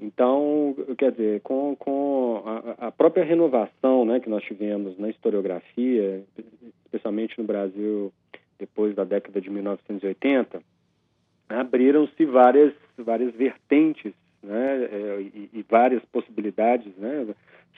Então, 0.00 0.74
quer 0.96 1.10
dizer, 1.12 1.42
com, 1.42 1.76
com 1.76 2.42
a, 2.46 2.86
a 2.86 2.90
própria 2.90 3.22
renovação 3.22 4.06
né, 4.06 4.18
que 4.18 4.30
nós 4.30 4.42
tivemos 4.44 4.98
na 4.98 5.10
historiografia, 5.10 6.24
especialmente 6.86 7.38
no 7.38 7.44
Brasil 7.44 8.10
depois 8.58 8.94
da 8.94 9.04
década 9.04 9.42
de 9.42 9.50
1980, 9.50 10.62
abriram-se 11.50 12.24
várias, 12.24 12.72
várias 12.96 13.34
vertentes 13.34 14.14
né, 14.42 14.84
é, 14.90 15.20
e, 15.20 15.50
e 15.52 15.66
várias 15.68 16.02
possibilidades, 16.06 16.96
né, 16.96 17.26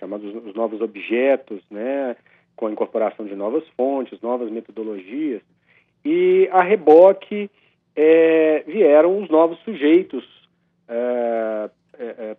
chamados 0.01 0.35
os 0.35 0.55
novos 0.55 0.81
objetos, 0.81 1.61
né, 1.71 2.17
com 2.57 2.67
a 2.67 2.73
incorporação 2.73 3.25
de 3.27 3.37
novas 3.37 3.63
fontes, 3.77 4.21
novas 4.23 4.51
metodologias, 4.51 5.43
e 6.05 6.49
a 6.51 6.63
reboque 6.63 7.49
é, 7.95 8.65
vieram 8.67 9.23
os 9.23 9.29
novos 9.29 9.59
sujeitos 9.61 10.25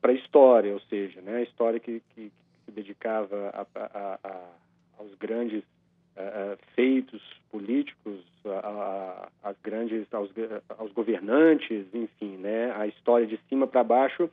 para 0.02 0.12
a 0.12 0.16
história, 0.16 0.74
ou 0.74 0.80
seja, 0.82 1.22
né, 1.22 1.38
a 1.38 1.42
história 1.44 1.80
que, 1.80 2.02
que- 2.16 2.32
se 2.66 2.72
dedicava 2.72 3.50
a- 3.54 3.66
a- 3.80 4.20
a- 4.24 4.50
aos 5.00 5.14
grandes 5.16 5.64
eh, 6.16 6.22
eh, 6.22 6.58
feitos 6.76 7.22
políticos, 7.50 8.20
às 9.44 9.56
grandes, 9.64 10.06
aos, 10.14 10.30
aos 10.78 10.92
governantes, 10.92 11.86
enfim, 11.94 12.36
né, 12.38 12.72
a 12.76 12.86
história 12.86 13.26
de 13.26 13.40
cima 13.48 13.66
para 13.66 13.82
baixo, 13.84 14.30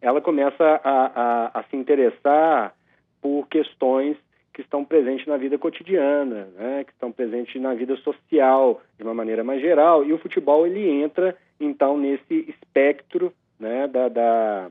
ela 0.00 0.20
começa 0.20 0.80
a, 0.84 1.06
a- 1.14 1.50
a 1.60 1.62
se 1.64 1.76
interessar 1.76 2.74
por 3.20 3.46
questões 3.48 4.16
que 4.54 4.60
estão 4.62 4.84
presentes 4.84 5.26
na 5.26 5.36
vida 5.36 5.56
cotidiana, 5.58 6.48
né, 6.56 6.84
que 6.84 6.92
estão 6.92 7.12
presentes 7.12 7.60
na 7.60 7.74
vida 7.74 7.96
social 7.98 8.80
de 8.96 9.04
uma 9.04 9.14
maneira 9.14 9.44
mais 9.44 9.60
geral, 9.60 10.04
e 10.04 10.12
o 10.12 10.18
futebol 10.18 10.66
ele 10.66 10.88
entra 11.02 11.36
então 11.60 11.96
nesse 11.96 12.34
espectro 12.50 13.32
né, 13.58 13.86
da, 13.88 14.08
da- 14.08 14.70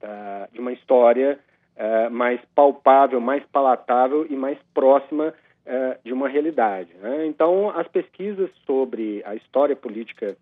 da- 0.00 0.48
de 0.52 0.60
uma 0.60 0.72
história 0.72 1.38
eh, 1.76 2.08
mais 2.08 2.40
palpável, 2.54 3.20
mais 3.20 3.44
palatável 3.46 4.26
e 4.28 4.36
mais 4.36 4.58
próxima 4.74 5.32
eh, 5.66 5.98
de 6.04 6.12
uma 6.12 6.28
realidade. 6.28 6.90
né? 7.00 7.26
Então, 7.26 7.70
as 7.70 7.86
pesquisas 7.88 8.50
sobre 8.66 9.22
a 9.24 9.34
história 9.34 9.74
política 9.76 10.36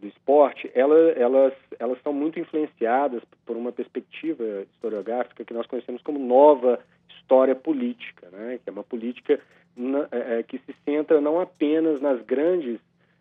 do 0.00 0.06
esporte, 0.06 0.70
ela- 0.74 1.10
elas, 1.16 1.52
elas 1.78 1.98
são 2.02 2.12
muito 2.12 2.38
influenciadas 2.38 3.22
por 3.44 3.56
uma 3.56 3.72
perspectiva 3.72 4.44
historiográfica 4.72 5.44
que 5.44 5.54
nós 5.54 5.66
conhecemos 5.66 6.02
como 6.02 6.18
nova 6.18 6.78
história 7.10 7.54
política, 7.54 8.28
né? 8.30 8.58
que 8.62 8.68
é 8.68 8.72
uma 8.72 8.84
política 8.84 9.40
na- 9.76 10.08
eh, 10.12 10.38
eh, 10.38 10.42
que 10.42 10.58
se 10.58 10.74
centra 10.84 11.20
não 11.20 11.40
apenas 11.40 12.00
nas 12.00 12.20
grandes 12.22 12.80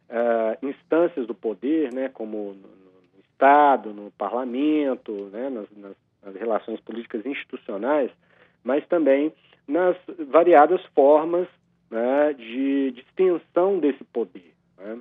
ah, 0.10 0.58
instâncias 0.64 1.28
do 1.28 1.36
poder, 1.36 1.92
né? 1.94 2.08
como 2.10 2.54
no, 2.54 2.68
no 2.70 3.20
Estado, 3.32 3.94
no 3.94 4.10
parlamento, 4.12 5.12
né? 5.34 5.50
nas, 5.50 5.68
nas- 5.76 5.98
nas 6.24 6.36
relações 6.36 6.80
políticas 6.82 7.26
institucionais, 7.26 8.10
mas 8.64 8.86
também 8.88 9.32
nas 9.68 9.96
variadas 10.30 10.82
formas 10.96 11.48
né, 11.90 12.34
de, 12.34 12.92
de 12.92 13.02
extensão 13.02 13.80
desse 13.80 14.04
poder. 14.06 14.54
né. 14.78 14.98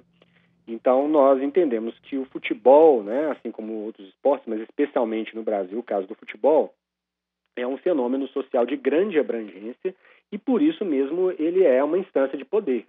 Então, 0.67 1.07
nós 1.09 1.41
entendemos 1.41 1.97
que 2.01 2.19
o 2.19 2.25
futebol, 2.27 3.03
né, 3.03 3.31
assim 3.31 3.51
como 3.53 3.85
outros 3.85 4.09
esportes, 4.09 4.47
mas 4.49 4.61
especialmente 4.61 5.35
no 5.35 5.43
Brasil, 5.43 5.79
o 5.79 5.83
caso 5.83 6.07
do 6.07 6.15
futebol, 6.15 6.75
é 7.55 7.67
um 7.67 7.77
fenômeno 7.79 8.27
social 8.29 8.67
de 8.67 8.77
grande 8.77 9.19
abrangência 9.19 9.95
e, 10.33 10.37
por 10.39 10.61
isso 10.61 10.85
mesmo, 10.85 11.31
ele 11.39 11.63
é 11.65 11.83
uma 11.83 11.99
instância 11.99 12.37
de 12.37 12.45
poder. 12.45 12.87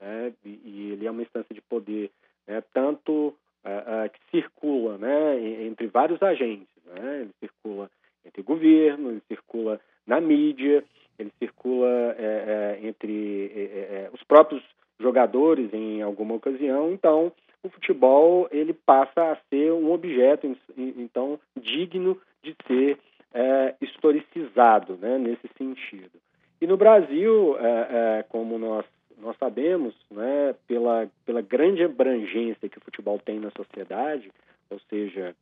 né, 0.00 0.32
e, 0.44 0.90
ele 0.92 1.06
é 1.06 1.10
uma 1.10 1.22
instância 1.22 1.54
de 1.54 1.60
poder 1.62 2.10
né, 2.46 2.62
tanto 2.72 3.34
ah, 3.64 4.04
ah, 4.04 4.08
que 4.08 4.20
circula 4.30 4.96
né, 4.98 5.40
en- 5.40 5.66
entre 5.68 5.86
vários 5.88 6.22
agentes. 6.22 6.68
Né, 6.84 7.22
ele 7.22 7.30
circula 7.40 7.90
entre 8.24 8.42
governo, 8.42 9.10
ele 9.10 9.22
circula 9.28 9.80
na 10.06 10.20
mídia, 10.20 10.84
ele 11.18 11.32
circula 11.38 11.88
é, 12.18 12.78
é, 12.82 12.86
entre 12.86 13.50
é, 13.54 13.60
é, 13.60 14.10
os 14.12 14.22
próprios 14.24 14.62
jogadores 14.98 15.72
em 15.72 16.02
alguma 16.02 16.34
ocasião, 16.34 16.92
então 16.92 17.32
o 17.62 17.68
futebol 17.68 18.48
ele 18.50 18.72
passa 18.72 19.32
a 19.32 19.36
ser 19.50 19.72
um 19.72 19.92
objeto 19.92 20.56
então 20.76 21.38
digno 21.60 22.18
de 22.42 22.56
ser 22.66 22.98
é, 23.34 23.74
historicizado 23.80 24.96
né, 24.96 25.18
nesse 25.18 25.48
sentido. 25.58 26.18
E 26.60 26.66
no 26.66 26.76
Brasil, 26.76 27.56
é, 27.58 28.18
é, 28.20 28.22
como 28.28 28.58
nós, 28.58 28.86
nós 29.18 29.36
sabemos, 29.36 29.94
né, 30.10 30.54
pela, 30.66 31.08
pela 31.24 31.42
grande 31.42 31.82
abrangência 31.82 32.68
que 32.68 32.78
o 32.78 32.80
futebol 32.80 33.18
tem 33.18 33.38
na 33.38 33.50
sociedade, 33.50 34.30
ou 34.70 34.80
seja, 34.88 35.34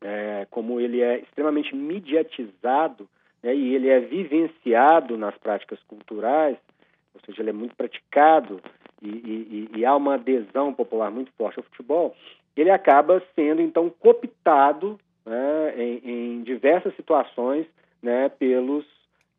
é, 0.00 0.46
como 0.50 0.80
ele 0.80 1.02
é 1.02 1.18
extremamente 1.18 1.74
mediatizado 1.74 3.06
né, 3.42 3.54
e 3.54 3.74
ele 3.74 3.88
é 3.88 4.00
vivenciado 4.00 5.18
nas 5.18 5.36
práticas 5.36 5.78
culturais, 5.82 6.56
ou 7.14 7.20
seja, 7.24 7.42
ele 7.42 7.50
é 7.50 7.52
muito 7.52 7.76
praticado 7.76 8.60
e, 9.00 9.08
e, 9.08 9.70
e, 9.76 9.84
há 9.84 9.96
uma 9.96 10.14
adesão 10.14 10.72
popular 10.72 11.10
muito 11.10 11.32
forte 11.32 11.58
ao 11.58 11.64
futebol, 11.64 12.14
ele 12.56 12.70
acaba 12.70 13.22
sendo 13.34 13.60
então 13.60 13.90
cooptado 13.90 14.98
né, 15.26 15.74
em, 15.76 16.00
em, 16.04 16.42
diversas 16.42 16.94
situações 16.94 17.66
né, 18.02 18.28
pelos, 18.28 18.84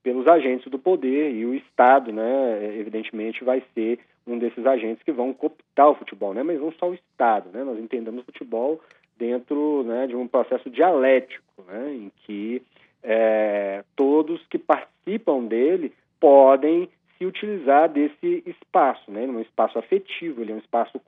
pelos 0.02 0.28
agentes 0.28 0.70
do 0.70 0.80
poder 0.80 1.32
e 1.32 1.46
o 1.46 1.54
Estado, 1.54 2.12
né, 2.12 2.76
evidentemente, 2.78 3.44
vai 3.44 3.64
ser 3.74 4.00
um 4.26 4.38
desses 4.38 4.66
agentes 4.66 5.04
que 5.04 5.12
vão 5.12 5.34
cooptar 5.34 5.90
o 5.90 5.96
futebol, 5.96 6.34
né, 6.34 6.44
mas 6.44 6.60
não 6.60 6.72
só 6.74 6.90
o 6.90 6.94
Estado. 6.94 7.50
Né, 7.54 7.64
nós 7.64 7.80
entendemos 7.80 8.22
o 8.22 8.26
futebol 8.26 8.82
dentro 9.18 9.84
né, 9.84 10.08
de 10.08 10.16
um 10.16 10.28
processo 10.28 10.70
dialético, 10.70 11.64
né, 11.68 11.94
em 11.94 12.12
que 12.26 12.62
é, 13.04 13.84
todos 13.96 14.46
que 14.48 14.58
participam 14.58 15.44
dele 15.44 15.94
podem 16.20 16.90
se 17.18 17.26
utilizar 17.26 17.89
desse 17.89 18.43
espaço, 18.45 19.11
né? 19.11 19.26
É 19.26 19.28
um 19.28 19.39
espaço 19.39 19.78
afetivo, 19.78 20.41
ele 20.41 20.51
é 20.51 20.55
um 20.55 20.59
espaço 20.59 20.99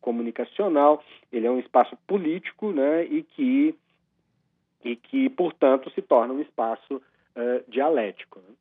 comunicacional, 0.00 1.02
ele 1.32 1.46
é 1.46 1.50
um 1.50 1.58
espaço 1.58 1.96
político, 2.06 2.72
né? 2.72 3.04
E 3.04 3.22
que 3.22 3.74
e 4.84 4.96
que, 4.96 5.30
portanto, 5.30 5.90
se 5.94 6.02
torna 6.02 6.34
um 6.34 6.40
espaço 6.42 6.96
uh, 6.96 7.70
dialético. 7.70 8.38
Né? 8.40 8.54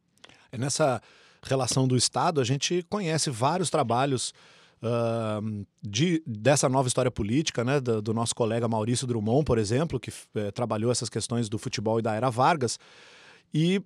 É 0.54 0.58
nessa 0.58 1.02
relação 1.44 1.86
do 1.88 1.98
Estado, 1.98 2.40
a 2.40 2.46
gente 2.46 2.82
conhece 2.90 3.30
vários 3.30 3.70
trabalhos 3.70 4.34
uh, 4.82 5.66
de, 5.82 6.24
dessa 6.26 6.70
nova 6.70 6.88
história 6.88 7.12
política, 7.12 7.64
né, 7.66 7.82
do, 7.82 8.02
do, 8.02 8.14
nosso 8.14 8.34
colega 8.34 8.68
Maurício 8.68 9.06
Drummond, 9.06 9.44
por 9.44 9.58
exemplo, 9.58 10.00
que 10.00 10.12
uh, 10.12 10.52
trabalhou 10.54 10.92
essas 10.92 11.10
questões 11.10 11.50
do 11.50 11.58
futebol 11.58 12.00
e 12.00 12.02
da 12.02 12.16
era 12.16 12.30
Vargas. 12.30 12.80
E 13.54 13.82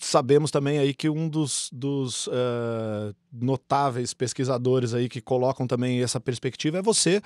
sabemos 0.00 0.50
também 0.50 0.78
aí 0.78 0.92
que 0.92 1.08
um 1.08 1.28
dos, 1.28 1.70
dos 1.72 2.26
uh, 2.26 3.14
notáveis 3.32 4.12
pesquisadores 4.12 4.94
aí 4.94 5.08
que 5.08 5.20
colocam 5.20 5.66
também 5.66 6.02
essa 6.02 6.20
perspectiva 6.20 6.78
é 6.78 6.82
você, 6.82 7.22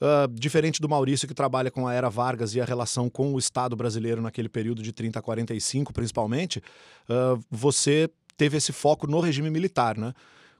uh, 0.00 0.32
diferente 0.32 0.80
do 0.80 0.88
Maurício 0.88 1.26
que 1.26 1.34
trabalha 1.34 1.70
com 1.70 1.86
a 1.86 1.94
era 1.94 2.08
Vargas 2.08 2.54
e 2.54 2.60
a 2.60 2.64
relação 2.64 3.10
com 3.10 3.34
o 3.34 3.38
Estado 3.38 3.74
brasileiro 3.74 4.22
naquele 4.22 4.48
período 4.48 4.82
de 4.82 4.92
30 4.92 5.18
a 5.18 5.22
45 5.22 5.92
principalmente, 5.92 6.62
uh, 7.08 7.42
você 7.50 8.08
teve 8.36 8.56
esse 8.56 8.72
foco 8.72 9.06
no 9.06 9.20
regime 9.20 9.50
militar, 9.50 9.96
né? 9.96 10.12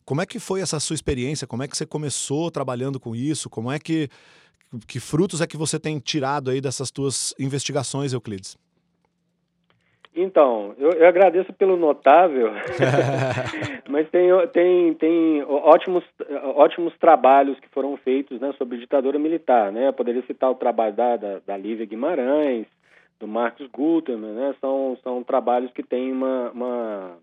Como 0.05 0.20
é 0.20 0.26
que 0.26 0.38
foi 0.38 0.61
essa 0.61 0.78
sua 0.78 0.94
experiência? 0.94 1.46
Como 1.46 1.62
é 1.62 1.68
que 1.68 1.76
você 1.76 1.86
começou 1.86 2.50
trabalhando 2.50 3.00
com 3.00 3.16
isso? 3.16 3.48
Como 3.48 3.72
é 3.72 3.78
que 3.78 4.11
que 4.88 4.98
frutos 4.98 5.40
é 5.40 5.46
que 5.46 5.57
você 5.57 5.78
tem 5.78 6.00
tirado 6.00 6.50
aí 6.50 6.61
dessas 6.61 6.90
tuas 6.90 7.32
investigações, 7.38 8.12
Euclides? 8.12 8.57
Então, 10.16 10.74
eu, 10.78 10.90
eu, 10.90 11.08
agradeço 11.08 11.52
pelo 11.54 11.76
notável, 11.76 12.52
mas 13.88 14.08
tem, 14.10 14.28
tem, 14.52 14.94
tem 14.94 15.42
ótimos, 15.42 16.04
ótimos 16.54 16.96
trabalhos 16.98 17.58
que 17.58 17.68
foram 17.70 17.96
feitos 17.96 18.40
né, 18.40 18.52
sobre 18.56 18.78
ditadura 18.78 19.18
militar. 19.18 19.72
Né? 19.72 19.88
Eu 19.88 19.92
poderia 19.92 20.22
citar 20.22 20.50
o 20.50 20.54
trabalho 20.54 20.94
da, 20.94 21.16
da, 21.16 21.40
da 21.44 21.56
Lívia 21.56 21.84
Guimarães, 21.84 22.66
do 23.18 23.26
Marcos 23.26 23.66
Gutermann, 23.66 24.34
né? 24.34 24.54
são, 24.60 24.96
são 25.02 25.24
trabalhos 25.24 25.72
que 25.72 25.82
têm 25.82 26.12
uma, 26.12 26.50
uma, 26.50 27.18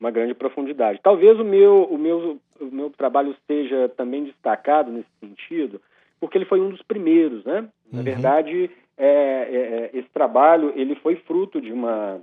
uma 0.00 0.10
grande 0.10 0.32
profundidade. 0.32 1.00
Talvez 1.02 1.38
o 1.38 1.44
meu, 1.44 1.84
o, 1.90 1.98
meu, 1.98 2.38
o 2.58 2.64
meu 2.64 2.88
trabalho 2.88 3.36
seja 3.46 3.88
também 3.90 4.24
destacado 4.24 4.90
nesse 4.90 5.10
sentido, 5.20 5.78
porque 6.18 6.38
ele 6.38 6.46
foi 6.46 6.60
um 6.60 6.70
dos 6.70 6.82
primeiros. 6.82 7.44
Né? 7.44 7.68
Na 7.92 7.98
uhum. 7.98 8.04
verdade, 8.04 8.70
é, 8.96 9.06
é, 9.06 9.10
é, 9.56 9.90
esse 9.98 10.08
trabalho 10.10 10.72
ele 10.76 10.94
foi 10.96 11.16
fruto 11.16 11.60
de 11.60 11.72
uma 11.72 12.20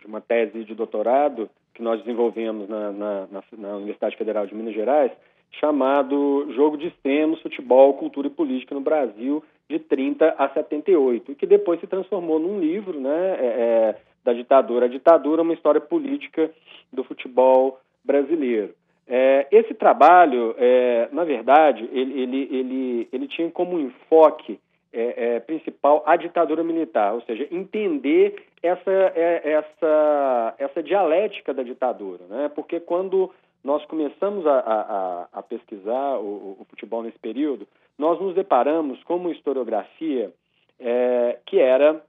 de 0.00 0.06
uma 0.06 0.20
tese 0.20 0.64
de 0.64 0.74
doutorado 0.74 1.48
que 1.74 1.82
nós 1.82 2.00
desenvolvemos 2.00 2.68
na, 2.68 2.90
na, 2.90 3.26
na, 3.26 3.42
na 3.58 3.76
Universidade 3.76 4.16
Federal 4.16 4.46
de 4.46 4.54
Minas 4.54 4.74
Gerais, 4.74 5.12
chamado 5.52 6.50
Jogo 6.54 6.76
de 6.76 6.88
Extremos, 6.88 7.40
Futebol, 7.42 7.94
Cultura 7.94 8.26
e 8.26 8.30
Política 8.30 8.74
no 8.74 8.80
Brasil, 8.80 9.44
de 9.68 9.78
30 9.78 10.34
a 10.38 10.48
78, 10.50 11.32
e 11.32 11.34
que 11.34 11.46
depois 11.46 11.80
se 11.80 11.86
transformou 11.86 12.38
num 12.38 12.58
livro 12.60 12.98
né, 12.98 13.36
é, 13.38 13.46
é, 13.46 13.96
da 14.24 14.32
ditadura. 14.32 14.86
A 14.86 14.88
ditadura, 14.88 15.42
uma 15.42 15.54
história 15.54 15.80
política 15.80 16.50
do 16.92 17.04
futebol 17.04 17.78
brasileiro. 18.04 18.74
É, 19.08 19.46
esse 19.50 19.74
trabalho, 19.74 20.54
é, 20.58 21.08
na 21.12 21.24
verdade, 21.24 21.88
ele, 21.92 22.20
ele, 22.22 22.48
ele, 22.50 23.08
ele 23.12 23.28
tinha 23.28 23.50
como 23.50 23.78
enfoque 23.78 24.58
é, 24.96 25.36
é, 25.36 25.40
principal 25.40 26.02
a 26.06 26.16
ditadura 26.16 26.64
militar, 26.64 27.12
ou 27.12 27.20
seja, 27.20 27.46
entender 27.50 28.46
essa, 28.62 28.90
é, 28.90 29.52
essa, 29.52 30.54
essa 30.58 30.82
dialética 30.82 31.52
da 31.52 31.62
ditadura, 31.62 32.24
né? 32.30 32.50
porque 32.54 32.80
quando 32.80 33.30
nós 33.62 33.84
começamos 33.84 34.46
a, 34.46 34.58
a, 34.58 35.28
a 35.34 35.42
pesquisar 35.42 36.16
o, 36.18 36.56
o, 36.58 36.66
futebol 36.70 37.02
nesse 37.02 37.18
período, 37.18 37.68
nós 37.98 38.18
nos 38.18 38.34
deparamos 38.34 39.02
com 39.04 39.16
uma 39.16 39.30
historiografia 39.32 40.32
é, 40.80 41.38
que 41.44 41.58
era 41.58 42.02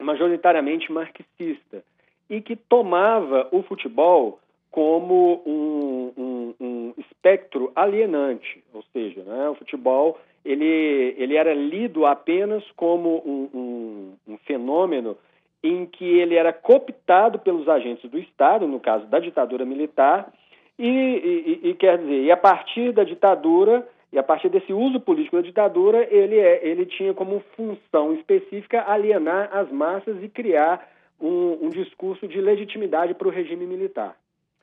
majoritariamente 0.00 0.92
marxista 0.92 1.82
e 2.30 2.40
que 2.40 2.54
tomava 2.54 3.48
o 3.50 3.64
futebol 3.64 4.38
como 4.70 5.42
um, 5.44 6.12
um, 6.16 6.54
um 6.60 6.94
espectro 6.98 7.72
alienante, 7.74 8.62
ou 8.72 8.82
seja, 8.92 9.22
né, 9.22 9.48
o 9.48 9.54
futebol 9.56 10.18
ele, 10.44 11.14
ele 11.16 11.36
era 11.36 11.54
lido 11.54 12.04
apenas 12.06 12.64
como 12.76 13.22
um, 13.24 13.48
um, 13.54 14.32
um 14.34 14.38
fenômeno 14.38 15.16
em 15.62 15.86
que 15.86 16.04
ele 16.04 16.34
era 16.34 16.52
cooptado 16.52 17.38
pelos 17.38 17.68
agentes 17.68 18.10
do 18.10 18.18
Estado, 18.18 18.66
no 18.66 18.80
caso 18.80 19.06
da 19.06 19.20
ditadura 19.20 19.64
militar, 19.64 20.32
e, 20.78 20.88
e, 20.88 21.68
e, 21.68 21.74
quer 21.74 21.98
dizer, 21.98 22.22
e 22.24 22.30
a 22.30 22.36
partir 22.36 22.92
da 22.92 23.04
ditadura 23.04 23.86
e 24.12 24.18
a 24.18 24.22
partir 24.22 24.48
desse 24.48 24.72
uso 24.72 25.00
político 25.00 25.36
da 25.36 25.42
ditadura, 25.42 26.06
ele, 26.10 26.38
é, 26.38 26.66
ele 26.66 26.84
tinha 26.84 27.14
como 27.14 27.42
função 27.56 28.12
específica 28.12 28.84
alienar 28.86 29.48
as 29.52 29.70
massas 29.70 30.22
e 30.22 30.28
criar 30.28 30.86
um, 31.20 31.66
um 31.66 31.68
discurso 31.70 32.28
de 32.28 32.40
legitimidade 32.40 33.14
para 33.14 33.28
o 33.28 33.30
regime 33.30 33.64
militar. 33.64 34.16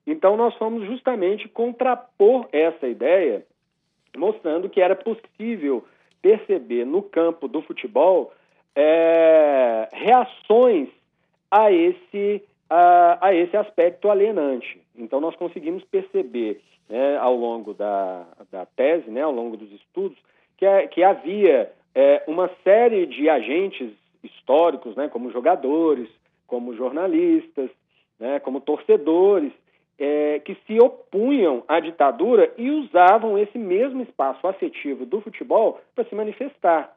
Então, 0.06 0.38
nós 0.38 0.54
fomos 0.56 0.86
justamente 0.86 1.48
contrapor 1.48 2.48
essa 2.52 2.88
ideia 2.88 3.44
mostrando 4.18 4.70
que 4.70 4.82
era 4.82 4.96
possível 4.96 5.86
perceber 6.22 6.86
no 6.86 7.02
campo 7.02 7.48
do 7.48 7.62
futebol 7.62 8.34
é, 8.76 9.88
reações 9.92 10.90
a 11.50 11.72
esse, 11.72 12.44
a, 12.70 13.28
a, 13.28 13.34
esse 13.34 13.56
aspecto 13.56 14.10
alienante. 14.10 14.80
Então, 14.96 15.20
nós 15.20 15.36
conseguimos 15.36 15.84
perceber 15.86 16.62
né, 16.88 17.18
ao 17.18 17.36
longo 17.36 17.74
da, 17.74 18.26
da 18.52 18.66
tese, 18.66 19.10
né, 19.10 19.22
ao 19.22 19.32
longo 19.32 19.58
dos 19.58 19.72
estudos, 19.72 20.18
que, 20.58 20.66
é, 20.66 20.88
que 20.88 21.04
havia 21.04 21.72
é, 21.96 22.24
uma 22.28 22.50
série 22.64 23.06
de 23.06 23.30
agentes 23.30 23.92
históricos, 24.24 24.96
né, 24.96 25.08
como 25.08 25.32
jogadores, 25.32 26.10
como 26.46 26.76
jornalistas, 26.76 27.70
né, 28.20 28.40
como 28.40 28.60
torcedores, 28.60 29.54
é, 30.00 30.40
que 30.40 30.56
se 30.66 30.80
opunham 30.80 31.64
à 31.68 31.80
ditadura 31.80 32.52
e 32.58 32.72
usavam 32.72 33.38
esse 33.38 33.58
mesmo 33.58 34.02
espaço 34.02 34.48
afetivo 34.48 35.06
do 35.06 35.20
futebol 35.20 35.80
para 35.94 36.06
se 36.06 36.16
manifestar. 36.16 36.96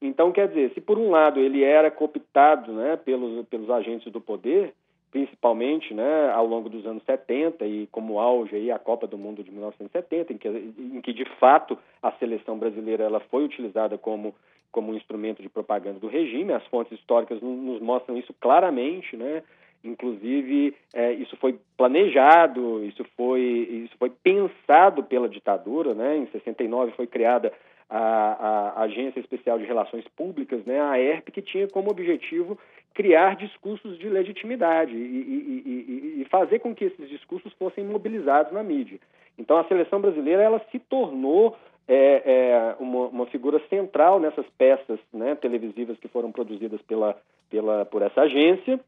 Então, 0.00 0.32
quer 0.32 0.48
dizer, 0.48 0.72
se 0.74 0.80
por 0.80 0.98
um 0.98 1.10
lado 1.10 1.38
ele 1.38 1.62
era 1.62 1.90
cooptado 1.90 2.72
né, 2.72 2.96
pelos, 2.96 3.46
pelos 3.46 3.70
agentes 3.70 4.12
do 4.12 4.20
poder, 4.20 4.74
principalmente 5.12 5.94
né, 5.94 6.30
ao 6.30 6.44
longo 6.44 6.68
dos 6.68 6.84
anos 6.84 7.04
70 7.04 7.64
e 7.64 7.86
como 7.92 8.18
auge 8.18 8.56
aí 8.56 8.70
a 8.72 8.78
Copa 8.78 9.06
do 9.06 9.16
Mundo 9.16 9.44
de 9.44 9.52
1970, 9.52 10.32
em 10.32 10.38
que, 10.38 10.48
em 10.48 11.00
que 11.00 11.12
de 11.12 11.24
fato 11.38 11.78
a 12.02 12.10
seleção 12.12 12.58
brasileira 12.58 13.04
ela 13.04 13.20
foi 13.20 13.44
utilizada 13.44 13.96
como, 13.96 14.34
como 14.72 14.90
um 14.90 14.96
instrumento 14.96 15.40
de 15.40 15.48
propaganda 15.48 16.00
do 16.00 16.08
regime, 16.08 16.52
as 16.52 16.66
fontes 16.66 16.98
históricas 16.98 17.40
nos 17.40 17.80
mostram 17.80 18.16
isso 18.16 18.34
claramente, 18.40 19.16
né? 19.16 19.44
Inclusive, 19.84 20.76
é, 20.94 21.12
isso 21.12 21.36
foi 21.36 21.58
planejado, 21.76 22.84
isso 22.84 23.04
foi, 23.16 23.40
isso 23.40 23.96
foi 23.98 24.10
pensado 24.10 25.02
pela 25.02 25.28
ditadura, 25.28 25.92
né? 25.92 26.18
Em 26.18 26.26
69 26.26 26.92
foi 26.92 27.06
criada 27.06 27.52
a, 27.90 28.74
a, 28.76 28.82
Agência 28.82 29.20
Especial 29.20 29.58
de 29.58 29.64
Relações 29.64 30.06
Públicas, 30.16 30.64
né? 30.64 30.80
A 30.80 31.00
ERP, 31.00 31.30
que 31.30 31.42
tinha 31.42 31.68
como 31.68 31.90
objetivo 31.90 32.56
criar 32.94 33.36
discursos 33.36 33.98
de 33.98 34.08
legitimidade 34.08 34.94
e, 34.94 34.96
e, 34.96 35.62
e, 35.66 36.22
e, 36.22 36.24
fazer 36.26 36.58
com 36.58 36.74
que 36.74 36.84
esses 36.84 37.08
discursos 37.08 37.52
fossem 37.54 37.84
mobilizados 37.84 38.52
na 38.52 38.62
mídia. 38.62 38.98
Então, 39.38 39.56
a 39.56 39.64
seleção 39.64 40.00
brasileira 40.00 40.42
ela 40.42 40.60
se 40.70 40.78
tornou 40.78 41.56
é, 41.88 42.22
é, 42.24 42.76
uma, 42.78 43.06
uma, 43.08 43.26
figura 43.26 43.60
central 43.68 44.20
nessas 44.20 44.46
peças 44.56 44.98
né, 45.12 45.34
televisivas 45.34 45.98
que 45.98 46.08
foram 46.08 46.30
produzidas 46.30 46.80
pela, 46.82 47.16
pela, 47.50 47.84
por 47.86 48.02
essa 48.02 48.22
agência. 48.22 48.78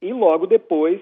E 0.00 0.12
logo 0.12 0.46
depois, 0.46 1.00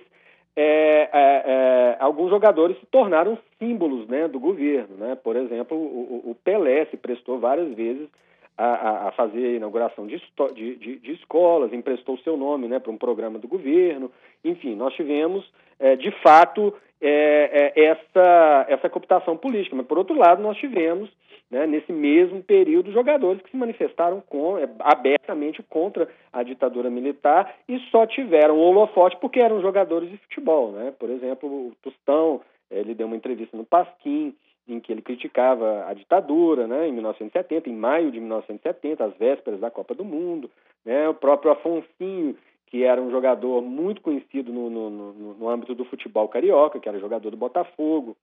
é, 0.57 1.09
é, 1.13 1.43
é 1.47 1.97
alguns 2.01 2.31
jogadores 2.31 2.79
se 2.79 2.87
tornaram 2.87 3.39
símbolos 3.59 4.07
né, 4.09 4.29
do 4.29 4.39
governo. 4.39 4.97
Né? 4.97 5.15
Por 5.15 5.37
exemplo, 5.37 5.77
o, 5.77 6.31
o 6.31 6.37
Pelé 6.45 6.87
se 6.87 6.97
prestou 6.97 7.39
várias 7.39 7.73
vezes 7.75 8.09
a, 8.57 9.09
a, 9.09 9.13
fazer 9.13 9.47
a 9.47 9.57
inauguração 9.57 10.07
de, 10.07 10.23
de, 10.55 10.77
de, 10.77 10.97
de 10.97 11.13
escolas, 11.13 11.73
emprestou 11.73 12.17
seu 12.19 12.37
nome 12.37 12.69
né, 12.69 12.79
para 12.79 12.93
um 12.93 12.97
programa 12.99 13.39
do 13.39 13.49
governo. 13.49 14.11
Enfim, 14.45 14.77
nós 14.77 14.95
tivemos, 14.95 15.45
é, 15.79 15.97
de 15.97 16.11
fato, 16.23 16.73
é, 17.01 17.73
é, 17.75 17.85
essa, 17.85 18.67
essa 18.69 18.89
cooptação 18.89 19.37
política. 19.37 19.75
Mas, 19.75 19.87
por 19.87 19.99
outro 19.99 20.17
lado, 20.17 20.43
nós 20.43 20.57
tivemos, 20.57 21.11
né, 21.51 21.67
nesse 21.67 21.93
mesmo 21.93 22.43
período, 22.43 22.93
jogadores 22.93 23.43
que 23.43 23.51
se 23.51 23.57
manifestaram 23.57 24.21
com, 24.21 24.59
é, 24.59 24.69
abertamente 24.81 25.63
contra 25.63 26.09
a 26.33 26.43
ditadura 26.43 26.91
militar 26.91 27.55
e 27.69 27.79
só 27.91 28.07
tiveram 28.07 28.59
holofote 28.59 29.17
porque 29.21 29.41
eram 29.41 29.61
jogadores 29.61 30.11
de 30.11 30.17
futebol. 30.19 30.73
Né? 30.73 30.93
Por 30.99 31.11
exemplo, 31.11 31.49
o 31.49 31.73
Tostão, 31.83 32.41
ele 32.71 32.95
deu 32.95 33.07
uma 33.07 33.17
entrevista 33.17 33.57
no 33.57 33.65
Pasquim, 33.65 34.35
em 34.67 34.81
que 34.81 34.91
ele 34.91 35.03
criticava 35.03 35.87
a 35.87 35.93
ditadura, 35.93 36.67
né, 36.67 36.89
em 36.89 36.93
1970, 36.93 37.69
em 37.69 37.75
maio 37.75 38.11
de 38.11 38.19
1970, 38.19 39.05
às 39.05 39.15
vésperas 39.17 39.61
da 39.61 39.71
Copa 39.71 39.95
do 39.95 40.05
Mundo, 40.05 40.51
né, 40.85 41.07
o 41.07 41.15
próprio 41.15 41.53
Afonsinho, 41.53 42.35
que 42.67 42.83
era 42.83 43.01
um 43.01 43.11
jogador 43.11 43.61
muito 43.63 44.01
conhecido 44.01 44.53
no, 44.53 44.71
no, 44.71 44.91
no, 44.91 45.35
no 45.35 45.49
âmbito 45.49 45.75
do 45.75 45.85
futebol 45.85 46.29
carioca, 46.29 46.81
que 46.81 46.89
era 46.89 46.99
jogador 46.99 47.31
do 47.31 47.37
Botafogo, 47.37 48.17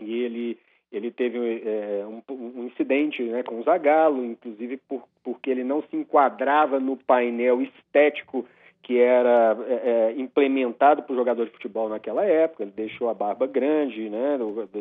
e 0.00 0.22
ele 0.22 0.58
ele 0.90 1.10
teve 1.10 1.38
é, 1.64 2.04
um, 2.06 2.22
um, 2.30 2.64
incidente 2.64 3.22
né, 3.22 3.42
com 3.42 3.60
o 3.60 3.62
Zagallo, 3.62 4.24
inclusive 4.24 4.78
por, 4.88 5.04
porque 5.22 5.50
ele 5.50 5.62
não 5.62 5.82
se 5.82 5.96
enquadrava 5.96 6.80
no 6.80 6.96
painel 6.96 7.60
estético 7.60 8.46
que 8.82 8.98
era 8.98 9.54
é, 9.68 9.72
é, 9.74 10.14
implementado 10.16 11.02
para 11.02 11.12
o 11.12 11.16
jogador 11.16 11.44
de 11.44 11.52
futebol 11.52 11.90
naquela 11.90 12.24
época. 12.24 12.62
Ele 12.62 12.72
deixou 12.74 13.10
a 13.10 13.14
barba 13.14 13.46
grande, 13.46 14.08
né? 14.08 14.38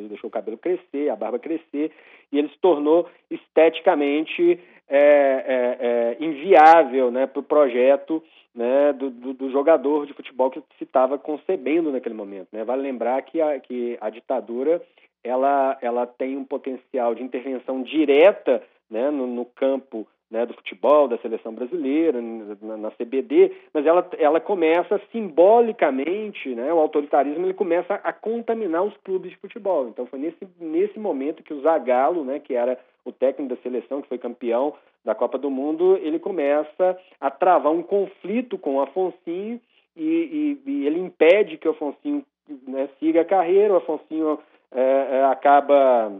deixou 0.08 0.30
o 0.30 0.32
cabelo 0.32 0.58
crescer, 0.58 1.10
a 1.10 1.16
barba 1.16 1.38
crescer, 1.38 1.91
e 2.32 2.39
ele 2.39 2.47
se 2.47 2.58
tornou 2.60 3.10
esteticamente 3.30 4.62
é, 4.88 4.97
é, 4.97 5.78
é 5.82 6.24
inviável 6.24 7.12
né, 7.12 7.28
para 7.28 7.41
o 7.41 7.43
projeto 7.43 8.24
né, 8.55 8.93
do, 8.93 9.10
do, 9.10 9.34
do, 9.34 9.51
jogador 9.51 10.08
de 10.08 10.14
futebol 10.14 10.49
que 10.49 10.64
se 10.78 10.86
estava 10.86 11.18
concebendo 11.18 11.91
naquele 11.91 12.16
momento. 12.16 12.47
Né? 12.53 12.64
Vale 12.64 12.82
lembrar 12.82 13.22
que 13.24 13.41
a, 13.41 13.60
que 13.60 13.97
a 13.99 14.10
ditadura 14.10 14.82
ela, 15.24 15.78
ela 15.82 16.05
tem 16.05 16.38
um 16.38 16.43
potencial 16.43 17.13
de 17.13 17.24
intervenção 17.24 17.82
direta 17.82 18.61
né, 18.89 19.09
no, 19.09 19.28
no 19.28 19.45
campo 19.45 20.07
né, 20.30 20.45
do 20.45 20.53
futebol, 20.53 21.07
da 21.07 21.18
seleção 21.20 21.53
brasileira, 21.53 22.22
na, 22.22 22.78
na, 22.78 22.91
CBD, 22.91 23.53
mas 23.74 23.86
ela, 23.86 24.07
ela 24.18 24.39
começa 24.39 24.99
simbolicamente, 25.11 26.53
né, 26.53 26.74
o 26.74 26.80
autoritarismo 26.80 27.45
ele 27.45 27.53
começa 27.53 27.95
a 27.95 28.11
contaminar 28.11 28.84
os 28.84 28.95
clubes 28.97 29.32
de 29.32 29.38
futebol. 29.38 29.88
Então 29.88 30.05
foi 30.05 30.20
nesse, 30.20 30.47
nesse 30.59 30.99
momento 30.99 31.43
que 31.43 31.53
o 31.53 31.61
Zagallo, 31.61 32.26
né, 32.26 32.39
que 32.39 32.53
era 32.53 32.78
o 33.05 33.11
técnico 33.11 33.55
da 33.55 33.61
seleção, 33.61 34.01
que 34.01 34.09
foi 34.09 34.18
campeão 34.18 34.74
da 35.03 35.15
Copa 35.15 35.38
do 35.38 35.49
Mundo, 35.49 35.97
ele 36.01 36.20
começa 36.20 36.97
a 37.22 37.32
travar 37.32 37.72
um 37.72 37.82
conflito 37.82 38.57
com 38.57 38.76
o 38.76 38.82
Afonsinho 38.82 39.61
e, 39.95 40.59
e, 40.65 40.70
e 40.70 40.86
ele 40.86 40.99
impede 40.99 41.57
que 41.57 41.68
o 41.70 41.72
Afonsinho 41.72 42.24
né, 42.68 42.89
siga 42.99 43.22
a 43.22 43.26
carreira, 43.26 43.74
o 43.74 43.78
Afonsinho 43.78 44.38
é, 44.74 44.82
é, 44.82 45.26
acaba 45.26 46.11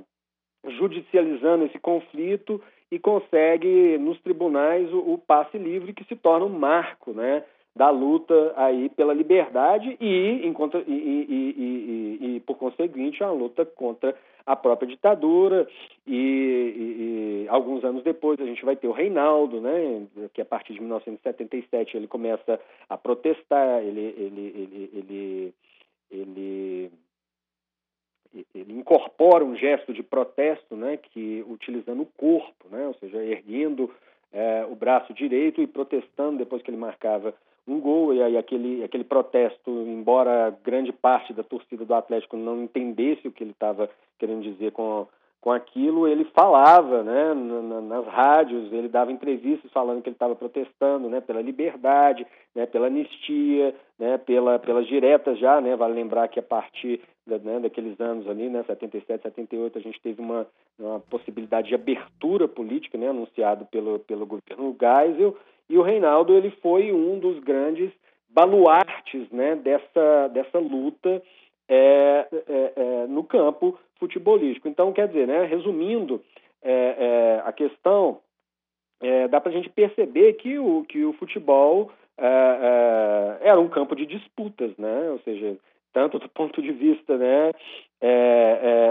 judicializando 0.78 1.66
esse 1.66 1.80
conflito 1.80 2.62
e 2.92 3.00
consegue 3.00 3.98
nos 3.98 4.20
tribunais 4.22 4.92
o, 4.94 5.14
o 5.14 5.18
passe 5.18 5.58
livre 5.58 5.94
que 5.94 6.04
se 6.06 6.16
torna 6.16 6.46
um 6.46 6.58
marco, 6.58 7.12
né? 7.12 7.44
da 7.78 7.92
luta 7.92 8.54
aí 8.56 8.90
pela 8.90 9.14
liberdade 9.14 9.96
e, 10.02 10.52
contra, 10.56 10.84
e, 10.88 10.92
e, 10.92 12.36
e, 12.36 12.40
por 12.40 12.58
conseguinte, 12.58 13.24
a 13.24 13.30
luta 13.30 13.64
contra 13.64 14.16
a 14.46 14.56
própria 14.56 14.88
ditadura. 14.88 15.68
E, 16.08 17.46
alguns 17.50 17.84
anos 17.84 18.04
depois 18.04 18.40
a 18.42 18.46
gente 18.46 18.66
vai 18.66 18.76
ter 18.76 18.88
o 18.88 18.92
Reinaldo, 18.92 19.62
né, 19.62 20.08
que 20.34 20.42
a 20.42 20.46
partir 20.46 20.74
de 20.74 20.80
1977 20.80 21.96
ele 21.96 22.08
começa 22.08 22.60
a 22.90 22.98
protestar, 22.98 23.84
ele, 23.84 24.02
ele, 24.18 24.42
ele, 24.42 24.90
ele, 24.92 24.92
ele 24.94 25.54
ele 26.10 26.90
incorpora 28.56 29.44
um 29.44 29.56
gesto 29.56 29.94
de 29.94 30.04
protesto, 30.04 30.76
né, 30.76 30.98
que 30.98 31.44
utilizando 31.48 32.02
o 32.02 32.10
corpo, 32.18 32.68
né, 32.70 32.88
ou 32.88 32.94
seja, 32.96 33.24
erguendo 33.24 33.92
é, 34.32 34.66
o 34.70 34.76
braço 34.76 35.14
direito 35.14 35.62
e 35.62 35.68
protestando 35.68 36.38
depois 36.38 36.62
que 36.62 36.70
ele 36.70 36.78
marcava 36.78 37.34
um 37.68 37.80
gol. 37.80 38.14
E 38.14 38.22
aí 38.22 38.38
aquele 38.38 38.84
aquele 38.84 39.04
protesto, 39.04 39.70
embora 39.70 40.56
grande 40.64 40.92
parte 40.92 41.34
da 41.34 41.44
torcida 41.44 41.86
do 41.86 41.94
Atlético 41.94 42.38
não 42.38 42.64
entendesse 42.64 43.28
o 43.28 43.32
que 43.32 43.44
ele 43.44 43.52
estava 43.52 43.90
querendo 44.18 44.42
dizer 44.42 44.72
com 44.72 45.08
com 45.40 45.52
aquilo, 45.52 46.08
ele 46.08 46.26
falava, 46.26 47.04
né, 47.04 47.34
nas 47.34 48.06
rádios, 48.08 48.74
ele 48.74 48.90
dava 48.90 49.12
entrevistas 49.12 49.72
falando 49.72 50.02
que 50.02 50.10
ele 50.10 50.16
estava 50.16 50.36
protestando, 50.36 51.08
né, 51.08 51.22
pela 51.22 51.42
liberdade, 51.42 52.26
né, 52.54 52.66
pela 52.66 52.88
anistia, 52.88 53.74
né, 53.98 54.18
pela, 54.18 54.60
pelas 54.60 54.86
diretas 54.88 55.40
já, 55.40 55.62
né, 55.62 55.76
vale 55.76 55.94
lembrar 55.94 56.28
que 56.28 56.40
a 56.40 56.44
partir 56.44 57.00
né, 57.28 57.60
daqueles 57.60 58.00
anos 58.00 58.28
ali, 58.28 58.50
né, 58.50 58.64
77, 58.64 59.24
78, 59.24 59.78
a 59.78 59.82
gente 59.82 60.02
teve 60.02 60.22
uma, 60.22 60.48
uma 60.80 61.00
possibilidade 61.00 61.70
de 61.70 61.76
abertura 61.76 62.48
política, 62.48 62.98
né, 62.98 63.10
anunciado 63.10 63.66
pelo, 63.66 64.00
pelo 64.00 64.26
governo 64.26 64.76
Geisel, 64.80 65.38
e 65.70 65.78
o 65.78 65.82
Reinaldo, 65.82 66.34
ele 66.34 66.52
foi 66.62 66.92
um 66.94 67.20
dos 67.20 67.40
grandes 67.40 67.92
baluartes, 68.30 69.30
né, 69.32 69.56
dessa, 69.56 70.28
dessa 70.30 70.60
luta 70.60 71.22
é, 71.68 72.28
é, 72.32 72.74
é, 72.76 73.08
no 73.08 73.24
campo 73.24 73.78
futebolístico. 74.00 74.68
Então, 74.68 74.94
quer 74.94 75.08
dizer, 75.08 75.28
né, 75.28 75.44
resumindo 75.46 76.22
é, 76.62 76.72
é, 76.72 77.42
a 77.46 77.52
questão, 77.52 78.20
é, 79.02 79.28
dá 79.28 79.42
para 79.42 79.52
a 79.52 79.54
gente 79.54 79.70
perceber 79.70 80.34
que 80.34 80.58
o, 80.58 80.84
que 80.84 81.04
o 81.04 81.14
futebol 81.14 81.92
era 83.42 83.60
um 83.60 83.68
campo 83.68 83.96
de 83.96 84.08
disputas, 84.08 84.76
né? 84.76 85.12
ou 85.12 85.20
seja, 85.20 85.56
tanto 85.98 86.20
do 86.20 86.30
ponto 86.30 86.62
de 86.62 86.72
vista 86.72 87.18
né, 87.18 87.52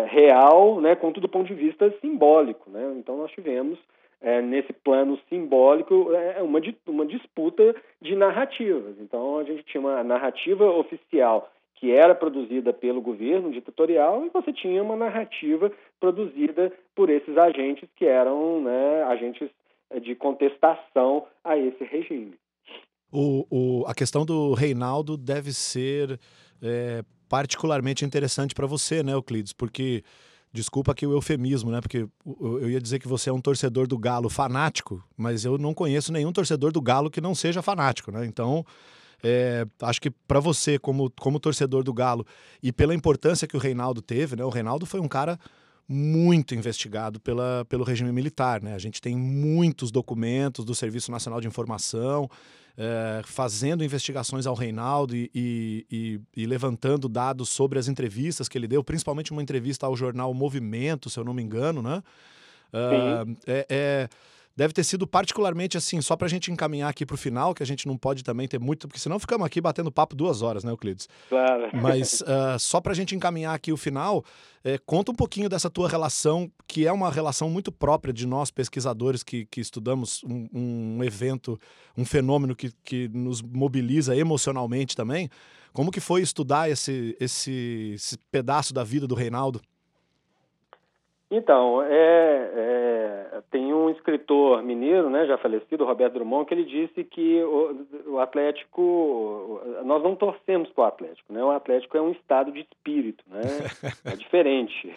real, 0.08 0.80
né, 0.80 0.96
quanto 0.96 1.20
do 1.20 1.28
ponto 1.28 1.46
de 1.46 1.54
vista 1.54 1.88
simbólico. 2.00 2.68
Né? 2.68 2.96
Então, 2.98 3.16
nós 3.16 3.30
tivemos 3.30 3.78
nesse 4.42 4.72
plano 4.72 5.16
simbólico 5.28 5.94
uma, 6.42 6.60
uma 6.84 7.06
disputa 7.06 7.76
de 8.02 8.16
narrativas. 8.16 8.96
Então, 8.98 9.38
a 9.38 9.44
gente 9.44 9.62
tinha 9.62 9.80
uma 9.80 10.02
narrativa 10.02 10.68
oficial 10.68 11.48
que 11.76 11.92
era 11.92 12.12
produzida 12.12 12.72
pelo 12.72 13.00
governo 13.00 13.52
ditatorial 13.52 14.26
e 14.26 14.30
você 14.30 14.52
tinha 14.52 14.82
uma 14.82 14.96
narrativa 14.96 15.70
produzida 16.00 16.72
por 16.92 17.08
esses 17.08 17.38
agentes 17.38 17.88
que 17.94 18.04
eram 18.04 18.62
né, 18.62 19.04
agentes 19.04 19.48
de 20.02 20.16
contestação 20.16 21.24
a 21.44 21.56
esse 21.56 21.84
regime. 21.84 22.34
O, 23.12 23.46
o, 23.48 23.86
a 23.86 23.94
questão 23.94 24.26
do 24.26 24.52
Reinaldo 24.54 25.16
deve 25.16 25.52
ser 25.52 26.18
é, 26.62 27.04
particularmente 27.28 28.04
interessante 28.04 28.54
para 28.54 28.66
você, 28.66 29.02
né, 29.02 29.12
Euclides? 29.12 29.52
Porque, 29.52 30.02
desculpa 30.52 30.92
aqui 30.92 31.06
o 31.06 31.12
eufemismo, 31.12 31.70
né? 31.70 31.80
Porque 31.80 32.06
eu 32.40 32.70
ia 32.70 32.80
dizer 32.80 32.98
que 32.98 33.08
você 33.08 33.30
é 33.30 33.32
um 33.32 33.40
torcedor 33.40 33.86
do 33.86 33.98
Galo 33.98 34.28
fanático, 34.28 35.02
mas 35.16 35.44
eu 35.44 35.58
não 35.58 35.74
conheço 35.74 36.12
nenhum 36.12 36.32
torcedor 36.32 36.72
do 36.72 36.80
Galo 36.80 37.10
que 37.10 37.20
não 37.20 37.34
seja 37.34 37.62
fanático, 37.62 38.10
né? 38.10 38.24
Então, 38.26 38.64
é, 39.22 39.66
acho 39.82 40.00
que 40.00 40.10
para 40.10 40.40
você, 40.40 40.78
como, 40.78 41.10
como 41.18 41.40
torcedor 41.40 41.82
do 41.82 41.92
Galo, 41.92 42.26
e 42.62 42.72
pela 42.72 42.94
importância 42.94 43.48
que 43.48 43.56
o 43.56 43.60
Reinaldo 43.60 44.02
teve, 44.02 44.36
né? 44.36 44.44
O 44.44 44.50
Reinaldo 44.50 44.86
foi 44.86 45.00
um 45.00 45.08
cara 45.08 45.38
muito 45.88 46.54
investigado 46.54 47.20
pela, 47.20 47.64
pelo 47.68 47.84
regime 47.84 48.10
militar. 48.10 48.62
Né? 48.62 48.74
A 48.74 48.78
gente 48.78 49.00
tem 49.00 49.16
muitos 49.16 49.90
documentos 49.90 50.64
do 50.64 50.74
Serviço 50.74 51.10
Nacional 51.10 51.40
de 51.40 51.46
Informação 51.46 52.28
é, 52.76 53.22
fazendo 53.24 53.82
investigações 53.82 54.46
ao 54.46 54.54
Reinaldo 54.54 55.16
e, 55.16 55.30
e, 55.34 56.20
e, 56.36 56.46
levantando 56.46 57.08
dados 57.08 57.48
sobre 57.48 57.78
as 57.78 57.88
entrevistas 57.88 58.48
que 58.48 58.58
ele 58.58 58.68
deu, 58.68 58.84
principalmente 58.84 59.32
uma 59.32 59.42
entrevista 59.42 59.86
ao 59.86 59.96
jornal 59.96 60.32
Movimento, 60.34 61.08
se 61.08 61.18
eu 61.18 61.24
não 61.24 61.32
me 61.32 61.42
engano. 61.42 61.80
Né? 61.80 62.02
Uh, 62.72 63.36
é, 63.46 63.66
é 63.68 64.08
deve 64.56 64.72
ter 64.72 64.82
sido 64.84 65.06
particularmente 65.06 65.76
assim, 65.76 66.00
só 66.00 66.16
para 66.16 66.26
a 66.26 66.30
gente 66.30 66.50
encaminhar 66.50 66.88
aqui 66.88 67.04
para 67.04 67.14
o 67.14 67.18
final, 67.18 67.54
que 67.54 67.62
a 67.62 67.66
gente 67.66 67.86
não 67.86 67.96
pode 67.96 68.24
também 68.24 68.48
ter 68.48 68.58
muito, 68.58 68.88
porque 68.88 68.98
senão 68.98 69.18
ficamos 69.18 69.46
aqui 69.46 69.60
batendo 69.60 69.92
papo 69.92 70.16
duas 70.16 70.40
horas, 70.40 70.64
né, 70.64 70.72
Euclides? 70.72 71.08
Claro. 71.28 71.68
Mas 71.76 72.22
uh, 72.22 72.58
só 72.58 72.80
para 72.80 72.92
a 72.92 72.94
gente 72.94 73.14
encaminhar 73.14 73.54
aqui 73.54 73.70
o 73.70 73.76
final, 73.76 74.24
é, 74.64 74.78
conta 74.78 75.12
um 75.12 75.14
pouquinho 75.14 75.48
dessa 75.48 75.68
tua 75.68 75.88
relação, 75.88 76.50
que 76.66 76.86
é 76.86 76.92
uma 76.92 77.10
relação 77.10 77.50
muito 77.50 77.70
própria 77.70 78.14
de 78.14 78.26
nós 78.26 78.50
pesquisadores 78.50 79.22
que, 79.22 79.44
que 79.46 79.60
estudamos 79.60 80.24
um, 80.24 80.48
um 80.52 81.04
evento, 81.04 81.60
um 81.96 82.04
fenômeno 82.04 82.56
que, 82.56 82.72
que 82.82 83.08
nos 83.08 83.42
mobiliza 83.42 84.16
emocionalmente 84.16 84.96
também. 84.96 85.28
Como 85.72 85.92
que 85.92 86.00
foi 86.00 86.22
estudar 86.22 86.70
esse, 86.70 87.14
esse, 87.20 87.92
esse 87.94 88.16
pedaço 88.30 88.72
da 88.72 88.82
vida 88.82 89.06
do 89.06 89.14
Reinaldo? 89.14 89.60
Então, 91.28 91.82
é, 91.82 92.50
é, 92.54 93.42
tem 93.50 93.74
um 93.74 93.90
escritor 93.90 94.62
mineiro, 94.62 95.10
né, 95.10 95.26
já 95.26 95.36
falecido, 95.36 95.84
Roberto 95.84 96.14
Drummond, 96.14 96.46
que 96.46 96.54
ele 96.54 96.64
disse 96.64 97.02
que 97.02 97.42
o, 97.42 97.86
o 98.12 98.18
Atlético, 98.20 99.60
nós 99.84 100.02
não 100.04 100.14
torcemos 100.14 100.70
para 100.70 100.84
o 100.84 100.86
Atlético, 100.86 101.32
né? 101.32 101.42
O 101.42 101.50
Atlético 101.50 101.96
é 101.96 102.00
um 102.00 102.12
estado 102.12 102.52
de 102.52 102.60
espírito, 102.60 103.24
né? 103.28 103.42
É 104.06 104.14
diferente. 104.14 104.94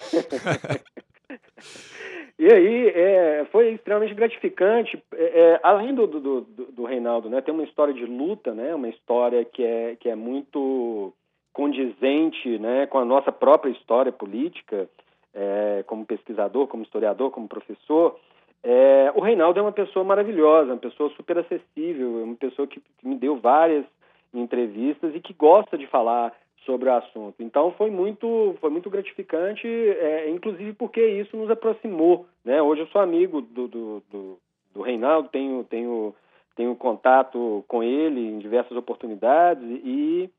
e 2.37 2.53
aí, 2.53 2.87
é, 2.89 3.47
foi 3.51 3.71
extremamente 3.71 4.13
gratificante. 4.13 5.03
É, 5.13 5.23
é, 5.23 5.59
além 5.63 5.95
do, 5.95 6.05
do, 6.05 6.19
do, 6.19 6.41
do 6.71 6.83
Reinaldo, 6.83 7.27
né, 7.27 7.41
tem 7.41 7.53
uma 7.53 7.63
história 7.63 7.93
de 7.93 8.05
luta, 8.05 8.53
né? 8.53 8.75
Uma 8.75 8.89
história 8.89 9.43
que 9.43 9.63
é, 9.63 9.95
que 9.95 10.07
é 10.07 10.15
muito 10.15 11.11
condizente, 11.51 12.59
né, 12.59 12.85
com 12.85 12.99
a 12.99 13.05
nossa 13.05 13.31
própria 13.31 13.71
história 13.71 14.11
política 14.11 14.87
é, 15.33 15.83
como 15.85 16.05
pesquisador, 16.05 16.67
como 16.67 16.83
historiador, 16.83 17.31
como 17.31 17.47
professor, 17.47 18.19
é, 18.63 19.11
o 19.15 19.21
Reinaldo 19.21 19.59
é 19.59 19.61
uma 19.61 19.71
pessoa 19.71 20.03
maravilhosa, 20.03 20.73
uma 20.73 20.77
pessoa 20.77 21.09
super 21.11 21.37
acessível, 21.37 22.23
uma 22.23 22.35
pessoa 22.35 22.67
que, 22.67 22.81
que 22.97 23.07
me 23.07 23.15
deu 23.15 23.37
várias 23.37 23.85
entrevistas 24.33 25.15
e 25.15 25.19
que 25.19 25.33
gosta 25.33 25.77
de 25.77 25.87
falar 25.87 26.33
sobre 26.65 26.89
o 26.89 26.93
assunto. 26.93 27.41
Então 27.41 27.71
foi 27.71 27.89
muito, 27.89 28.55
foi 28.59 28.69
muito 28.69 28.89
gratificante, 28.89 29.67
é, 29.67 30.29
inclusive 30.29 30.73
porque 30.73 31.03
isso 31.03 31.35
nos 31.37 31.49
aproximou. 31.49 32.25
Né? 32.43 32.61
Hoje 32.61 32.81
eu 32.81 32.87
sou 32.87 33.01
amigo 33.01 33.41
do, 33.41 33.67
do, 33.67 34.03
do, 34.11 34.39
do 34.73 34.81
Reinaldo, 34.81 35.29
tenho, 35.29 35.63
tenho, 35.63 36.13
tenho 36.55 36.75
contato 36.75 37.63
com 37.67 37.81
ele 37.81 38.19
em 38.19 38.39
diversas 38.39 38.77
oportunidades 38.77 39.63
e 39.63 40.29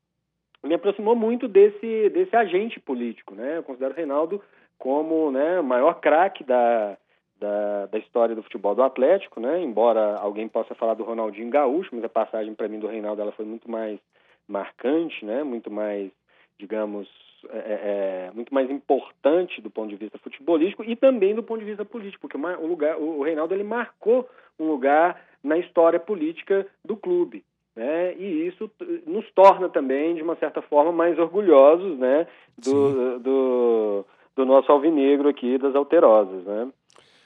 me 0.62 0.74
aproximou 0.74 1.16
muito 1.16 1.48
desse, 1.48 2.10
desse 2.10 2.36
agente 2.36 2.78
político. 2.78 3.34
Né? 3.34 3.56
Eu 3.56 3.62
considero 3.62 3.94
o 3.94 3.96
Reinaldo 3.96 4.42
como 4.80 5.30
né, 5.30 5.60
o 5.60 5.64
maior 5.64 6.00
craque 6.00 6.42
da, 6.42 6.96
da, 7.38 7.86
da, 7.86 7.98
história 7.98 8.34
do 8.34 8.42
futebol 8.42 8.74
do 8.74 8.82
Atlético, 8.82 9.38
né? 9.38 9.62
Embora 9.62 10.16
alguém 10.16 10.48
possa 10.48 10.74
falar 10.74 10.94
do 10.94 11.04
Ronaldinho 11.04 11.50
Gaúcho, 11.50 11.90
mas 11.92 12.02
a 12.02 12.08
passagem 12.08 12.54
para 12.54 12.66
mim 12.66 12.80
do 12.80 12.88
Reinaldo 12.88 13.20
ela 13.20 13.30
foi 13.30 13.44
muito 13.44 13.70
mais 13.70 14.00
marcante, 14.48 15.22
né? 15.24 15.44
Muito 15.44 15.70
mais, 15.70 16.10
digamos, 16.58 17.06
é, 17.50 17.58
é, 17.58 18.28
é, 18.28 18.30
muito 18.34 18.52
mais 18.52 18.70
importante 18.70 19.60
do 19.60 19.70
ponto 19.70 19.90
de 19.90 19.96
vista 19.96 20.18
futebolístico 20.18 20.82
e 20.82 20.96
também 20.96 21.34
do 21.34 21.42
ponto 21.42 21.60
de 21.60 21.66
vista 21.66 21.84
político, 21.84 22.26
porque 22.26 22.36
o, 22.36 22.66
lugar, 22.66 22.98
o 22.98 23.22
Reinaldo 23.22 23.54
ele 23.54 23.64
marcou 23.64 24.28
um 24.58 24.66
lugar 24.66 25.22
na 25.44 25.58
história 25.58 26.00
política 26.00 26.66
do 26.82 26.96
clube. 26.96 27.44
Né? 27.76 28.14
E 28.14 28.46
isso 28.46 28.70
nos 29.06 29.30
torna 29.32 29.68
também, 29.68 30.14
de 30.14 30.22
uma 30.22 30.36
certa 30.36 30.60
forma, 30.62 30.90
mais 30.90 31.18
orgulhosos 31.18 31.98
né? 31.98 32.26
do, 32.58 33.18
do, 33.20 34.06
do 34.40 34.46
nosso 34.46 34.72
alvinegro 34.72 35.28
aqui 35.28 35.58
das 35.58 35.74
alterosas, 35.74 36.44
né? 36.44 36.68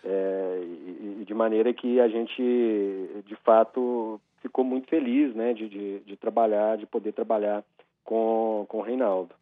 É, 0.05 0.61
e, 0.63 1.19
e, 1.21 1.25
de 1.25 1.33
maneira 1.33 1.73
que 1.73 1.99
a 2.01 2.09
gente, 2.09 2.43
de 3.25 3.37
fato, 3.37 4.21
ficou 4.43 4.65
muito 4.65 4.89
feliz, 4.89 5.35
né, 5.35 5.55
de, 5.55 5.69
de, 5.69 6.01
de 6.01 6.17
trabalhar, 6.17 6.77
de 6.77 6.85
poder 6.85 7.13
trabalhar 7.13 7.65
com, 8.05 8.67
com 8.69 8.79
o 8.79 8.83
Reinaldo. 8.83 9.35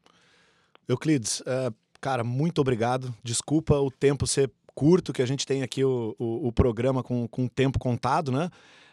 Euclides, 0.89 1.41
uh, 1.41 1.75
cara, 2.01 2.23
muito 2.23 2.61
obrigado. 2.61 3.13
Desculpa 3.25 3.75
o 3.81 3.91
tempo 3.91 4.27
ser 4.27 4.51
curto, 4.75 5.13
que 5.13 5.23
a 5.23 5.27
gente 5.27 5.45
tem 5.45 5.63
aqui 5.63 5.85
o, 5.85 6.15
o, 6.19 6.49
o 6.49 6.53
programa 6.53 7.03
com, 7.03 7.27
com 7.27 7.49
tempo 7.49 7.79
contado, 7.79 8.31
né? 8.31 8.49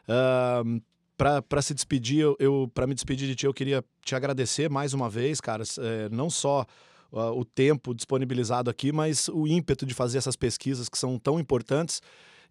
Uh, 0.08 0.82
para 1.16 1.62
se 1.62 1.74
despedir, 1.74 2.22
eu, 2.22 2.36
eu 2.40 2.72
para 2.74 2.88
me 2.88 2.96
despedir 2.96 3.28
de 3.28 3.36
ti, 3.36 3.46
eu 3.46 3.54
queria 3.54 3.84
te 4.02 4.16
agradecer 4.16 4.70
mais 4.70 4.94
uma 4.94 5.10
vez, 5.10 5.42
cara, 5.42 5.64
é, 5.80 6.08
não 6.10 6.30
só 6.30 6.66
uh, 7.12 7.38
o 7.38 7.46
tempo 7.46 7.94
disponibilizado 7.94 8.70
aqui, 8.70 8.92
mas 8.92 9.28
o 9.30 9.48
ímpeto 9.48 9.86
de 9.86 9.94
fazer 9.94 10.18
essas 10.18 10.36
pesquisas 10.36 10.90
que 10.90 10.98
são 10.98 11.18
tão 11.18 11.40
importantes. 11.40 12.02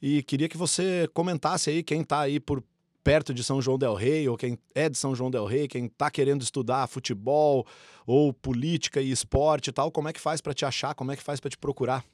E 0.01 0.23
queria 0.23 0.49
que 0.49 0.57
você 0.57 1.09
comentasse 1.13 1.71
aí 1.71 1.83
quem 1.83 2.03
está 2.03 2.21
aí 2.21 2.39
por 2.39 2.63
perto 3.03 3.33
de 3.33 3.43
São 3.43 3.63
João 3.63 3.79
del 3.79 3.95
Rei, 3.95 4.29
ou 4.29 4.37
quem 4.37 4.59
é 4.75 4.89
de 4.89 4.99
São 4.99 5.15
João 5.15 5.31
del 5.31 5.47
Rei, 5.47 5.67
quem 5.67 5.87
está 5.87 6.11
querendo 6.11 6.43
estudar 6.43 6.87
futebol 6.87 7.67
ou 8.07 8.33
política 8.33 9.01
e 9.01 9.11
esporte 9.11 9.69
e 9.69 9.73
tal, 9.73 9.91
como 9.91 10.09
é 10.09 10.13
que 10.13 10.21
faz 10.21 10.41
para 10.41 10.53
te 10.53 10.65
achar, 10.65 10.95
como 10.95 11.11
é 11.11 11.17
que 11.17 11.23
faz 11.23 11.41
para 11.41 11.51
te 11.51 11.59
procurar? 11.59 12.05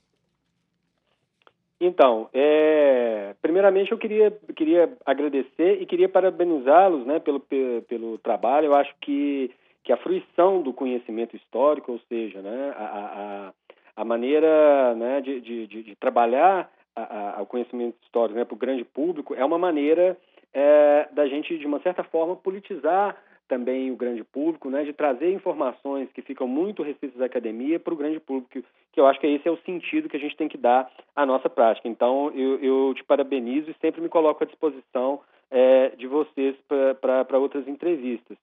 Então, 1.80 2.28
é, 2.32 3.34
primeiramente 3.42 3.92
eu 3.92 3.99
queria, 3.99 4.30
queria 4.55 4.97
agradecer 5.05 5.82
e 5.82 5.86
queria 5.86 6.09
parabenizá-los 6.09 7.05
né, 7.05 7.18
pelo, 7.18 7.40
pelo 7.40 8.16
trabalho. 8.18 8.66
Eu 8.66 8.74
acho 8.74 8.95
que 9.01 9.51
que 9.85 9.93
a 9.93 9.97
fruição 9.99 10.62
do 10.62 10.72
conhecimento 10.72 11.37
histórico, 11.37 11.93
ou 11.93 12.01
seja, 12.09 12.41
né, 12.41 12.74
a, 12.76 12.85
a, 12.85 14.03
a 14.03 14.05
maneira 14.05 14.95
né, 14.95 15.20
de, 15.20 15.41
de, 15.41 15.66
de 15.66 15.95
trabalhar 15.97 16.70
a, 16.97 17.39
a, 17.39 17.43
o 17.43 17.47
conhecimento 17.47 17.97
histórico 18.03 18.39
né, 18.39 18.45
para 18.45 18.55
o 18.55 18.59
grande 18.59 18.85
público 18.85 19.35
é 19.35 19.45
uma 19.45 19.59
maneira 19.59 20.16
é, 20.55 21.09
da 21.12 21.26
gente, 21.26 21.59
de 21.59 21.66
uma 21.66 21.80
certa 21.80 22.03
forma, 22.03 22.35
politizar 22.35 23.16
também 23.47 23.91
o 23.91 23.97
grande 23.97 24.24
público, 24.24 24.70
né, 24.70 24.85
de 24.85 24.95
trazer 24.95 25.30
informações 25.30 26.11
que 26.14 26.22
ficam 26.22 26.49
muito 26.49 26.82
restritas 26.82 27.20
à 27.20 27.26
academia 27.26 27.78
para 27.78 27.93
o 27.93 27.97
grande 27.97 28.18
público, 28.18 28.49
que, 28.49 28.64
que 28.93 28.99
eu 28.99 29.07
acho 29.07 29.20
que 29.20 29.26
esse 29.26 29.47
é 29.47 29.51
o 29.51 29.59
sentido 29.59 30.09
que 30.09 30.16
a 30.16 30.20
gente 30.20 30.37
tem 30.37 30.49
que 30.49 30.57
dar 30.57 30.91
à 31.14 31.26
nossa 31.26 31.51
prática. 31.51 31.87
Então, 31.87 32.32
eu, 32.35 32.59
eu 32.61 32.95
te 32.95 33.05
parabenizo 33.05 33.70
e 33.70 33.76
sempre 33.82 34.01
me 34.01 34.09
coloco 34.09 34.43
à 34.43 34.47
disposição 34.47 35.20
é, 35.51 35.91
de 35.91 36.07
vocês 36.07 36.57
para 37.01 37.39
outras 37.39 37.68
entrevistas. 37.68 38.39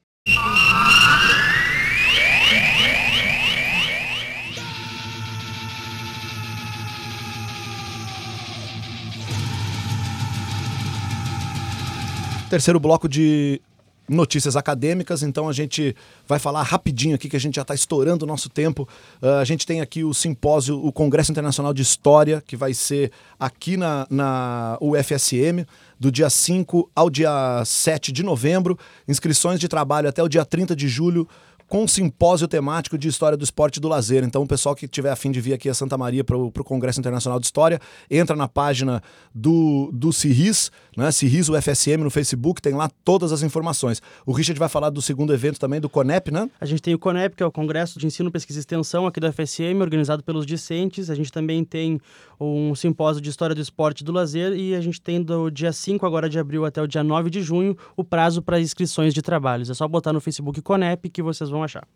Terceiro 12.49 12.80
bloco 12.80 13.07
de 13.07 13.62
notícias 14.10 14.55
acadêmicas, 14.55 15.24
então 15.24 15.47
a 15.47 15.53
gente 15.53 15.95
vai 16.28 16.39
falar 16.39 16.64
rapidinho 16.64 17.16
aqui, 17.16 17.30
que 17.30 17.36
a 17.36 17.39
gente 17.39 17.55
já 17.55 17.62
está 17.62 17.76
estourando 17.76 18.26
o 18.26 18.28
nosso 18.28 18.49
tempo. 18.49 18.88
Uh, 19.22 19.39
a 19.39 19.43
gente 19.45 19.66
tem 19.66 19.82
aqui 19.82 20.03
o 20.03 20.14
simpósio, 20.14 20.84
o 20.84 20.91
Congresso 20.91 21.32
Internacional 21.32 21.74
de 21.74 21.82
História, 21.82 22.43
que 22.45 22.57
vai 22.57 22.74
ser 22.74 23.12
aqui 23.39 23.78
na, 23.78 24.07
na 24.10 24.78
UFSM, 24.82 25.66
do 25.99 26.12
dia 26.12 26.30
5 26.30 26.89
ao 26.95 27.10
dia 27.10 27.64
7 27.66 28.12
de 28.12 28.24
novembro. 28.24 28.78
Inscrições 29.07 29.60
de 29.60 29.68
trabalho 29.68 30.10
até 30.10 30.24
o 30.24 30.30
dia 30.30 30.45
30 30.45 30.76
de 30.76 30.88
julho 30.88 31.28
com 31.70 31.84
um 31.84 31.88
simpósio 31.88 32.47
temático 32.47 32.97
de 32.97 33.07
história 33.07 33.38
do 33.38 33.43
esporte 33.43 33.78
e 33.78 33.80
do 33.80 33.88
lazer. 33.88 34.24
Então, 34.24 34.41
o 34.41 34.47
pessoal 34.47 34.76
que 34.76 34.88
tiver 34.88 35.11
afim 35.11 35.32
de 35.32 35.39
vir 35.39 35.53
aqui 35.53 35.70
a 35.70 35.74
Santa 35.74 35.97
Maria 35.97 36.24
para 36.24 36.36
o 36.36 36.51
Congresso 36.51 36.99
Internacional 36.99 37.39
de 37.39 37.45
História, 37.45 37.80
entra 38.09 38.36
na 38.36 38.47
página 38.47 39.01
do, 39.34 39.91
do 39.93 40.11
CIRIS, 40.11 40.72
né? 40.97 41.11
CIRIS 41.11 41.47
UFSM 41.47 42.03
no 42.03 42.09
Facebook, 42.09 42.59
tem 42.59 42.74
lá 42.74 42.89
todas 43.05 43.32
as 43.32 43.43
informações. 43.43 44.01
O 44.26 44.32
Richard 44.32 44.57
vai 44.57 44.67
falar 44.67 44.89
do 44.89 45.01
segundo 45.01 45.32
evento 45.32 45.59
também, 45.59 45.80
do 45.80 45.88
CONEP, 45.88 46.32
né? 46.32 46.49
A 46.59 46.65
gente 46.65 46.82
tem 46.82 46.95
o 46.95 46.99
CONEP, 46.99 47.36
que 47.36 47.43
é 47.43 47.45
o 47.45 47.51
Congresso 47.51 47.99
de 47.99 48.07
Ensino, 48.07 48.32
Pesquisa 48.32 48.57
e 48.57 48.61
Extensão 48.61 49.05
aqui 49.05 49.20
do 49.20 49.32
FSM, 49.32 49.80
organizado 49.80 50.24
pelos 50.24 50.47
discentes. 50.47 51.09
A 51.09 51.15
gente 51.15 51.32
também 51.32 51.63
tem 51.63 52.01
um 52.39 52.74
simpósio 52.74 53.22
de 53.22 53.30
História 53.30 53.53
do 53.53 53.61
Esporte 53.61 54.01
e 54.01 54.03
do 54.03 54.11
Lazer 54.11 54.53
e 54.53 54.74
a 54.74 54.82
gente 54.82 55.01
tem 55.01 55.22
do 55.22 55.49
dia 55.49 55.74
5 55.74 56.05
agora 56.05 56.30
de 56.30 56.39
abril 56.39 56.65
até 56.65 56.82
o 56.82 56.88
dia 56.88 57.03
9 57.03 57.30
de 57.30 57.41
junho 57.41 57.78
o 57.97 58.03
prazo 58.03 58.41
para 58.41 58.59
inscrições 58.59 59.13
de 59.13 59.22
trabalhos. 59.22 59.70
É 59.70 59.74
só 59.74 59.88
botar 59.88 60.13
no 60.13 60.22
Facebook 60.22 60.61
CONEP 60.61 61.09
que 61.09 61.22
vocês 61.22 61.49
vão 61.49 61.59
achar. 61.64 61.88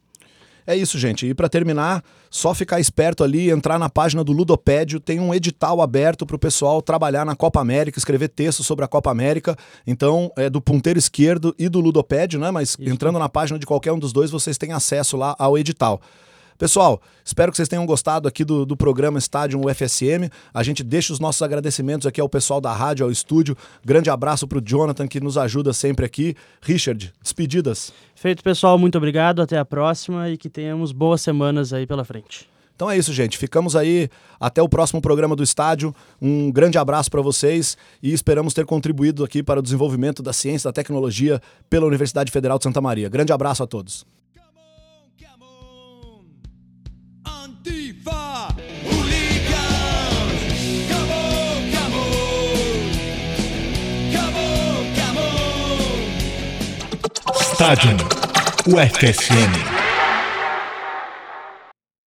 É 0.65 0.75
isso, 0.75 0.97
gente. 0.97 1.27
E 1.27 1.33
para 1.33 1.49
terminar, 1.49 2.03
só 2.29 2.53
ficar 2.53 2.79
esperto 2.79 3.23
ali, 3.23 3.49
entrar 3.49 3.77
na 3.77 3.89
página 3.89 4.23
do 4.23 4.31
Ludopédio, 4.31 4.99
tem 4.99 5.19
um 5.19 5.33
edital 5.33 5.81
aberto 5.81 6.25
para 6.25 6.35
o 6.35 6.39
pessoal 6.39 6.81
trabalhar 6.81 7.25
na 7.25 7.35
Copa 7.35 7.59
América, 7.59 7.97
escrever 7.97 8.29
texto 8.29 8.63
sobre 8.63 8.85
a 8.85 8.87
Copa 8.87 9.11
América. 9.11 9.57
Então, 9.85 10.31
é 10.37 10.49
do 10.49 10.61
ponteiro 10.61 10.97
esquerdo 10.97 11.53
e 11.59 11.67
do 11.67 11.81
Ludopédio, 11.81 12.39
né? 12.39 12.49
Mas 12.49 12.69
isso. 12.79 12.89
entrando 12.89 13.19
na 13.19 13.27
página 13.27 13.59
de 13.59 13.65
qualquer 13.65 13.91
um 13.91 13.99
dos 13.99 14.13
dois, 14.13 14.31
vocês 14.31 14.57
têm 14.57 14.71
acesso 14.71 15.17
lá 15.17 15.35
ao 15.37 15.57
edital. 15.57 16.01
Pessoal, 16.63 17.01
espero 17.25 17.51
que 17.51 17.57
vocês 17.57 17.67
tenham 17.67 17.85
gostado 17.85 18.25
aqui 18.25 18.45
do, 18.45 18.65
do 18.65 18.77
programa 18.77 19.19
Estádio 19.19 19.59
UFSM. 19.59 20.31
A 20.53 20.63
gente 20.63 20.81
deixa 20.81 21.11
os 21.11 21.19
nossos 21.19 21.41
agradecimentos 21.41 22.07
aqui 22.07 22.21
ao 22.21 22.29
pessoal 22.29 22.61
da 22.61 22.71
rádio, 22.71 23.03
ao 23.03 23.11
estúdio. 23.11 23.57
Grande 23.83 24.09
abraço 24.09 24.47
para 24.47 24.59
o 24.59 24.61
Jonathan, 24.61 25.05
que 25.05 25.19
nos 25.19 25.37
ajuda 25.37 25.73
sempre 25.73 26.05
aqui. 26.05 26.37
Richard, 26.61 27.13
despedidas. 27.21 27.91
Feito, 28.15 28.41
pessoal. 28.41 28.79
Muito 28.79 28.97
obrigado. 28.97 29.41
Até 29.41 29.57
a 29.57 29.65
próxima 29.65 30.29
e 30.29 30.37
que 30.37 30.49
tenhamos 30.49 30.93
boas 30.93 31.19
semanas 31.19 31.73
aí 31.73 31.85
pela 31.85 32.05
frente. 32.05 32.47
Então 32.73 32.89
é 32.89 32.97
isso, 32.97 33.11
gente. 33.11 33.37
Ficamos 33.37 33.75
aí 33.75 34.09
até 34.39 34.61
o 34.61 34.69
próximo 34.69 35.01
programa 35.01 35.35
do 35.35 35.43
estádio. 35.43 35.93
Um 36.21 36.49
grande 36.49 36.77
abraço 36.77 37.11
para 37.11 37.21
vocês 37.21 37.75
e 38.01 38.13
esperamos 38.13 38.53
ter 38.53 38.65
contribuído 38.65 39.25
aqui 39.25 39.43
para 39.43 39.59
o 39.59 39.63
desenvolvimento 39.63 40.23
da 40.23 40.31
ciência 40.31 40.67
e 40.67 40.69
da 40.69 40.73
tecnologia 40.73 41.41
pela 41.69 41.85
Universidade 41.85 42.31
Federal 42.31 42.57
de 42.57 42.63
Santa 42.63 42.79
Maria. 42.79 43.09
Grande 43.09 43.33
abraço 43.33 43.61
a 43.61 43.67
todos. 43.67 44.05
Estádio 57.63 57.95
UFSM. 58.67 59.82